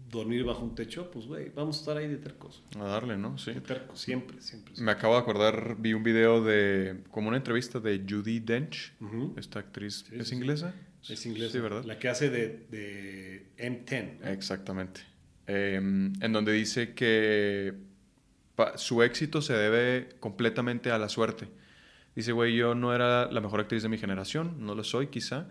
[0.10, 2.62] dormir bajo un techo, pues güey, vamos a estar ahí de tercos.
[2.78, 3.38] A darle, ¿no?
[3.38, 3.54] Sí.
[3.54, 4.74] De tercos, siempre, siempre.
[4.78, 8.94] Me acabo de acordar, vi un video de, como una entrevista de Judy Dench,
[9.38, 10.74] esta actriz, Sí, ¿es sí, inglesa?
[11.08, 11.52] Es inglés.
[11.54, 11.84] Sí, ¿verdad?
[11.86, 14.20] La que hace de, de M10.
[14.20, 14.28] ¿no?
[14.28, 15.02] Exactamente.
[15.48, 17.74] Eh, en donde dice que
[18.76, 21.48] su éxito se debe completamente a la suerte.
[22.16, 25.48] Dice, güey, yo no era la mejor actriz de mi generación, no lo soy quizá.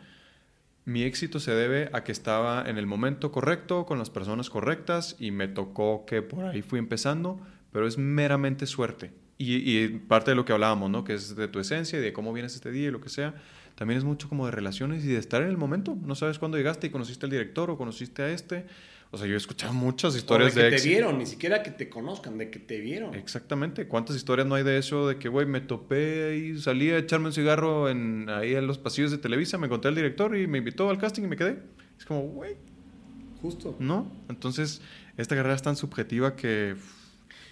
[0.84, 5.16] Mi éxito se debe a que estaba en el momento correcto, con las personas correctas,
[5.18, 7.40] y me tocó que por ahí fui empezando,
[7.72, 9.12] pero es meramente suerte.
[9.38, 11.02] Y, parte de lo que hablábamos, ¿no?
[11.02, 13.34] Que es de tu esencia y de cómo vienes este día y lo que sea.
[13.74, 15.96] También es mucho como de relaciones y de estar en el momento.
[16.02, 18.66] No sabes cuándo llegaste y conociste al director o conociste a este.
[19.12, 20.90] O sea, yo he escuchado muchas O historias de de, que te éxito.
[20.92, 23.14] vieron, ni siquiera que te conozcan, de que te vieron.
[23.14, 23.88] Exactamente.
[23.88, 25.08] ¿Cuántas historias no hay de eso?
[25.08, 28.78] De que, güey, me topé y salí a echarme un cigarro en, ahí en los
[28.78, 31.58] pasillos de Televisa, me encontré al director y me invitó al casting y me quedé.
[31.98, 32.54] Es como, güey,
[33.42, 33.74] Justo.
[33.80, 34.12] ¿no?
[34.28, 34.80] Entonces,
[35.16, 36.76] esta carrera es tan subjetiva que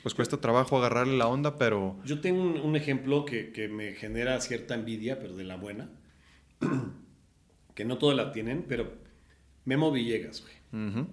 [0.02, 1.96] pues cuesta trabajo agarrarle la onda, pero...
[2.04, 5.90] Yo tengo un, un ejemplo que, que me genera cierta envidia, pero de la buena.
[7.74, 8.92] que no todas la tienen, pero
[9.64, 10.88] Memo Villegas, güey.
[10.88, 11.08] ujú,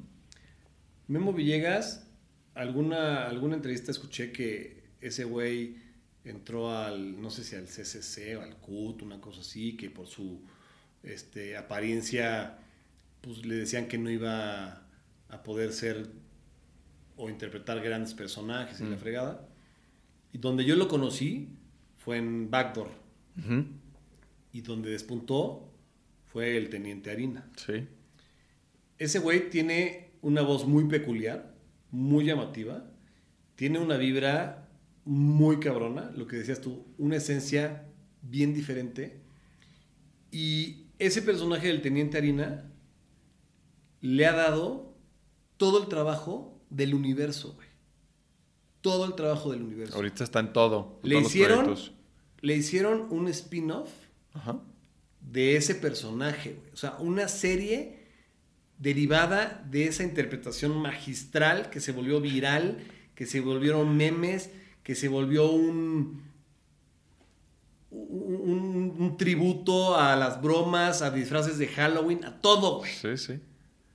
[1.08, 2.08] Memo Villegas,
[2.54, 5.78] alguna, alguna entrevista escuché que ese güey
[6.24, 10.08] entró al, no sé si al CCC o al CUT, una cosa así, que por
[10.08, 10.42] su
[11.04, 12.58] este, apariencia,
[13.22, 14.82] pues le decían que no iba
[15.30, 16.08] a poder ser
[17.18, 19.00] o interpretar grandes personajes y la Mm.
[19.00, 19.48] fregada.
[20.34, 21.50] Y donde yo lo conocí
[21.98, 22.90] fue en Backdoor.
[24.52, 25.70] Y donde despuntó
[26.26, 27.50] fue el Teniente Harina.
[27.56, 27.88] Sí.
[28.98, 31.54] Ese güey tiene una voz muy peculiar,
[31.92, 32.84] muy llamativa.
[33.56, 34.68] Tiene una vibra
[35.06, 37.86] muy cabrona, lo que decías tú, una esencia
[38.24, 39.22] bien diferente.
[40.32, 42.72] Y ese personaje del Teniente Harina
[44.02, 44.96] le ha dado
[45.58, 47.68] todo el trabajo del universo, güey.
[48.82, 49.96] Todo el trabajo del universo.
[49.96, 51.00] Ahorita está en todo.
[51.04, 51.76] en Le todos hicieron,
[52.42, 53.92] le hicieron un spin-off
[55.22, 56.72] de ese personaje, güey.
[56.74, 57.95] O sea, una serie
[58.80, 62.78] derivada de esa interpretación magistral que se volvió viral,
[63.16, 64.50] que se volvieron memes,
[64.84, 66.22] que se volvió un,
[67.92, 72.92] un, tributo a las bromas, a disfraces de Halloween, a todo, güey.
[72.92, 73.40] Sí, sí.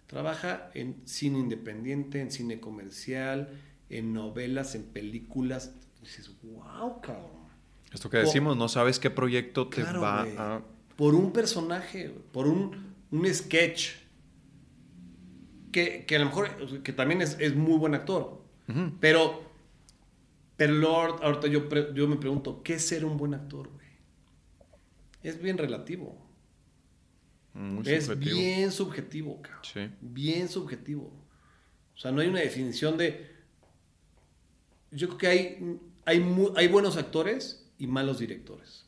[0.07, 3.51] Trabaja en cine independiente, en cine comercial,
[3.89, 5.73] en novelas, en películas.
[6.03, 7.41] dices, wow, cabrón.
[7.93, 10.63] Esto que decimos, no sabes qué proyecto te Claro, va a...
[10.97, 14.00] Por un personaje, por un, un sketch.
[15.73, 18.43] Que, que a lo mejor, que también es, es muy buen actor.
[19.01, 19.43] Pero,
[20.57, 23.87] pero ahor- ahorita yo, yo me pregunto, ¿qué es ser un buen actor, güey?
[25.23, 26.25] Es bien relativo.
[27.53, 28.37] Muy es subjetivo.
[28.39, 29.61] bien subjetivo, cabrón.
[29.65, 29.91] Sí.
[30.01, 31.13] Bien subjetivo.
[31.95, 33.29] O sea, no hay una definición de...
[34.93, 38.87] Yo creo que hay, hay, hay buenos actores y malos directores.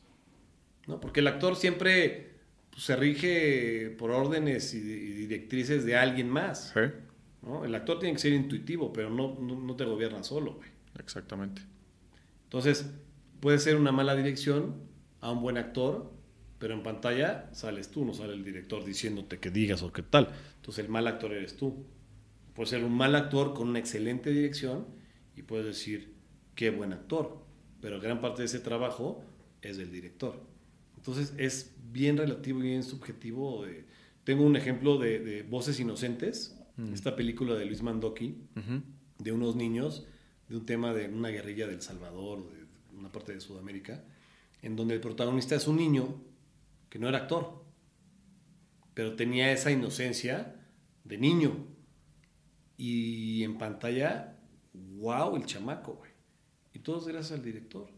[0.87, 1.01] ¿no?
[1.01, 2.32] Porque el actor siempre
[2.73, 6.73] pues, se rige por órdenes y, y directrices de alguien más.
[7.43, 7.65] ¿no?
[7.65, 10.55] El actor tiene que ser intuitivo, pero no, no, no te gobierna solo.
[10.55, 10.69] güey.
[10.99, 11.63] exactamente.
[12.45, 12.91] Entonces,
[13.41, 14.75] puede ser una mala dirección
[15.21, 16.13] a un buen actor,
[16.59, 20.31] pero en pantalla sales tú, no sale el director diciéndote que digas o qué tal.
[20.57, 21.85] Entonces, el mal actor eres tú.
[22.55, 24.87] Puedes ser un mal actor con una excelente dirección
[25.37, 26.15] y puedes decir,
[26.55, 27.45] qué buen actor.
[27.81, 29.25] Pero gran parte de ese trabajo
[29.61, 30.52] es del director.
[31.03, 33.65] Entonces, es bien relativo y bien subjetivo.
[33.65, 33.87] de-
[34.23, 36.95] Tengo un ejemplo de, de Voces Inocentes, Mm.
[36.95, 38.39] esta película de Luis Mandoki
[39.19, 40.07] de unos niños,
[40.49, 42.65] de un tema de una guerrilla del Salvador, de
[42.97, 44.05] una parte de Sudamérica,
[44.63, 46.23] en donde el protagonista es un niño
[46.89, 47.65] que no era actor,
[48.95, 50.55] pero tenía esa inocencia
[51.05, 51.67] de niño.
[52.79, 54.39] Y en pantalla,
[54.73, 56.11] wow, el chamaco, güey.
[56.75, 57.89] Y todo es gracias al director.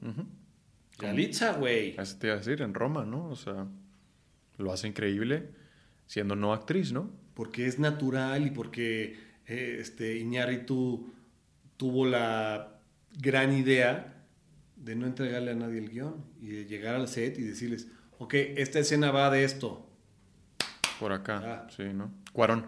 [0.99, 1.95] Galitza, güey.
[1.99, 3.29] Eso te iba a decir, en Roma, ¿no?
[3.29, 3.67] O sea,
[4.59, 5.49] lo hace increíble
[6.07, 7.11] siendo no actriz, ¿no?
[7.35, 9.19] porque es natural y porque
[9.49, 11.13] eh, este, Iñárritu
[11.77, 12.79] tuvo la
[13.19, 14.23] gran idea
[14.77, 17.89] de no entregarle a nadie el guion y de llegar al set y decirles,
[18.19, 19.85] ok, esta escena va de esto.
[21.01, 21.67] Por acá, Ah.
[21.77, 22.13] sí, ¿no?
[22.33, 22.67] Cuarón.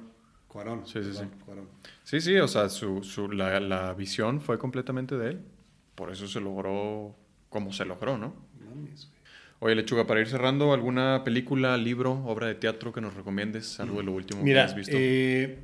[0.48, 0.84] Cuarón.
[0.84, 1.24] Sí, sí, sí.
[1.44, 1.68] Cuarón.
[2.02, 5.40] Sí, sí, o sea, su, su- la, la visión fue completamente de él.
[5.94, 7.14] Por eso se logró
[7.56, 8.34] como se logró, ¿no?
[8.60, 9.16] Mames, güey.
[9.60, 13.80] Oye, Lechuga, para ir cerrando, ¿alguna película, libro, obra de teatro que nos recomiendes?
[13.80, 14.92] Algo de lo último Mira, que has visto.
[14.94, 15.58] eh,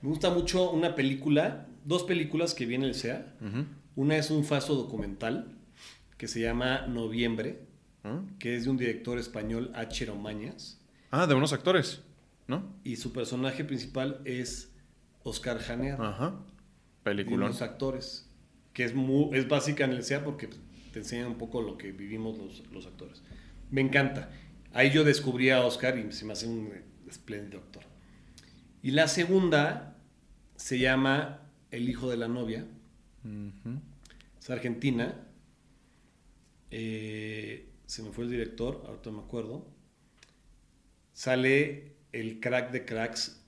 [0.00, 3.34] Me gusta mucho una película, dos películas que viene el SEA.
[3.96, 5.52] Una es un falso documental
[6.16, 7.60] que se llama Noviembre,
[8.02, 8.20] ¿Ah?
[8.38, 10.06] que es de un director español, H.
[10.06, 10.80] Romañas.
[11.10, 12.00] Ah, de unos actores,
[12.48, 12.64] ¿no?
[12.82, 14.72] Y su personaje principal es
[15.22, 16.00] Oscar Janear.
[16.00, 16.34] Ajá.
[17.02, 17.48] Peliculón.
[17.50, 18.23] los actores.
[18.74, 20.50] Que es, muy, es básica en el SEA porque
[20.92, 23.22] te enseñan un poco lo que vivimos los, los actores.
[23.70, 24.30] Me encanta.
[24.74, 26.70] Ahí yo descubrí a Oscar y se me hace un
[27.08, 27.84] espléndido actor.
[28.82, 29.96] Y la segunda
[30.56, 32.66] se llama El hijo de la novia.
[34.38, 35.26] Es argentina.
[36.70, 39.66] Eh, se me fue el director, ahorita me acuerdo.
[41.12, 43.42] Sale el crack de cracks,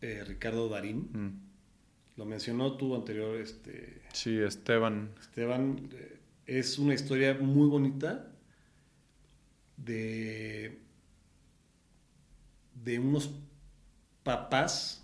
[0.00, 1.10] eh, Ricardo Darín.
[1.12, 2.16] Mm.
[2.16, 5.14] Lo mencionó tú anterior, este, Sí, Esteban.
[5.20, 5.88] Esteban.
[5.92, 8.32] Eh, Es una historia muy bonita
[9.76, 10.78] de,
[12.74, 13.30] de unos
[14.22, 15.02] papás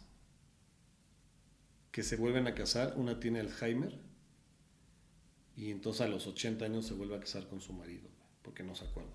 [1.92, 2.94] que se vuelven a casar.
[2.96, 3.96] Una tiene Alzheimer
[5.56, 8.08] y entonces a los 80 años se vuelve a casar con su marido
[8.42, 9.12] porque no se acuerda.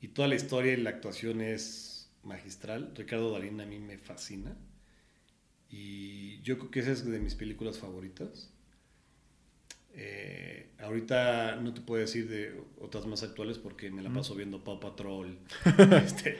[0.00, 2.92] Y toda la historia y la actuación es magistral.
[2.96, 4.56] Ricardo Darín a mí me fascina.
[5.68, 8.50] Y yo creo que esa es de mis películas favoritas.
[9.98, 14.62] Eh, ahorita no te puedo decir de otras más actuales porque me la paso viendo
[14.62, 15.38] Paw Patrol,
[16.04, 16.36] este,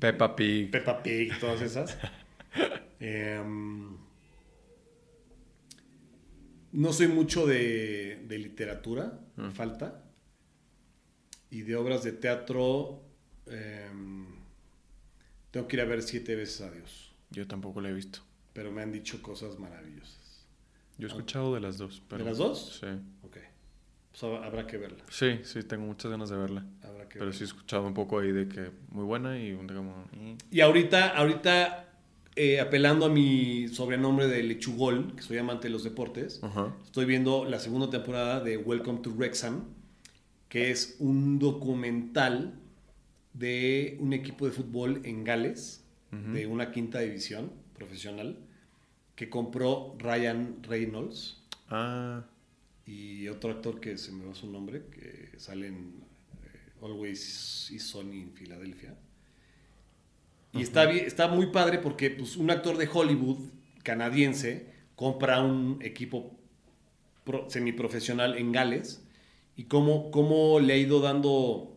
[0.00, 0.70] Peppa Pig.
[0.70, 1.96] Peppa Pig, todas esas.
[3.04, 3.96] Em,
[6.72, 9.50] no soy mucho de, de literatura, Mm.
[9.50, 10.04] falta.
[11.50, 13.02] Y de obras de teatro,
[13.46, 14.26] em,
[15.50, 17.14] tengo que ir a ver siete veces a Dios.
[17.30, 18.20] Yo tampoco la he visto.
[18.52, 20.18] Pero me han dicho cosas maravillosas.
[20.98, 22.02] Yo he escuchado de las dos.
[22.08, 22.24] Pero...
[22.24, 22.78] ¿De las dos?
[22.80, 22.86] Sí.
[23.22, 23.38] Ok.
[24.10, 25.02] Pues hab- habrá que verla.
[25.10, 26.66] Sí, sí, tengo muchas ganas de verla.
[26.82, 27.32] Habrá que Pero verla.
[27.38, 30.04] sí he escuchado un poco ahí de que muy buena y un como...
[30.12, 30.36] mm.
[30.50, 31.88] Y ahorita, ahorita
[32.36, 36.40] eh, apelando a mi sobrenombre de Lechugol, que soy amante de los deportes,
[36.84, 39.64] estoy viendo la segunda temporada de Welcome to Wrexham,
[40.48, 42.54] que es un documental
[43.32, 48.36] de un equipo de fútbol en Gales, de una quinta división profesional,
[49.22, 51.36] que compró Ryan Reynolds
[51.70, 52.24] Ah,
[52.84, 55.76] y otro actor que se me va su nombre, que sale en
[56.42, 58.96] eh, Always is Sunny en Filadelfia.
[60.52, 63.38] Y está, bien- está muy padre porque pues, un actor de Hollywood
[63.84, 64.66] canadiense
[64.96, 66.36] compra un equipo
[67.24, 69.04] pro- semiprofesional en Gales
[69.56, 71.76] y cómo, cómo le ha ido dando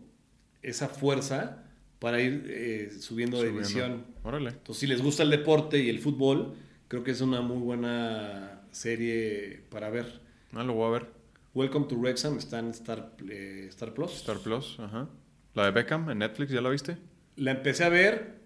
[0.63, 1.63] esa fuerza
[1.99, 4.03] para ir eh, subiendo de división.
[4.23, 4.49] Órale.
[4.49, 6.55] Entonces, si les gusta el deporte y el fútbol,
[6.87, 10.21] creo que es una muy buena serie para ver.
[10.53, 11.07] Ah, lo voy a ver.
[11.53, 14.13] Welcome to Wrexham está en Star, eh, Star Plus.
[14.15, 15.09] Star Plus, ajá.
[15.53, 16.97] La de Beckham en Netflix, ¿ya la viste?
[17.37, 18.41] La empecé a ver,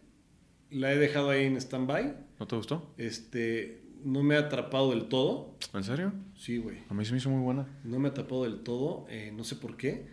[0.69, 2.15] la he dejado ahí en stand-by.
[2.39, 2.93] ¿No te gustó?
[2.97, 5.55] Este, no me ha atrapado del todo.
[5.73, 6.13] ¿En serio?
[6.35, 6.77] Sí, güey.
[6.87, 7.67] A mí se me hizo muy buena.
[7.83, 10.05] No me ha atrapado del todo, eh, no sé por qué.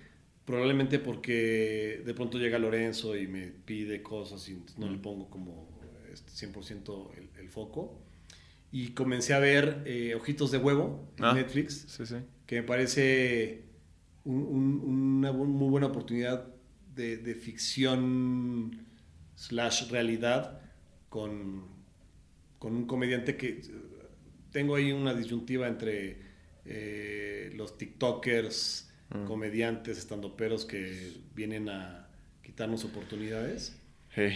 [0.47, 5.69] Probablemente porque de pronto llega Lorenzo y me pide cosas y no le pongo como
[6.12, 8.06] este, 100% el, el foco.
[8.73, 11.33] Y comencé a ver eh, Ojitos de Huevo en Ah.
[11.35, 11.85] Netflix.
[11.89, 12.17] Sí, sí.
[12.47, 13.65] que me parece
[14.25, 14.81] un- un-
[15.19, 16.47] una bu- muy buena oportunidad
[16.95, 18.87] de, de ficción
[19.35, 20.61] slash realidad
[21.09, 21.65] con,
[22.59, 23.63] con un comediante que eh,
[24.53, 26.19] tengo ahí una disyuntiva entre
[26.65, 29.25] eh, los TikTokers, Mm.
[29.25, 32.09] comediantes, estandoperos que vienen a
[32.43, 33.77] quitarnos oportunidades.
[34.11, 34.35] Hey.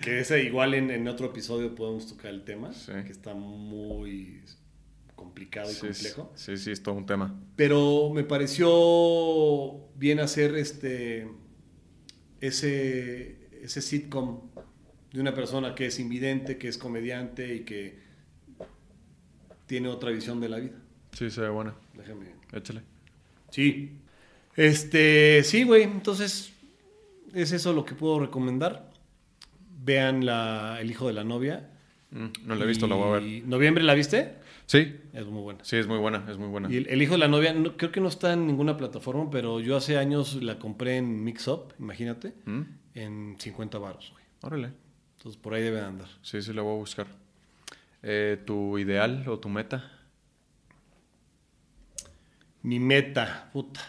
[0.00, 2.92] Que ese igual en, en otro episodio podemos tocar el tema, Sí.
[3.04, 4.42] que está muy
[5.14, 6.32] complicado y Sí, complejo.
[6.34, 7.34] sí, sí, es todo un tema.
[7.56, 11.28] Pero me pareció bien hacer este
[12.40, 14.40] ese, ese sitcom
[15.12, 17.98] de una persona que es invidente, que es comediante y que
[19.66, 20.76] tiene otra visión de la vida.
[21.12, 21.74] Sí, se ve buena.
[21.94, 22.26] Déjame.
[22.52, 22.82] Échale.
[23.50, 23.92] Sí.
[24.54, 25.82] Este, sí, güey.
[25.84, 26.52] Entonces,
[27.34, 28.92] es eso lo que puedo recomendar.
[29.86, 31.70] Vean la, El hijo de la novia.
[32.10, 33.44] Mm, no la he visto, la voy a ver.
[33.46, 34.34] ¿Noviembre la viste?
[34.66, 35.64] Sí, Es muy buena.
[35.64, 36.68] sí, es muy buena, es muy buena.
[36.72, 39.30] Y el, el hijo de la novia, no- creo que no está en ninguna plataforma,
[39.30, 42.62] pero yo hace años la compré en Mix Up, imagínate, Mm,
[42.94, 44.24] en 50 baros, güey.
[44.42, 44.72] Órale.
[45.18, 46.08] Entonces por ahí debe andar.
[46.22, 47.06] Sí, sí, la voy a buscar.
[48.02, 49.92] Eh, ¿Tu ideal o tu meta?
[52.62, 53.80] Mi meta, puta.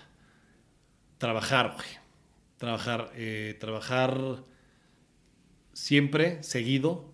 [1.17, 1.87] Trabajar, güey.
[2.57, 4.43] Trabajar, eh, trabajar
[5.77, 7.13] siempre, seguido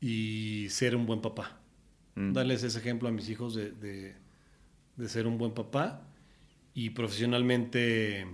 [0.00, 1.60] y ser un buen papá.
[2.16, 2.32] Mm.
[2.32, 4.16] Darles ese ejemplo a mis hijos de, de-
[4.96, 6.02] de ser un buen papá
[6.74, 8.26] y profesionalmente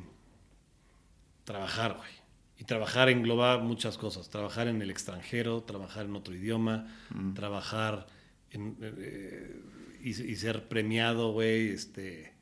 [1.45, 2.11] trabajar, güey.
[2.57, 4.31] Y trabajar engloba muchas cosas.
[4.31, 7.35] Trabajar en el extranjero, trabajar en otro idioma, Mm.
[7.35, 8.07] trabajar
[8.51, 9.61] en, eh,
[10.03, 11.69] y, y ser premiado, güey.
[11.69, 12.33] Este,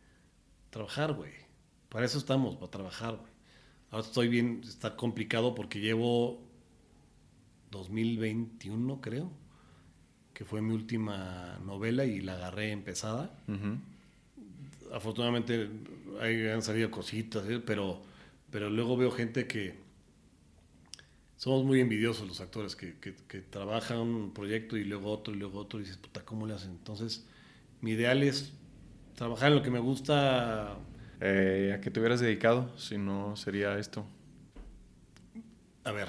[0.71, 1.33] trabajar, güey.
[1.89, 3.32] Para eso estamos, para trabajar, güey.
[3.93, 6.41] Ahora estoy bien, está complicado porque llevo
[7.71, 9.31] 2021, creo,
[10.33, 13.39] que fue mi última novela y la agarré empezada.
[14.95, 15.69] Afortunadamente
[16.23, 17.61] ahí han salido cositas, ¿eh?
[17.61, 18.01] pero,
[18.51, 19.75] pero luego veo gente que
[21.37, 25.37] somos muy envidiosos los actores, que, que, que trabajan un proyecto y luego otro y
[25.37, 26.71] luego otro y dices, puta, ¿cómo le hacen?
[26.71, 27.27] Entonces,
[27.83, 28.55] mi ideal es
[29.17, 30.79] trabajar en lo que me gusta.
[31.25, 34.05] Eh, ¿A qué te hubieras dedicado si no sería esto?
[35.85, 36.09] A ver,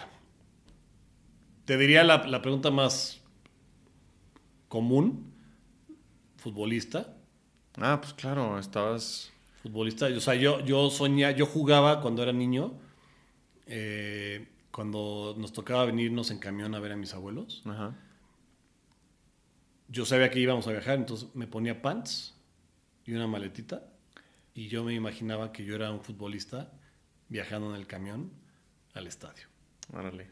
[1.66, 3.22] te diría la, la pregunta más
[4.68, 5.32] común,
[6.38, 7.16] futbolista.
[7.78, 9.32] Ah, pues claro, estabas...
[9.62, 10.08] futbolista.
[10.08, 12.74] O sea, yo, yo soñaba, yo jugaba cuando era niño,
[13.68, 17.62] eh, cuando nos tocaba venirnos en camión a ver a mis abuelos.
[17.66, 17.96] Ajá.
[19.90, 22.34] Yo sabía que íbamos a viajar, entonces me ponía pants
[23.06, 23.93] y una maletita.
[24.54, 26.72] Y yo me imaginaba que yo era un futbolista
[27.30, 28.32] viajando en el camión
[28.94, 29.48] al estadio.
[29.92, 30.28] Órale.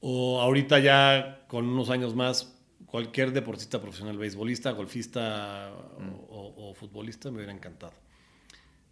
[0.00, 2.54] O ahorita ya con unos años más,
[2.86, 7.92] cualquier deportista profesional, beisbolista, golfista o, o- o futbolista, me hubiera encantado.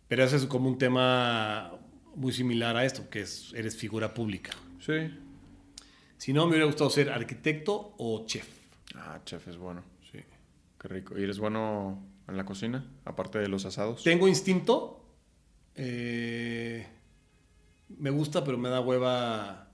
[0.09, 1.73] Pero ese es como un tema
[2.15, 4.53] muy similar a esto, que es, eres figura pública.
[4.81, 5.11] Sí.
[6.17, 8.49] Si no, me hubiera gustado ser arquitecto o chef.
[8.95, 9.83] Ah, chef es bueno.
[10.11, 10.19] Sí.
[10.81, 11.19] Qué rico.
[11.19, 12.85] ¿Y eres bueno en la cocina?
[13.05, 14.03] Aparte de los asados.
[14.03, 15.03] Tengo instinto.
[15.75, 16.87] eh,
[17.89, 19.71] me gusta, pero me da hueva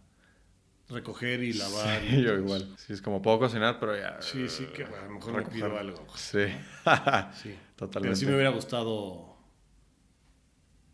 [0.89, 2.03] recoger y lavar.
[2.03, 2.75] Sí, yo igual.
[2.77, 4.21] Sí, es como puedo cocinar, pero ya...
[4.21, 5.63] Sí, sí, que bueno, a lo mejor me recoger.
[5.63, 6.07] pido algo.
[6.17, 6.45] Sí.
[7.43, 7.57] Sí.
[7.77, 8.01] Totalmente.
[8.01, 9.39] Pero sí me hubiera gustado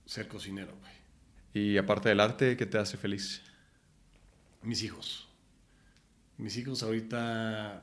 [0.07, 0.93] ser cocinero, güey.
[1.55, 3.43] Y aparte del arte, ¿qué te hace feliz?
[4.63, 5.29] Mis hijos.
[6.37, 7.83] Mis hijos ahorita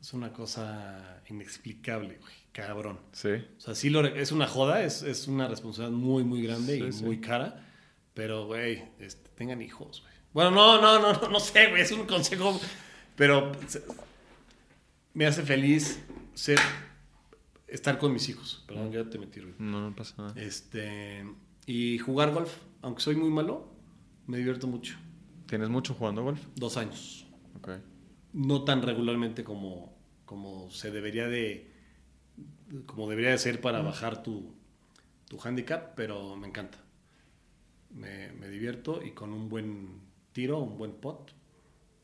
[0.00, 2.34] es una cosa inexplicable, güey.
[2.54, 2.98] Cabrón.
[3.12, 3.28] Sí.
[3.58, 6.84] O sea, sí lo, es una joda, es, es una responsabilidad muy, muy grande Sí,
[6.84, 7.04] y sí.
[7.04, 7.66] muy cara.
[8.14, 10.14] Pero, güey, este, tengan hijos, güey.
[10.32, 12.58] Bueno, no, no, no, no, no sé, güey, es un consejo.
[13.16, 13.82] Pero se-
[15.14, 16.00] me hace feliz
[16.34, 16.58] ser,
[17.66, 18.64] estar con mis hijos.
[18.66, 19.54] Perdón, ya te metí, güey.
[19.58, 20.40] No, no pasa nada.
[20.40, 21.24] Este,
[21.66, 22.52] y jugar golf,
[22.82, 23.68] aunque soy muy malo,
[24.26, 24.96] me divierto mucho.
[25.46, 26.40] ¿Tienes mucho jugando golf?
[26.56, 27.26] Dos años.
[27.56, 27.70] Ok.
[28.32, 31.72] No tan regularmente como, como se debería de,
[32.86, 34.54] como debería de ser para bajar tu,
[35.28, 36.78] tu handicap, pero me encanta.
[37.90, 40.00] Me, me divierto y con un buen
[40.32, 41.30] tiro, un buen pot,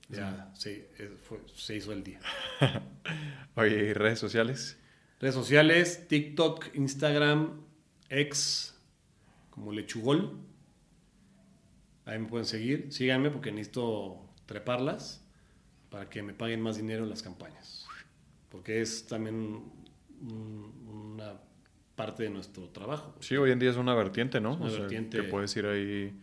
[0.08, 2.20] ya se, eh, fue- se hizo el día.
[3.56, 4.78] Oye, ¿y redes sociales?
[5.20, 7.60] Redes sociales, TikTok, Instagram,
[8.08, 8.74] X,
[9.50, 10.38] como Lechugol.
[12.04, 12.92] Ahí me pueden seguir.
[12.92, 15.22] Síganme porque necesito treparlas
[15.90, 17.86] para que me paguen más dinero en las campañas.
[18.48, 19.62] Porque es también
[20.20, 21.34] un- una
[21.96, 23.14] parte de nuestro trabajo.
[23.20, 24.54] Sí, hoy en día es una vertiente, ¿no?
[24.54, 25.16] Una O sea, vertiente.
[25.18, 26.18] que puedes ir ahí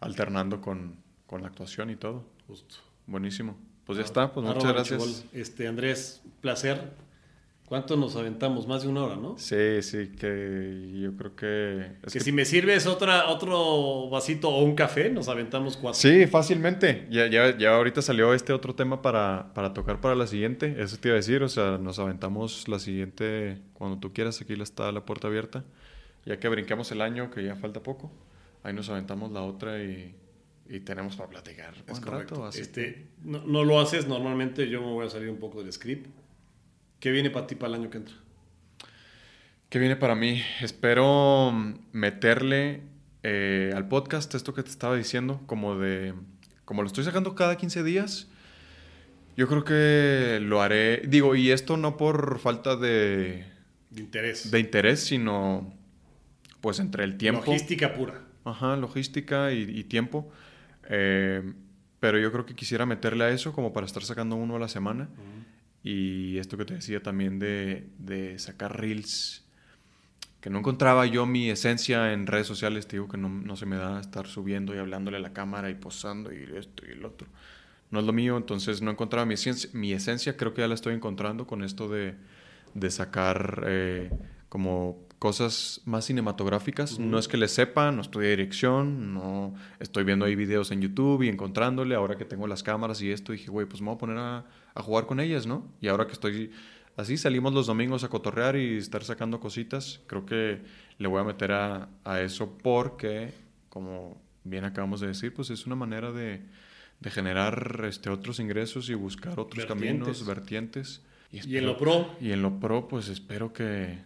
[0.00, 0.96] alternando con,
[1.26, 2.24] con la actuación y todo.
[2.46, 2.76] Justo.
[3.06, 3.56] Buenísimo.
[3.86, 5.24] Pues ya está, pues Arroba muchas gracias.
[5.32, 6.92] Este, Andrés, placer.
[7.70, 8.66] ¿Cuánto nos aventamos?
[8.66, 9.38] Más de una hora, ¿no?
[9.38, 11.80] Sí, sí, que yo creo que...
[12.02, 16.00] es que, que- si me sirves otra, otro vasito o un café, nos aventamos cuatro.
[16.00, 17.06] Sí, fácilmente.
[17.12, 20.82] Ya, ya, ya ahorita salió este otro tema para, para tocar para la siguiente.
[20.82, 24.40] Eso te iba a decir, o sea, nos aventamos la siguiente cuando tú quieras.
[24.40, 25.64] Aquí está la puerta abierta.
[26.26, 28.10] Ya que brinquemos el año, que ya falta poco,
[28.64, 30.12] ahí nos aventamos la otra y,
[30.68, 31.74] y tenemos para platicar.
[31.86, 32.34] Es correcto.
[32.34, 35.62] rato, así este, no, no lo haces, normalmente yo me voy a salir un poco
[35.62, 36.08] del script.
[37.00, 38.14] ¿Qué viene para ti para el año que entra?
[39.70, 40.42] ¿Qué viene para mí?
[40.60, 42.82] Espero mm, meterle
[43.22, 46.12] eh, al podcast esto que te estaba diciendo, como de...
[46.66, 48.28] Como lo estoy sacando cada 15 días,
[49.34, 50.98] yo creo que lo haré...
[51.08, 53.46] Digo, y esto no por falta de,
[53.88, 54.50] De interés.
[54.50, 55.72] de interés, sino
[56.60, 57.42] pues entre el tiempo.
[57.46, 58.20] Logística pura.
[58.44, 60.30] Ajá, logística y, y tiempo.
[60.90, 61.54] Eh,
[61.98, 64.68] pero yo creo que quisiera meterle a eso como para estar sacando uno a la
[64.68, 65.08] semana.
[65.82, 69.44] Y esto que te decía también de, de sacar reels,
[70.40, 73.66] que no encontraba yo mi esencia en redes sociales, te digo que no, no se
[73.66, 77.04] me da estar subiendo y hablándole a la cámara y posando y esto y el
[77.04, 77.28] otro.
[77.90, 80.74] No es lo mío, entonces no encontraba mi esencia, mi esencia creo que ya la
[80.74, 82.14] estoy encontrando con esto de,
[82.74, 84.10] de sacar eh,
[84.48, 86.98] como cosas más cinematográficas.
[86.98, 91.22] No es que le sepa, no estudié dirección, no estoy viendo ahí videos en YouTube
[91.22, 91.94] y encontrándole.
[91.94, 94.46] Ahora que tengo las cámaras y esto, dije, güey, pues me voy a poner a,
[94.74, 95.68] a jugar con ellas, ¿no?
[95.82, 96.50] Y ahora que estoy
[96.96, 100.62] así, salimos los domingos a cotorrear y estar sacando cositas, creo que
[100.96, 103.34] le voy a meter a, a eso porque,
[103.68, 106.40] como bien acabamos de decir, pues es una manera de,
[106.98, 110.18] de generar este, otros ingresos y buscar otros Vertientes.
[110.18, 111.02] caminos, vertientes.
[111.30, 113.98] Y en lo pro, Y en lo pro, pues espero que,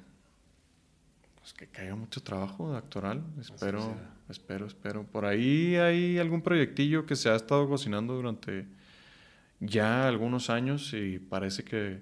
[1.45, 3.23] pues que caiga mucho trabajo actoral.
[3.39, 3.95] Espero,
[4.31, 5.05] espero, espero.
[5.05, 8.65] Por ahí hay algún proyectillo que se ha estado cocinando durante
[9.61, 12.01] ya algunos años y parece que,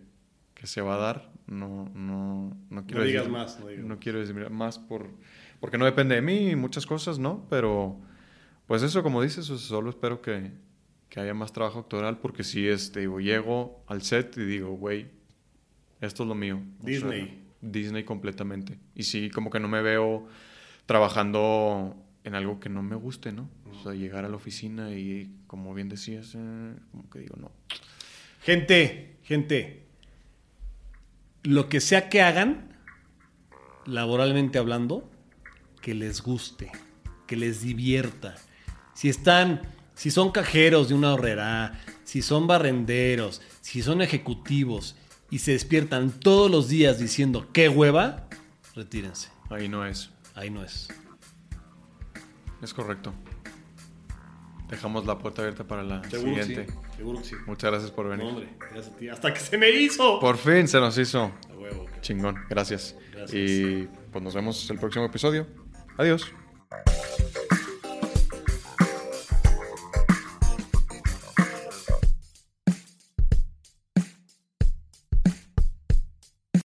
[0.55, 1.33] que se va a dar.
[1.49, 3.59] No, no, no quiero no digas decir- más.
[3.85, 5.09] No quiero decir más por,
[5.59, 7.45] porque no depende de mí y muchas cosas, ¿no?
[7.51, 7.99] Pero,
[8.69, 10.53] pues eso, como dices, o solo espero que,
[11.09, 15.09] que haya más trabajo actoral porque si este, digo, llego al set y digo, güey,
[16.01, 16.63] esto es lo mío.
[16.79, 18.05] O sea, Disney.
[18.05, 18.79] Completamente.
[18.95, 20.29] Y sí, como que no me veo
[20.87, 23.49] trabajando en algo que no me guste, ¿no?
[23.71, 27.51] O sea, llegar a la oficina y, como bien decías, eh, como que digo, no.
[28.43, 29.87] Gente, gente,
[31.43, 32.77] lo que sea que hagan,
[33.87, 35.11] laboralmente hablando,
[35.81, 36.71] que les guste,
[37.27, 38.37] que les divierta.
[38.95, 39.63] Si están,
[39.95, 44.97] si son cajeros de una horrera, si son barrenderos, si son ejecutivos
[45.33, 48.29] y se despiertan todos los días diciendo qué hueva,
[48.77, 49.31] retírense.
[49.51, 50.11] Ahí no es.
[50.35, 50.89] Ahí no es.
[52.63, 53.13] Es correcto.
[54.69, 56.49] Dejamos la puerta abierta para la Seguro que sí.
[56.49, 56.75] siguiente.
[56.97, 57.35] Seguro que sí.
[57.47, 58.27] Muchas gracias por No, venir.
[58.27, 59.09] hombre, gracias a ti.
[59.09, 60.21] Hasta que se me hizo.
[60.21, 61.33] Por fin se nos hizo.
[61.51, 61.87] A huevo.
[62.01, 62.37] Chingón.
[62.49, 62.95] Gracias.
[63.13, 63.35] Gracias.
[63.35, 65.47] Y pues nos vemos el próximo episodio.
[65.99, 66.31] Adiós.